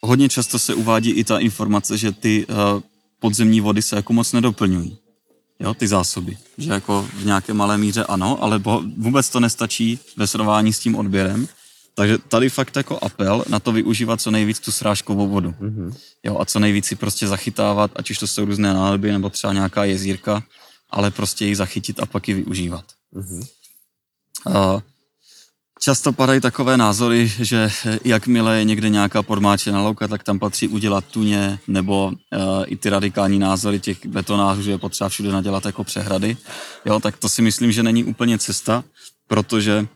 hodně 0.00 0.28
často 0.28 0.58
se 0.58 0.74
uvádí 0.74 1.10
i 1.10 1.24
ta 1.24 1.38
informace, 1.38 1.98
že 1.98 2.12
ty 2.12 2.46
eh, 2.48 2.54
podzemní 3.20 3.60
vody 3.60 3.82
se 3.82 3.96
jako 3.96 4.12
moc 4.12 4.32
nedoplňují. 4.32 4.98
Jo, 5.60 5.74
ty 5.74 5.88
zásoby. 5.88 6.38
Že 6.58 6.70
jako 6.70 7.08
v 7.14 7.24
nějaké 7.24 7.52
malé 7.54 7.78
míře 7.78 8.04
ano, 8.04 8.42
ale 8.42 8.58
bo- 8.58 8.82
vůbec 8.96 9.28
to 9.28 9.40
nestačí 9.40 9.98
ve 10.16 10.26
srovnání 10.26 10.72
s 10.72 10.78
tím 10.78 10.96
odběrem. 10.96 11.48
Takže 11.98 12.18
tady 12.18 12.50
fakt 12.50 12.76
jako 12.76 12.98
apel 13.02 13.44
na 13.48 13.60
to 13.60 13.72
využívat 13.72 14.20
co 14.20 14.30
nejvíc 14.30 14.60
tu 14.60 14.72
srážkovou 14.72 15.28
vodu. 15.28 15.54
Mhm. 15.60 15.94
Jo, 16.24 16.38
a 16.40 16.44
co 16.44 16.58
nejvíc 16.58 16.86
si 16.86 16.96
prostě 16.96 17.26
zachytávat, 17.26 17.90
ať 17.96 18.10
už 18.10 18.18
to 18.18 18.26
jsou 18.26 18.44
různé 18.44 18.74
nádoby 18.74 19.12
nebo 19.12 19.30
třeba 19.30 19.52
nějaká 19.52 19.84
jezírka, 19.84 20.42
ale 20.90 21.10
prostě 21.10 21.46
ji 21.46 21.56
zachytit 21.56 22.00
a 22.00 22.06
pak 22.06 22.28
ji 22.28 22.34
využívat. 22.34 22.84
Mhm. 23.12 23.42
A 24.54 24.78
často 25.80 26.12
padají 26.12 26.40
takové 26.40 26.76
názory, 26.76 27.32
že 27.38 27.70
jakmile 28.04 28.58
je 28.58 28.64
někde 28.64 28.88
nějaká 28.88 29.22
podmáčená 29.22 29.82
louka, 29.82 30.08
tak 30.08 30.22
tam 30.22 30.38
patří 30.38 30.68
udělat 30.68 31.04
tuně, 31.04 31.58
nebo 31.68 32.06
uh, 32.06 32.14
i 32.66 32.76
ty 32.76 32.90
radikální 32.90 33.38
názory 33.38 33.80
těch 33.80 34.06
betonářů, 34.06 34.62
že 34.62 34.70
je 34.70 34.78
potřeba 34.78 35.08
všude 35.08 35.32
nadělat 35.32 35.66
jako 35.66 35.84
přehrady. 35.84 36.36
Jo, 36.84 37.00
tak 37.00 37.16
to 37.16 37.28
si 37.28 37.42
myslím, 37.42 37.72
že 37.72 37.82
není 37.82 38.04
úplně 38.04 38.38
cesta, 38.38 38.84
protože 39.26 39.86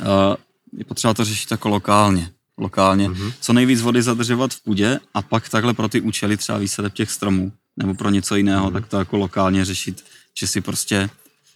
uh, 0.00 0.36
je 0.72 0.84
potřeba 0.84 1.14
to 1.14 1.24
řešit 1.24 1.50
jako 1.50 1.68
lokálně. 1.68 2.30
lokálně, 2.58 3.08
mm-hmm. 3.08 3.32
co 3.40 3.52
nejvíc 3.52 3.80
vody 3.80 4.02
zadržovat 4.02 4.54
v 4.54 4.62
půdě 4.62 5.00
a 5.14 5.22
pak 5.22 5.48
takhle 5.48 5.74
pro 5.74 5.88
ty 5.88 6.00
účely 6.00 6.36
třeba 6.36 6.58
výsadeb 6.58 6.92
těch 6.92 7.10
stromů 7.10 7.52
nebo 7.76 7.94
pro 7.94 8.10
něco 8.10 8.36
jiného, 8.36 8.70
mm-hmm. 8.70 8.72
tak 8.72 8.86
to 8.86 8.96
jako 8.98 9.16
lokálně 9.16 9.64
řešit, 9.64 10.04
že 10.38 10.46
si 10.46 10.60
prostě 10.60 11.10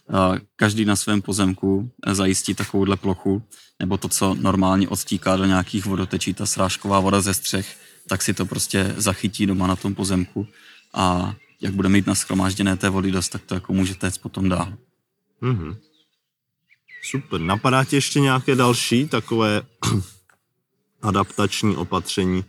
uh, 0.09 0.37
každý 0.55 0.85
na 0.85 0.95
svém 0.95 1.21
pozemku 1.21 1.91
zajistí 2.11 2.53
takovouhle 2.53 2.97
plochu, 2.97 3.43
nebo 3.79 3.97
to, 3.97 4.07
co 4.09 4.33
normálně 4.33 4.89
odstíká 4.89 5.37
do 5.37 5.45
nějakých 5.45 5.85
vodotečí, 5.85 6.33
ta 6.33 6.45
srážková 6.45 6.99
voda 6.99 7.21
ze 7.21 7.33
střech, 7.33 7.77
tak 8.07 8.21
si 8.21 8.33
to 8.33 8.45
prostě 8.45 8.93
zachytí 8.97 9.45
doma 9.45 9.67
na 9.67 9.75
tom 9.75 9.95
pozemku 9.95 10.47
a 10.93 11.35
jak 11.61 11.73
bude 11.73 11.89
mít 11.89 12.07
naschromážděné 12.07 12.77
té 12.77 12.89
vody 12.89 13.11
dost, 13.11 13.29
tak 13.29 13.41
to 13.45 13.53
jako 13.53 13.73
může 13.73 13.95
téct 13.95 14.17
potom 14.17 14.49
dál. 14.49 14.73
Mm-hmm. 15.41 15.75
Super. 17.09 17.41
Napadá 17.41 17.83
ti 17.83 17.95
ještě 17.95 18.19
nějaké 18.19 18.55
další 18.55 19.07
takové 19.07 19.61
adaptační 21.01 21.75
opatření 21.75 22.45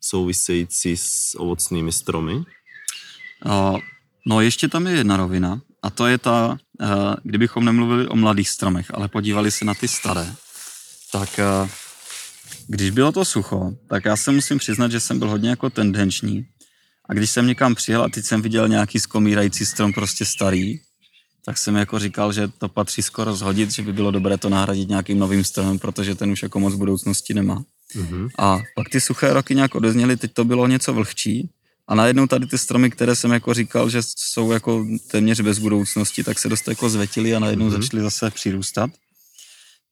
související 0.00 0.96
s 0.96 1.34
ovocnými 1.38 1.92
stromy? 1.92 2.34
Uh, 2.34 3.78
no 4.26 4.40
ještě 4.40 4.68
tam 4.68 4.86
je 4.86 4.92
jedna 4.92 5.16
rovina 5.16 5.60
a 5.82 5.90
to 5.90 6.06
je 6.06 6.18
ta, 6.18 6.58
uh, 6.80 6.88
kdybychom 7.22 7.64
nemluvili 7.64 8.08
o 8.08 8.16
mladých 8.16 8.48
stromech, 8.48 8.94
ale 8.94 9.08
podívali 9.08 9.50
se 9.50 9.64
na 9.64 9.74
ty 9.74 9.88
staré, 9.88 10.34
tak 11.12 11.40
uh, 11.62 11.68
když 12.66 12.90
bylo 12.90 13.12
to 13.12 13.24
sucho, 13.24 13.72
tak 13.88 14.04
já 14.04 14.16
se 14.16 14.30
musím 14.32 14.58
přiznat, 14.58 14.90
že 14.90 15.00
jsem 15.00 15.18
byl 15.18 15.28
hodně 15.28 15.50
jako 15.50 15.70
tendenční 15.70 16.46
a 17.08 17.14
když 17.14 17.30
jsem 17.30 17.46
někam 17.46 17.74
přijel 17.74 18.02
a 18.02 18.08
teď 18.08 18.24
jsem 18.24 18.42
viděl 18.42 18.68
nějaký 18.68 19.00
skomírající 19.00 19.66
strom 19.66 19.92
prostě 19.92 20.24
starý, 20.24 20.80
tak 21.48 21.58
jsem 21.58 21.76
jako 21.76 21.98
říkal, 21.98 22.32
že 22.32 22.48
to 22.48 22.68
patří 22.68 23.02
skoro 23.02 23.34
zhodit, 23.34 23.70
že 23.70 23.82
by 23.82 23.92
bylo 23.92 24.10
dobré 24.10 24.38
to 24.38 24.48
nahradit 24.48 24.88
nějakým 24.88 25.18
novým 25.18 25.44
stromem, 25.44 25.78
protože 25.78 26.14
ten 26.14 26.30
už 26.30 26.42
jako 26.42 26.60
moc 26.60 26.74
budoucnosti 26.74 27.34
nemá. 27.34 27.64
Mm-hmm. 27.96 28.28
A 28.38 28.58
pak 28.74 28.88
ty 28.88 29.00
suché 29.00 29.32
roky 29.32 29.54
nějak 29.54 29.74
odezněly, 29.74 30.16
teď 30.16 30.32
to 30.32 30.44
bylo 30.44 30.66
něco 30.66 30.92
vlhčí 30.92 31.50
a 31.86 31.94
najednou 31.94 32.26
tady 32.26 32.46
ty 32.46 32.58
stromy, 32.58 32.90
které 32.90 33.16
jsem 33.16 33.32
jako 33.32 33.54
říkal, 33.54 33.90
že 33.90 33.98
jsou 34.02 34.52
jako 34.52 34.86
téměř 35.10 35.40
bez 35.40 35.58
budoucnosti, 35.58 36.24
tak 36.24 36.38
se 36.38 36.48
dost 36.48 36.68
jako 36.68 36.88
zvetily 36.88 37.34
a 37.34 37.38
najednou 37.38 37.68
mm-hmm. 37.68 37.80
začaly 37.82 38.02
zase 38.02 38.30
přirůstat. 38.30 38.90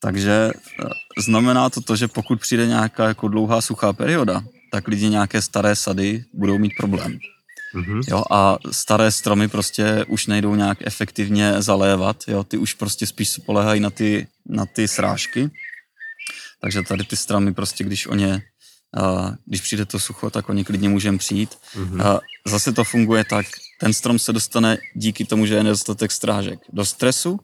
Takže 0.01 0.51
eh, 0.53 0.89
znamená 1.23 1.71
to 1.71 1.81
to, 1.81 1.97
že 1.97 2.09
pokud 2.09 2.41
přijde 2.41 2.67
nějaká 2.67 3.09
jako 3.09 3.29
dlouhá 3.29 3.61
suchá 3.61 3.93
perioda, 3.93 4.45
tak 4.73 4.89
lidi 4.89 5.09
nějaké 5.09 5.43
staré 5.43 5.77
sady 5.77 6.25
budou 6.35 6.59
mít 6.59 6.73
problém. 6.77 7.19
Mm-hmm. 7.77 8.03
Jo, 8.09 8.23
a 8.31 8.59
staré 8.71 9.11
stromy 9.13 9.49
prostě 9.49 10.05
už 10.09 10.27
nejdou 10.27 10.55
nějak 10.55 10.79
efektivně 10.81 11.63
zalévat, 11.63 12.25
jo, 12.29 12.45
ty 12.45 12.59
už 12.59 12.75
prostě 12.75 13.07
spíš 13.07 13.29
spolehají 13.29 13.81
na 13.81 13.91
ty, 13.91 14.27
na 14.47 14.67
ty 14.67 14.89
srážky. 14.89 15.51
Takže 16.61 16.83
tady 16.83 17.05
ty 17.05 17.17
stromy 17.17 17.55
prostě, 17.55 17.85
když 17.85 18.07
o 18.07 18.15
ně, 18.15 18.43
uh, 18.99 19.31
když 19.47 19.61
přijde 19.61 19.85
to 19.85 19.99
sucho, 19.99 20.31
tak 20.31 20.49
o 20.49 20.53
ně 20.53 20.65
klidně 20.65 20.89
můžeme 20.89 21.19
přijít. 21.19 21.55
Mm-hmm. 21.77 22.15
Uh, 22.15 22.19
zase 22.47 22.73
to 22.73 22.85
funguje 22.85 23.25
tak, 23.25 23.47
ten 23.81 23.93
strom 23.93 24.19
se 24.19 24.33
dostane 24.33 24.79
díky 24.95 25.25
tomu, 25.25 25.47
že 25.47 25.55
je 25.55 25.63
nedostatek 25.63 26.13
strážek 26.13 26.61
do 26.73 26.85
stresu, 26.85 27.41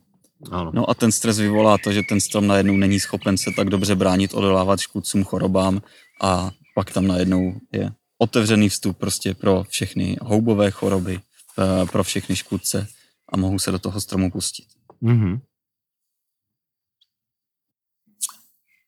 ano. 0.50 0.70
No 0.74 0.90
a 0.90 0.94
ten 0.94 1.12
stres 1.12 1.38
vyvolá 1.38 1.78
to, 1.78 1.92
že 1.92 2.02
ten 2.08 2.20
strom 2.20 2.46
najednou 2.46 2.76
není 2.76 3.00
schopen 3.00 3.38
se 3.38 3.50
tak 3.56 3.70
dobře 3.70 3.94
bránit, 3.94 4.34
odolávat 4.34 4.80
škůdcům, 4.80 5.24
chorobám 5.24 5.82
a 6.22 6.50
pak 6.74 6.90
tam 6.90 7.06
najednou 7.06 7.54
je 7.72 7.90
otevřený 8.22 8.68
vstup 8.68 8.98
prostě 8.98 9.34
pro 9.34 9.64
všechny 9.68 10.16
houbové 10.22 10.70
choroby, 10.70 11.20
eh, 11.58 11.86
pro 11.86 12.04
všechny 12.04 12.36
škůdce 12.36 12.88
a 13.32 13.36
mohou 13.36 13.58
se 13.58 13.72
do 13.72 13.78
toho 13.78 14.00
stromu 14.00 14.30
pustit. 14.30 14.64
Mm-hmm. 15.02 15.40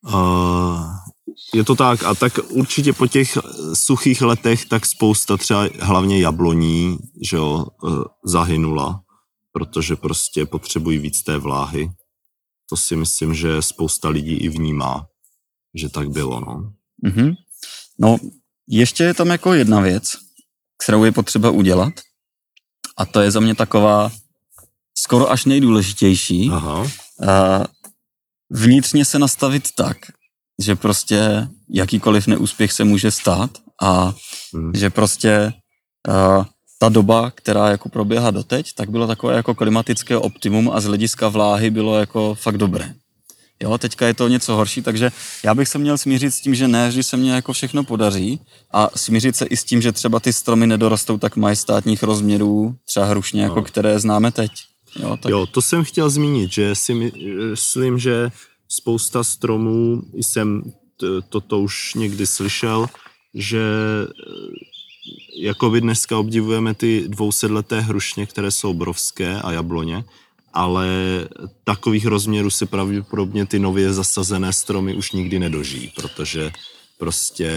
Uh, 0.04 0.84
je 1.54 1.64
to 1.64 1.74
tak 1.74 2.02
a 2.04 2.14
tak 2.14 2.38
určitě 2.50 2.92
po 2.92 3.06
těch 3.06 3.38
suchých 3.74 4.22
letech 4.22 4.64
tak 4.64 4.86
spousta 4.86 5.36
třeba 5.36 5.68
hlavně 5.80 6.20
jabloní, 6.20 6.98
že 7.22 7.36
jo, 7.36 7.66
uh, 7.82 8.04
zahynula, 8.24 9.02
protože 9.52 9.96
prostě 9.96 10.46
potřebují 10.46 10.98
víc 10.98 11.22
té 11.22 11.38
vláhy. 11.38 11.90
To 12.68 12.76
si 12.76 12.96
myslím, 12.96 13.34
že 13.34 13.62
spousta 13.62 14.08
lidí 14.08 14.36
i 14.36 14.48
vnímá, 14.48 15.06
že 15.74 15.88
tak 15.88 16.10
bylo, 16.10 16.40
no. 16.40 16.72
Mm-hmm. 17.04 17.34
No, 17.98 18.16
ještě 18.68 19.04
je 19.04 19.14
tam 19.14 19.28
jako 19.28 19.52
jedna 19.52 19.80
věc, 19.80 20.16
kterou 20.84 21.04
je 21.04 21.12
potřeba 21.12 21.50
udělat 21.50 21.92
a 22.96 23.06
to 23.06 23.20
je 23.20 23.30
za 23.30 23.40
mě 23.40 23.54
taková 23.54 24.12
skoro 24.98 25.30
až 25.30 25.44
nejdůležitější. 25.44 26.50
Aha. 26.52 26.90
A 27.28 27.64
vnitřně 28.50 29.04
se 29.04 29.18
nastavit 29.18 29.68
tak, 29.76 29.96
že 30.62 30.76
prostě 30.76 31.48
jakýkoliv 31.70 32.26
neúspěch 32.26 32.72
se 32.72 32.84
může 32.84 33.10
stát 33.10 33.50
a 33.82 34.14
hmm. 34.54 34.72
že 34.74 34.90
prostě 34.90 35.52
uh, 36.08 36.44
ta 36.78 36.88
doba, 36.88 37.30
která 37.30 37.70
jako 37.70 37.88
proběhla 37.88 38.30
doteď, 38.30 38.74
tak 38.74 38.90
bylo 38.90 39.06
takové 39.06 39.34
jako 39.34 39.54
klimatické 39.54 40.16
optimum 40.16 40.70
a 40.70 40.80
z 40.80 40.84
hlediska 40.84 41.28
vláhy 41.28 41.70
bylo 41.70 41.98
jako 41.98 42.34
fakt 42.34 42.56
dobré. 42.56 42.94
Jo, 43.62 43.78
teďka 43.78 44.06
je 44.06 44.14
to 44.14 44.28
něco 44.28 44.54
horší, 44.54 44.82
takže 44.82 45.12
já 45.44 45.54
bych 45.54 45.68
se 45.68 45.78
měl 45.78 45.98
smířit 45.98 46.34
s 46.34 46.40
tím, 46.40 46.54
že 46.54 46.68
ne, 46.68 46.90
že 46.90 47.02
se 47.02 47.16
mně 47.16 47.32
jako 47.32 47.52
všechno 47.52 47.84
podaří 47.84 48.40
a 48.72 48.88
smířit 48.96 49.36
se 49.36 49.46
i 49.46 49.56
s 49.56 49.64
tím, 49.64 49.82
že 49.82 49.92
třeba 49.92 50.20
ty 50.20 50.32
stromy 50.32 50.66
nedorostou 50.66 51.18
tak 51.18 51.36
majestátních 51.36 52.02
rozměrů, 52.02 52.76
třeba 52.84 53.06
hrušně, 53.06 53.42
jako 53.42 53.56
no. 53.56 53.62
které 53.62 53.98
známe 53.98 54.32
teď. 54.32 54.50
Jo, 54.96 55.16
tak... 55.16 55.30
jo, 55.30 55.46
to 55.46 55.62
jsem 55.62 55.84
chtěl 55.84 56.10
zmínit, 56.10 56.52
že 56.52 56.74
si 56.74 56.94
myslím, 56.94 57.98
že 57.98 58.30
spousta 58.68 59.24
stromů, 59.24 60.02
jsem 60.14 60.62
toto 61.28 61.60
už 61.60 61.94
někdy 61.94 62.26
slyšel, 62.26 62.86
že 63.34 63.62
jako 65.38 65.70
vy 65.70 65.80
dneska 65.80 66.18
obdivujeme 66.18 66.74
ty 66.74 67.04
dvousedleté 67.08 67.80
hrušně, 67.80 68.26
které 68.26 68.50
jsou 68.50 68.70
obrovské 68.70 69.40
a 69.40 69.52
jabloně, 69.52 70.04
ale 70.54 70.88
takových 71.64 72.06
rozměrů 72.06 72.50
se 72.50 72.66
pravděpodobně 72.66 73.46
ty 73.46 73.58
nově 73.58 73.92
zasazené 73.92 74.52
stromy 74.52 74.94
už 74.94 75.12
nikdy 75.12 75.38
nedožijí, 75.38 75.92
protože 75.96 76.52
prostě 76.98 77.52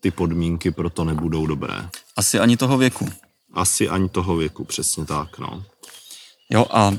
ty 0.00 0.10
podmínky 0.10 0.70
pro 0.70 0.90
to 0.90 1.04
nebudou 1.04 1.46
dobré. 1.46 1.88
Asi 2.16 2.38
ani 2.38 2.56
toho 2.56 2.78
věku. 2.78 3.08
Asi 3.54 3.88
ani 3.88 4.08
toho 4.08 4.36
věku, 4.36 4.64
přesně 4.64 5.04
tak, 5.04 5.38
no. 5.38 5.64
Jo 6.50 6.66
a 6.70 6.88
uh, 6.88 6.96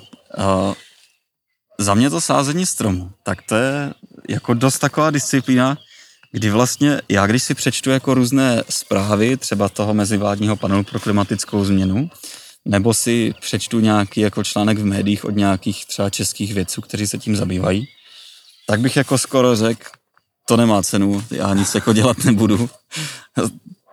za 1.80 1.94
mě 1.94 2.10
to 2.10 2.22
sázení 2.22 2.66
stromu, 2.66 3.12
tak 3.24 3.42
to 3.42 3.56
je 3.56 3.94
jako 4.30 4.54
dost 4.54 4.80
taková 4.80 5.12
disciplína, 5.12 5.78
kdy 6.32 6.50
vlastně 6.50 7.02
já, 7.10 7.28
když 7.28 7.44
si 7.44 7.54
přečtu 7.56 7.90
jako 7.90 8.14
různé 8.14 8.64
zprávy, 8.70 9.38
třeba 9.38 9.70
toho 9.70 9.94
mezivládního 9.94 10.56
panelu 10.56 10.84
pro 10.84 11.00
klimatickou 11.00 11.66
změnu, 11.66 12.10
nebo 12.66 12.94
si 12.94 13.34
přečtu 13.42 13.80
nějaký 13.80 14.22
jako 14.22 14.44
článek 14.44 14.78
v 14.78 14.86
médiích 14.86 15.26
od 15.26 15.36
nějakých 15.36 15.86
třeba 15.86 16.10
českých 16.10 16.54
vědců, 16.54 16.82
kteří 16.82 17.08
se 17.08 17.18
tím 17.18 17.36
zabývají, 17.36 17.88
tak 18.68 18.80
bych 18.80 18.96
jako 18.96 19.18
skoro 19.18 19.56
řekl, 19.56 19.90
to 20.48 20.58
nemá 20.58 20.84
cenu, 20.84 21.24
já 21.32 21.54
nic 21.54 21.76
jako 21.76 21.94
dělat 21.94 22.18
nebudu. 22.26 22.70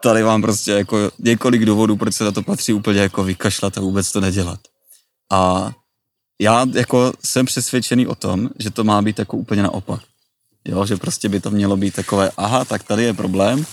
Tady 0.03 0.23
vám 0.23 0.43
prostě 0.43 0.73
jako 0.73 1.11
několik 1.19 1.65
důvodů, 1.65 1.97
proč 1.97 2.15
se 2.15 2.25
na 2.25 2.33
to 2.33 2.43
patří 2.43 2.73
úplně 2.73 3.01
jako 3.01 3.25
vykašlat 3.25 3.79
a 3.79 3.81
vůbec 3.81 4.13
to 4.13 4.21
nedělat. 4.21 4.61
A 5.33 5.71
já 6.41 6.67
jako 6.75 7.13
jsem 7.25 7.47
přesvědčený 7.47 8.07
o 8.07 8.15
tom, 8.15 8.49
že 8.59 8.71
to 8.71 8.85
má 8.85 9.03
být 9.03 9.19
jako 9.19 9.37
úplně 9.37 9.63
naopak. 9.63 10.01
Jo, 10.65 10.87
že 10.87 10.97
prostě 10.97 11.29
by 11.29 11.41
to 11.41 11.51
mělo 11.51 11.77
být 11.77 11.95
takové, 11.95 12.31
aha, 12.37 12.65
tak 12.65 12.83
tady 12.83 13.05
je 13.05 13.15
problém. 13.15 13.67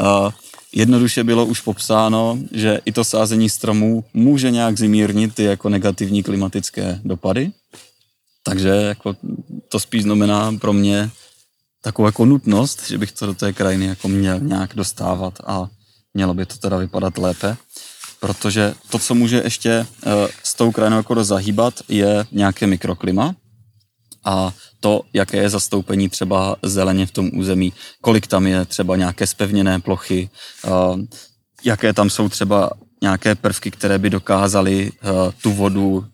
Uh, 0.00 0.32
jednoduše 0.72 1.24
bylo 1.24 1.46
už 1.46 1.60
popsáno, 1.60 2.38
že 2.52 2.80
i 2.84 2.92
to 2.92 3.04
sázení 3.04 3.50
stromů 3.50 4.04
může 4.14 4.50
nějak 4.50 4.78
zimírnit 4.78 5.34
ty 5.34 5.44
jako 5.44 5.68
negativní 5.68 6.22
klimatické 6.22 7.00
dopady. 7.04 7.50
Takže 8.42 8.68
jako 8.68 9.16
to 9.68 9.80
spíš 9.80 10.02
znamená 10.02 10.52
pro 10.60 10.72
mě 10.72 11.10
takovou 11.82 12.06
jako 12.06 12.24
nutnost, 12.24 12.88
že 12.88 12.98
bych 12.98 13.12
to 13.12 13.26
do 13.26 13.34
té 13.34 13.52
krajiny 13.52 13.86
jako 13.86 14.08
měl 14.08 14.40
nějak 14.40 14.74
dostávat 14.74 15.38
a 15.46 15.68
mělo 16.14 16.34
by 16.34 16.46
to 16.46 16.56
teda 16.56 16.76
vypadat 16.76 17.18
lépe. 17.18 17.56
Protože 18.20 18.74
to, 18.90 18.98
co 18.98 19.14
může 19.14 19.36
ještě 19.44 19.86
uh, 20.06 20.12
s 20.42 20.54
tou 20.54 20.72
krajinou 20.72 20.96
jako 20.96 21.24
zahýbat, 21.24 21.74
je 21.88 22.26
nějaké 22.32 22.66
mikroklima, 22.66 23.34
a 24.24 24.52
to, 24.80 25.02
jaké 25.12 25.36
je 25.36 25.50
zastoupení 25.50 26.08
třeba 26.08 26.56
zeleně 26.62 27.06
v 27.06 27.10
tom 27.10 27.30
území, 27.34 27.72
kolik 28.00 28.26
tam 28.26 28.46
je 28.46 28.64
třeba 28.64 28.96
nějaké 28.96 29.26
spevněné 29.26 29.80
plochy, 29.80 30.30
jaké 31.64 31.92
tam 31.92 32.10
jsou 32.10 32.28
třeba 32.28 32.70
nějaké 33.02 33.34
prvky, 33.34 33.70
které 33.70 33.98
by 33.98 34.10
dokázaly 34.10 34.92
tu 35.42 35.52
vodu 35.52 36.04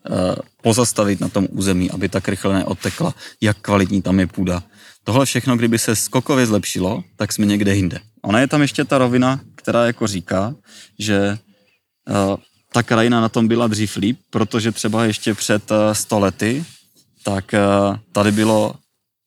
pozastavit 0.62 1.20
na 1.20 1.28
tom 1.28 1.46
území, 1.50 1.90
aby 1.90 2.08
tak 2.08 2.28
rychle 2.28 2.54
neodtekla, 2.54 3.14
jak 3.40 3.58
kvalitní 3.58 4.02
tam 4.02 4.20
je 4.20 4.26
půda. 4.26 4.62
Tohle 5.04 5.26
všechno, 5.26 5.56
kdyby 5.56 5.78
se 5.78 5.96
skokově 5.96 6.46
zlepšilo, 6.46 7.02
tak 7.16 7.32
jsme 7.32 7.46
někde 7.46 7.76
jinde. 7.76 8.00
Ona 8.22 8.40
je 8.40 8.46
tam 8.46 8.62
ještě 8.62 8.84
ta 8.84 8.98
rovina, 8.98 9.40
která 9.54 9.86
jako 9.86 10.06
říká, 10.06 10.54
že 10.98 11.38
ta 12.72 12.82
krajina 12.82 13.20
na 13.20 13.28
tom 13.28 13.48
byla 13.48 13.66
dřív 13.66 13.96
líp, 13.96 14.18
protože 14.30 14.72
třeba 14.72 15.04
ještě 15.04 15.34
před 15.34 15.72
stolety 15.92 16.64
tak 17.26 17.54
eh, 17.54 17.60
tady 18.12 18.32
bylo 18.32 18.74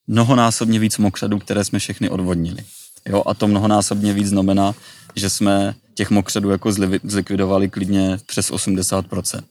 mnohonásobně 0.08 0.80
víc 0.80 0.98
mokřadů, 0.98 1.40
které 1.40 1.64
jsme 1.64 1.80
všechny 1.80 2.10
odvodnili. 2.10 2.64
Jo, 3.08 3.24
a 3.26 3.34
to 3.34 3.48
mnohonásobně 3.48 4.14
víc 4.14 4.28
znamená, 4.28 4.76
že 5.16 5.30
jsme 5.30 5.76
těch 5.94 6.10
mokřadů 6.10 6.50
jako 6.50 6.72
zlikvidovali 7.04 7.70
klidně 7.70 8.18
přes 8.26 8.52
80%. 8.52 9.44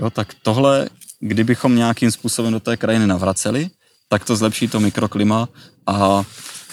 Jo, 0.00 0.10
tak 0.10 0.34
tohle, 0.42 0.88
kdybychom 1.20 1.76
nějakým 1.76 2.10
způsobem 2.10 2.52
do 2.52 2.60
té 2.60 2.76
krajiny 2.76 3.06
navraceli, 3.06 3.70
tak 4.08 4.24
to 4.24 4.36
zlepší 4.36 4.68
to 4.68 4.80
mikroklima 4.80 5.48
a 5.86 6.24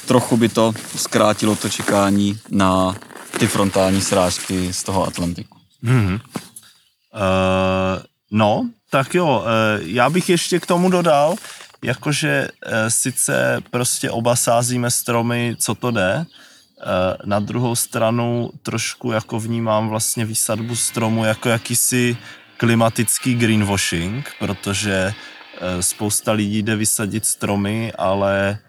trochu 0.08 0.38
by 0.38 0.50
to 0.50 0.74
zkrátilo 0.96 1.56
to 1.56 1.70
čekání 1.70 2.40
na 2.50 2.96
ty 3.40 3.48
frontální 3.48 4.02
srážky 4.02 4.74
z 4.74 4.84
toho 4.84 5.08
Atlantiku. 5.08 5.58
Mm-hmm. 5.84 6.20
Uh, 7.14 8.02
no, 8.32 8.70
tak 8.90 9.16
jo, 9.16 9.44
uh, 9.46 9.88
já 9.88 10.10
bych 10.10 10.30
ještě 10.30 10.60
k 10.60 10.66
tomu 10.66 10.90
dodal, 10.90 11.36
jakože 11.84 12.48
uh, 12.48 12.72
sice 12.88 13.62
prostě 13.72 14.12
oba 14.12 14.36
sázíme 14.36 14.92
stromy, 14.92 15.56
co 15.60 15.76
to 15.76 15.92
jde, 15.92 16.26
uh, 16.26 16.86
na 17.26 17.40
druhou 17.40 17.76
stranu 17.76 18.52
trošku 18.64 19.12
jako 19.12 19.40
vnímám 19.40 19.90
vlastně 19.90 20.26
výsadbu 20.26 20.76
stromu 20.76 21.26
jako 21.26 21.50
jakýsi 21.50 22.18
klimatický 22.58 23.36
greenwashing, 23.36 24.32
protože 24.40 25.14
spousta 25.80 26.32
lidí 26.32 26.64
jde 26.64 26.76
vysadit 26.76 27.26
stromy, 27.26 27.94
ale 27.98 28.60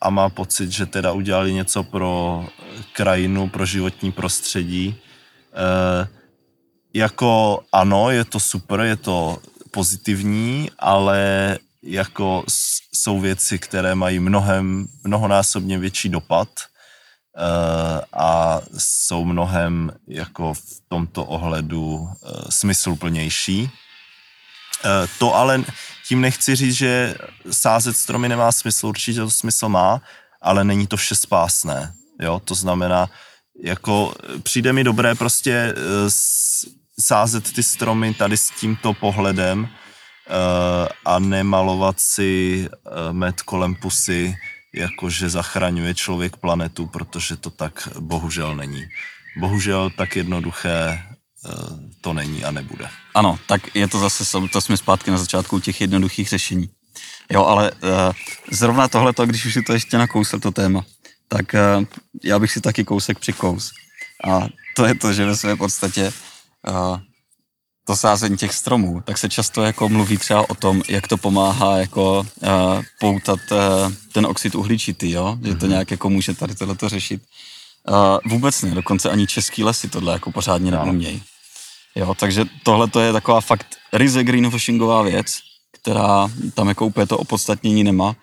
a 0.00 0.10
má 0.10 0.28
pocit, 0.28 0.70
že 0.70 0.86
teda 0.86 1.12
udělali 1.12 1.52
něco 1.52 1.82
pro 1.82 2.46
krajinu, 2.92 3.48
pro 3.48 3.66
životní 3.66 4.12
prostředí. 4.12 4.94
Jako 6.96 7.60
ano, 7.72 8.10
je 8.10 8.24
to 8.24 8.40
super, 8.40 8.80
je 8.80 8.96
to 8.96 9.38
pozitivní, 9.70 10.70
ale 10.78 11.58
jako 11.82 12.44
jsou 12.92 13.20
věci, 13.20 13.58
které 13.58 13.94
mají 13.94 14.18
mnohem, 14.18 14.88
mnohonásobně 15.04 15.78
větší 15.78 16.08
dopad 16.08 16.48
e, 16.58 16.64
a 18.12 18.60
jsou 18.78 19.24
mnohem 19.24 19.92
jako 20.08 20.54
v 20.54 20.62
tomto 20.88 21.24
ohledu 21.24 22.08
e, 22.08 22.52
smysluplnější. 22.52 23.60
E, 23.60 23.70
to 25.18 25.34
ale 25.34 25.64
tím 26.08 26.20
nechci 26.20 26.56
říct, 26.56 26.74
že 26.74 27.14
sázet 27.50 27.96
stromy 27.96 28.28
nemá 28.28 28.52
smysl, 28.52 28.86
určitě 28.86 29.20
to 29.20 29.30
smysl 29.30 29.68
má, 29.68 30.02
ale 30.42 30.64
není 30.64 30.86
to 30.86 30.96
vše 30.96 31.14
spásné. 31.14 31.92
Jo? 32.20 32.40
To 32.44 32.54
znamená, 32.54 33.10
jako 33.62 34.14
přijde 34.42 34.72
mi 34.72 34.84
dobré 34.84 35.14
prostě 35.14 35.52
eh, 35.52 36.10
sázet 37.00 37.52
ty 37.52 37.62
stromy 37.62 38.14
tady 38.14 38.36
s 38.36 38.50
tímto 38.50 38.92
pohledem 38.92 39.60
uh, 39.60 39.68
a 41.04 41.18
nemalovat 41.18 42.00
si 42.00 42.68
uh, 42.68 43.12
med 43.12 43.42
kolem 43.42 43.74
pusy, 43.74 44.36
jakože 44.74 45.28
zachraňuje 45.28 45.94
člověk 45.94 46.36
planetu, 46.36 46.86
protože 46.86 47.36
to 47.36 47.50
tak 47.50 47.88
bohužel 48.00 48.56
není. 48.56 48.84
Bohužel 49.36 49.90
tak 49.90 50.16
jednoduché 50.16 51.02
to 52.00 52.12
není 52.12 52.44
a 52.44 52.50
nebude. 52.50 52.88
Ano, 53.14 53.38
tak 53.46 53.76
je 53.76 53.88
to 53.88 53.98
zase, 53.98 54.38
to 54.52 54.60
jsme 54.60 54.76
zpátky 54.76 55.10
na 55.10 55.18
začátku 55.18 55.60
těch 55.60 55.80
jednoduchých 55.80 56.28
řešení. 56.28 56.70
Jo, 57.30 57.44
ale 57.44 57.72
uh, 57.72 57.88
zrovna 58.50 58.88
tohleto, 58.88 59.26
když 59.26 59.46
už 59.46 59.52
si 59.52 59.62
to 59.62 59.72
ještě 59.72 59.98
nakousl 59.98 60.38
to 60.40 60.50
téma, 60.50 60.84
tak 61.28 61.54
uh, 61.54 61.84
já 62.24 62.38
bych 62.38 62.52
si 62.52 62.60
taky 62.60 62.84
kousek 62.84 63.18
přikous. 63.18 63.72
A 64.24 64.48
to 64.76 64.86
je 64.86 64.94
to, 64.94 65.12
že 65.12 65.26
ve 65.26 65.36
své 65.36 65.56
podstatě 65.56 66.12
uh, 66.68 67.00
to 67.86 67.96
sázení 67.96 68.36
těch 68.36 68.52
stromů, 68.52 69.00
tak 69.04 69.18
se 69.18 69.28
často 69.28 69.62
jako 69.62 69.88
mluví 69.88 70.18
třeba 70.18 70.50
o 70.50 70.54
tom, 70.54 70.82
jak 70.88 71.08
to 71.08 71.16
pomáhá 71.16 71.76
jako 71.76 72.18
uh, 72.20 72.82
poutat 73.00 73.40
uh, 73.50 73.92
ten 74.12 74.26
oxid 74.26 74.54
uhličitý, 74.54 75.10
jo? 75.10 75.38
že 75.42 75.54
to 75.54 75.66
mhm. 75.66 75.70
nějak 75.70 75.90
jako 75.90 76.10
může 76.10 76.34
tady 76.34 76.54
tohleto 76.54 76.88
řešit. 76.88 77.22
Uh, 77.88 78.18
vůbec 78.32 78.62
ne, 78.62 78.70
dokonce 78.70 79.10
ani 79.10 79.26
český 79.26 79.64
lesy 79.64 79.88
tohle 79.88 80.12
jako 80.12 80.32
pořádně 80.32 80.70
neumějí. 80.70 81.22
Jo, 81.94 82.14
takže 82.14 82.44
tohle 82.62 82.88
to 82.88 83.00
je 83.00 83.12
taková 83.12 83.40
fakt 83.40 83.66
ryze 83.92 84.24
greenwashingová 84.24 85.02
věc, 85.02 85.26
která 85.72 86.28
tam 86.54 86.68
jako 86.68 86.86
úplně 86.86 87.06
to 87.06 87.18
opodstatnění 87.18 87.84
nemá. 87.84 88.16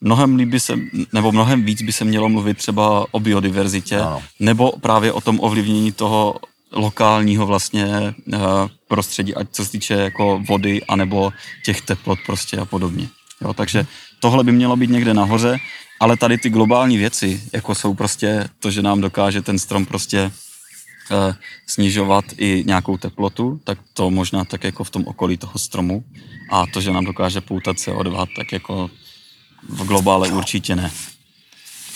Mnohem 0.00 0.36
líp 0.36 0.48
by 0.48 0.60
se, 0.60 0.78
nebo 1.12 1.32
mnohem 1.32 1.64
víc 1.64 1.82
by 1.82 1.92
se 1.92 2.04
mělo 2.04 2.28
mluvit 2.28 2.58
třeba 2.58 3.06
o 3.10 3.20
biodiverzitě, 3.20 3.98
no. 3.98 4.22
nebo 4.40 4.72
právě 4.72 5.12
o 5.12 5.20
tom 5.20 5.40
ovlivnění 5.40 5.92
toho 5.92 6.40
lokálního 6.72 7.46
vlastně 7.46 8.14
uh, 8.26 8.40
prostředí, 8.88 9.34
ať 9.34 9.46
co 9.52 9.64
se 9.64 9.70
týče 9.70 9.94
jako 9.94 10.42
vody, 10.48 10.82
anebo 10.88 11.32
těch 11.64 11.80
teplot 11.80 12.18
prostě 12.26 12.56
a 12.56 12.64
podobně. 12.64 13.08
Jo, 13.40 13.54
takže 13.54 13.86
tohle 14.20 14.44
by 14.44 14.52
mělo 14.52 14.76
být 14.76 14.90
někde 14.90 15.14
nahoře, 15.14 15.58
ale 16.00 16.16
tady 16.16 16.38
ty 16.38 16.50
globální 16.50 16.98
věci, 16.98 17.42
jako 17.52 17.74
jsou 17.74 17.94
prostě 17.94 18.48
to, 18.58 18.70
že 18.70 18.82
nám 18.82 19.00
dokáže 19.00 19.42
ten 19.42 19.58
strom 19.58 19.86
prostě 19.86 20.30
uh, 21.10 21.34
snižovat 21.66 22.24
i 22.36 22.64
nějakou 22.66 22.96
teplotu, 22.96 23.60
tak 23.64 23.78
to 23.94 24.10
možná 24.10 24.44
tak 24.44 24.64
jako 24.64 24.84
v 24.84 24.90
tom 24.90 25.04
okolí 25.06 25.36
toho 25.36 25.58
stromu. 25.58 26.04
A 26.50 26.66
to, 26.66 26.80
že 26.80 26.90
nám 26.90 27.04
dokáže 27.04 27.40
poutat 27.40 27.76
CO2, 27.76 28.26
tak 28.36 28.52
jako 28.52 28.90
v 29.68 29.84
globále 29.84 30.28
určitě 30.28 30.76
ne. 30.76 30.90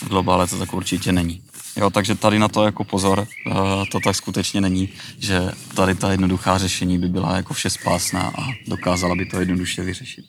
V 0.03 0.09
globále 0.09 0.47
to 0.47 0.59
tak 0.59 0.75
určitě 0.75 1.13
není. 1.13 1.43
Jo, 1.77 1.91
takže 1.91 2.15
tady 2.15 2.39
na 2.39 2.49
to 2.49 2.65
jako 2.65 2.85
pozor, 2.85 3.19
uh, 3.47 3.55
to 3.93 4.01
tak 4.01 4.17
skutečně 4.17 4.61
není, 4.61 4.89
že 5.19 5.51
tady 5.75 5.95
ta 5.95 6.11
jednoduchá 6.11 6.59
řešení 6.59 6.99
by 6.99 7.09
byla 7.09 7.37
jako 7.37 7.55
vše 7.55 7.71
spásná 7.71 8.33
a 8.39 8.47
dokázala 8.67 9.15
by 9.15 9.27
to 9.27 9.41
jednoduše 9.41 9.83
vyřešit. 9.83 10.25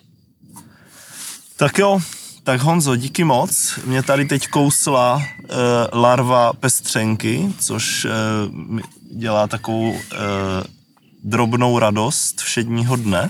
Tak 1.58 1.78
jo, 1.78 2.02
tak 2.44 2.62
Honzo, 2.62 2.96
díky 2.96 3.24
moc. 3.24 3.80
Mě 3.86 4.04
tady 4.04 4.26
teď 4.26 4.48
kousla 4.48 5.24
e, 5.24 5.56
larva 5.98 6.54
pestřenky, 6.54 7.54
což 7.60 8.06
e, 8.06 8.10
dělá 9.12 9.48
takovou 9.48 9.96
e, 9.96 10.00
drobnou 11.24 11.80
radost 11.80 12.42
všedního 12.42 12.96
dne. 12.96 13.30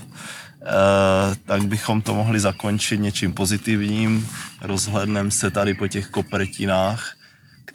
tak 1.46 1.64
bychom 1.64 2.02
to 2.02 2.14
mohli 2.14 2.40
zakončit 2.40 3.00
něčím 3.00 3.32
pozitivním. 3.32 4.28
Rozhledneme 4.60 5.30
se 5.30 5.50
tady 5.50 5.74
po 5.74 5.88
těch 5.88 6.08
kopertinách, 6.08 7.15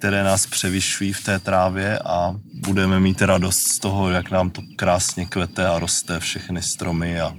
které 0.02 0.24
nás 0.24 0.46
převyšují 0.46 1.14
v 1.14 1.24
té 1.24 1.40
trávě 1.40 2.00
a 2.00 2.36
budeme 2.54 3.00
mít 3.00 3.22
radost 3.22 3.60
z 3.60 3.80
toho, 3.80 4.10
jak 4.10 4.32
nám 4.32 4.50
to 4.50 4.62
krásně 4.76 5.26
kvete 5.26 5.68
a 5.68 5.80
roste 5.80 6.20
všechny 6.20 6.62
stromy 6.62 7.22
a 7.22 7.34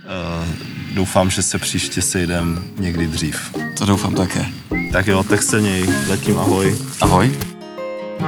Uh, 0.00 0.48
doufám, 0.94 1.30
že 1.30 1.42
se 1.42 1.58
příště 1.58 2.02
sejdem 2.02 2.64
někdy 2.78 3.06
dřív. 3.06 3.54
To 3.78 3.86
doufám 3.86 4.14
také. 4.14 4.46
Tak 4.92 5.06
jo, 5.06 5.22
tak 5.22 5.42
se 5.42 5.60
něj. 5.60 5.94
Letím 6.08 6.38
ahoj. 6.38 6.78
Ahoj. 7.00 7.38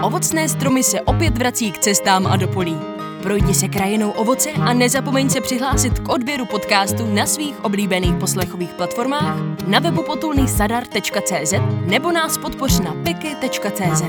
Ovocné 0.03 0.49
stromy 0.49 0.83
se 0.83 1.01
opět 1.01 1.39
vrací 1.39 1.73
k 1.73 1.79
cestám 1.79 2.27
a 2.27 2.37
do 2.37 2.49
polí. 2.49 2.77
Projdi 3.23 3.55
se 3.55 3.69
krajinou 3.69 4.11
ovoce 4.11 4.51
a 4.51 4.73
nezapomeň 4.73 5.31
se 5.31 5.41
přihlásit 5.41 5.99
k 5.99 6.09
odběru 6.09 6.45
podcastu 6.47 7.15
na 7.15 7.27
svých 7.27 7.65
oblíbených 7.65 8.15
poslechových 8.15 8.71
platformách, 8.71 9.37
na 9.67 9.79
webu 9.79 10.03
potulnýsadar.cz 10.03 11.55
nebo 11.87 12.13
nás 12.13 12.39
podpoř 12.39 12.81
na 12.81 12.95
piky.cz. 12.95 14.03